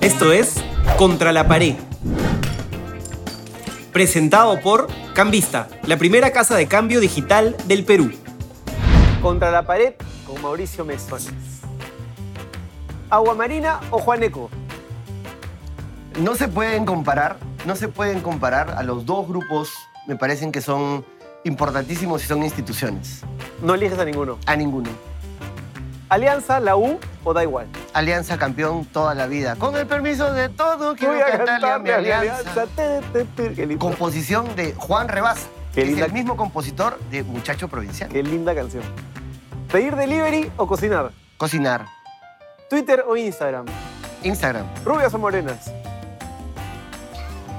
Esto 0.00 0.32
es 0.32 0.56
Contra 0.96 1.32
la 1.32 1.46
Pared. 1.46 1.76
Presentado 3.92 4.60
por 4.60 4.88
Cambista, 5.14 5.68
la 5.86 5.96
primera 5.96 6.32
casa 6.32 6.56
de 6.56 6.66
cambio 6.66 6.98
digital 6.98 7.56
del 7.66 7.84
Perú. 7.84 8.10
Contra 9.22 9.50
la 9.50 9.64
pared 9.64 9.94
con 10.24 10.40
Mauricio 10.40 10.84
Mesones. 10.84 11.26
¿Agua 13.10 13.34
Marina 13.34 13.80
o 13.90 13.98
Juaneco? 13.98 14.48
No 16.20 16.36
se 16.36 16.46
pueden 16.46 16.84
comparar, 16.84 17.36
no 17.66 17.74
se 17.74 17.88
pueden 17.88 18.20
comparar 18.20 18.70
a 18.70 18.82
los 18.84 19.06
dos 19.06 19.26
grupos, 19.26 19.72
me 20.06 20.14
parecen 20.14 20.52
que 20.52 20.60
son 20.60 21.04
importantísimos 21.42 22.22
y 22.22 22.26
son 22.28 22.44
instituciones. 22.44 23.22
No 23.60 23.74
eliges 23.74 23.98
a 23.98 24.04
ninguno. 24.04 24.38
A 24.46 24.54
ninguno. 24.54 24.88
¿Alianza, 26.10 26.60
la 26.60 26.76
U 26.76 27.00
o 27.24 27.34
da 27.34 27.42
igual? 27.42 27.66
Alianza 27.94 28.38
campeón 28.38 28.84
toda 28.84 29.14
la 29.14 29.26
vida. 29.26 29.56
Con 29.56 29.76
el 29.76 29.86
permiso 29.86 30.32
de 30.32 30.48
todos, 30.48 30.96
quiero 30.96 31.14
Voy 31.14 31.22
a 31.22 31.38
cantarle 31.38 31.72
a 31.72 31.78
mi 31.80 31.90
alianza. 31.90 32.66
Te, 32.74 33.00
te, 33.12 33.24
te. 33.24 33.54
Qué 33.54 33.66
linda, 33.66 33.84
Composición 33.84 34.54
de 34.54 34.74
Juan 34.74 35.08
Rebasa, 35.08 35.48
Qué 35.74 35.82
es 35.82 35.88
linda- 35.88 36.06
el 36.06 36.12
mismo 36.12 36.36
compositor 36.36 36.98
de 37.10 37.22
Muchacho 37.22 37.68
Provincial. 37.68 38.08
qué 38.10 38.22
linda 38.22 38.54
canción. 38.54 38.82
¿Pedir 39.70 39.94
delivery 39.96 40.50
o 40.56 40.66
cocinar? 40.66 41.12
Cocinar. 41.36 41.86
¿Twitter 42.70 43.04
o 43.06 43.16
Instagram? 43.16 43.66
Instagram. 44.22 44.66
¿Rubias 44.84 45.12
o 45.14 45.18
morenas? 45.18 45.72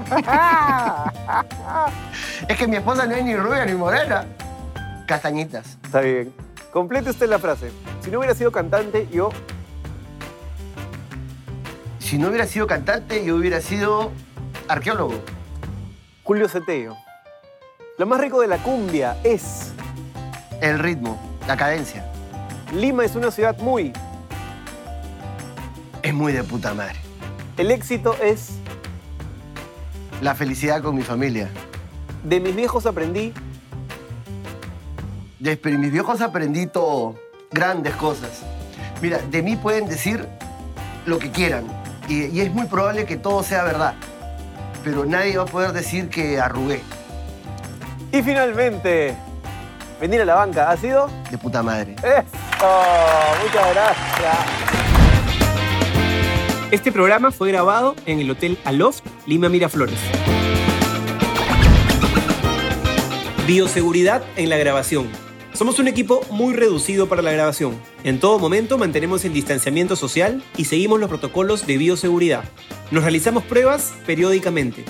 Es 2.48 2.58
que 2.58 2.68
mi 2.68 2.78
esposa 2.78 3.06
no 3.06 3.14
es 3.16 3.24
ni 3.24 3.36
rubia 3.36 3.66
ni 3.66 3.74
morena. 3.74 4.26
Castañitas. 5.06 5.78
Está 5.84 6.02
bien. 6.02 6.34
Complete 6.72 7.10
usted 7.12 7.30
la 7.30 7.38
frase. 7.40 7.72
Si 8.02 8.10
no 8.10 8.18
hubiera 8.20 8.34
sido 8.34 8.52
cantante, 8.52 9.08
yo... 9.12 9.30
Si 12.00 12.18
no 12.18 12.30
hubiera 12.30 12.48
sido 12.48 12.66
cantante, 12.66 13.24
yo 13.24 13.36
hubiera 13.36 13.62
sido 13.62 14.12
arqueólogo. 14.68 15.14
Julio 16.24 16.48
Cetello. 16.50 16.96
Lo 18.00 18.06
más 18.06 18.22
rico 18.22 18.40
de 18.40 18.48
la 18.48 18.60
cumbia 18.60 19.18
es... 19.26 19.74
El 20.62 20.80
ritmo, 20.80 21.20
la 21.46 21.58
cadencia. 21.58 22.10
Lima 22.74 23.04
es 23.04 23.14
una 23.14 23.30
ciudad 23.30 23.58
muy... 23.60 23.92
Es 26.02 26.14
muy 26.14 26.32
de 26.32 26.46
puta 26.46 26.74
madre. 26.74 26.96
El 27.58 27.72
éxito 27.72 28.16
es... 28.24 28.52
La 30.22 30.34
felicidad 30.34 30.82
con 30.82 30.96
mi 30.96 31.02
familia. 31.02 31.50
De 32.24 32.40
mis 32.40 32.56
viejos 32.56 32.86
aprendí... 32.86 33.34
De 35.38 35.60
mis 35.78 35.92
viejos 35.92 36.22
aprendí 36.22 36.68
todo, 36.68 37.16
grandes 37.52 37.96
cosas. 37.96 38.44
Mira, 39.02 39.18
de 39.30 39.42
mí 39.44 39.58
pueden 39.58 39.90
decir 39.90 40.26
lo 41.06 41.20
que 41.20 41.32
quieran 41.32 41.66
y, 42.08 42.28
y 42.28 42.40
es 42.40 42.54
muy 42.54 42.66
probable 42.68 43.06
que 43.06 43.18
todo 43.18 43.44
sea 43.44 43.66
verdad, 43.66 43.94
pero 44.86 45.04
nadie 45.06 45.36
va 45.36 45.44
a 45.44 45.48
poder 45.48 45.74
decir 45.74 46.08
que 46.08 46.40
arrugué 46.40 46.82
Y 48.12 48.24
finalmente... 48.24 49.16
Venir 50.02 50.22
a 50.22 50.26
la 50.26 50.36
banca 50.36 50.72
ha 50.72 50.78
sido... 50.78 51.10
de 51.30 51.38
puta 51.38 51.62
madre. 51.62 51.96
¡Eso! 51.98 52.24
Muchas 53.44 53.74
gracias. 53.74 54.38
Este 56.72 56.92
programa 56.92 57.32
fue 57.32 57.50
grabado 57.50 57.96
en 58.06 58.20
el 58.20 58.32
Hotel 58.32 58.58
Aloft, 58.64 59.02
Lima 59.26 59.50
Miraflores. 59.50 60.00
Bioseguridad 63.46 64.24
en 64.38 64.50
la 64.50 64.58
grabación. 64.58 65.10
Somos 65.54 65.80
un 65.80 65.88
equipo 65.88 66.22
muy 66.32 66.54
reducido 66.54 67.10
para 67.10 67.22
la 67.22 67.32
grabación. 67.32 67.78
En 68.04 68.20
todo 68.20 68.40
momento 68.40 68.78
mantenemos 68.78 69.26
el 69.26 69.34
distanciamiento 69.34 69.96
social 69.96 70.44
y 70.56 70.66
seguimos 70.66 71.00
los 71.00 71.10
protocolos 71.10 71.68
de 71.68 71.78
bioseguridad. 71.78 72.44
Nos 72.92 73.04
realizamos 73.04 73.44
pruebas 73.44 73.94
periódicamente. 74.06 74.86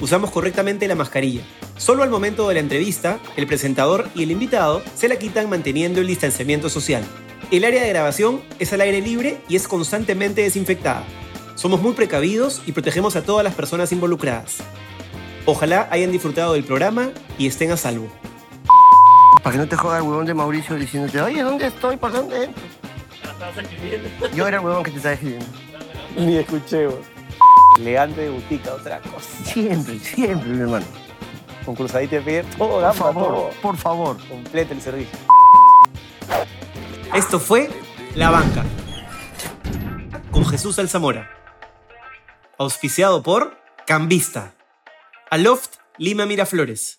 Usamos 0.00 0.30
correctamente 0.30 0.88
la 0.88 0.96
mascarilla. 0.96 1.42
Solo 1.78 2.02
al 2.02 2.10
momento 2.10 2.48
de 2.48 2.54
la 2.54 2.60
entrevista, 2.60 3.20
el 3.36 3.46
presentador 3.46 4.08
y 4.14 4.24
el 4.24 4.32
invitado 4.32 4.82
se 4.94 5.08
la 5.08 5.16
quitan 5.16 5.48
manteniendo 5.48 6.00
el 6.00 6.08
distanciamiento 6.08 6.68
social. 6.68 7.04
El 7.52 7.64
área 7.64 7.82
de 7.82 7.88
grabación 7.88 8.42
es 8.58 8.72
al 8.72 8.80
aire 8.80 9.00
libre 9.00 9.40
y 9.48 9.54
es 9.54 9.68
constantemente 9.68 10.42
desinfectada. 10.42 11.04
Somos 11.54 11.80
muy 11.80 11.92
precavidos 11.92 12.62
y 12.66 12.72
protegemos 12.72 13.14
a 13.14 13.22
todas 13.22 13.44
las 13.44 13.54
personas 13.54 13.92
involucradas. 13.92 14.58
Ojalá 15.46 15.88
hayan 15.92 16.10
disfrutado 16.10 16.54
del 16.54 16.64
programa 16.64 17.10
y 17.38 17.46
estén 17.46 17.70
a 17.70 17.76
salvo. 17.76 18.08
Para 19.44 19.52
que 19.52 19.58
no 19.58 19.68
te 19.68 19.76
joda 19.76 19.98
el 19.98 20.02
huevón 20.02 20.26
de 20.26 20.34
Mauricio 20.34 20.74
diciéndote, 20.74 21.20
oye, 21.20 21.42
¿dónde 21.42 21.68
estoy? 21.68 21.96
¿Por 21.96 22.12
dónde 22.12 22.44
entro? 22.44 22.62
Yo 24.34 24.48
era 24.48 24.58
el 24.58 24.64
huevón 24.64 24.82
que 24.82 24.90
te 24.90 24.96
estaba 24.96 25.14
escribiendo. 25.14 25.46
Ni 26.16 26.36
escuché. 26.38 26.86
vos. 26.86 27.06
Elegante 27.78 28.22
de 28.22 28.30
butica, 28.30 28.74
otra 28.74 29.00
cosa. 29.00 29.28
Siempre, 29.44 30.00
siempre, 30.00 30.50
mi 30.50 30.60
hermano. 30.60 31.07
Con 31.68 31.74
cruzadita 31.74 32.16
de 32.16 32.22
pie. 32.22 32.44
Todo, 32.56 32.70
Por 32.70 32.80
gamba, 32.80 32.94
favor, 32.94 33.24
todo. 33.26 33.50
por 33.60 33.76
favor. 33.76 34.16
Completa 34.26 34.72
el 34.72 34.80
servicio. 34.80 35.18
Esto 37.14 37.38
fue 37.38 37.68
La 38.14 38.30
Banca. 38.30 38.64
Con 40.30 40.46
Jesús 40.46 40.78
Alzamora. 40.78 41.28
Auspiciado 42.56 43.22
por 43.22 43.58
Cambista. 43.86 44.54
Aloft 45.30 45.74
Lima 45.98 46.24
Miraflores. 46.24 46.97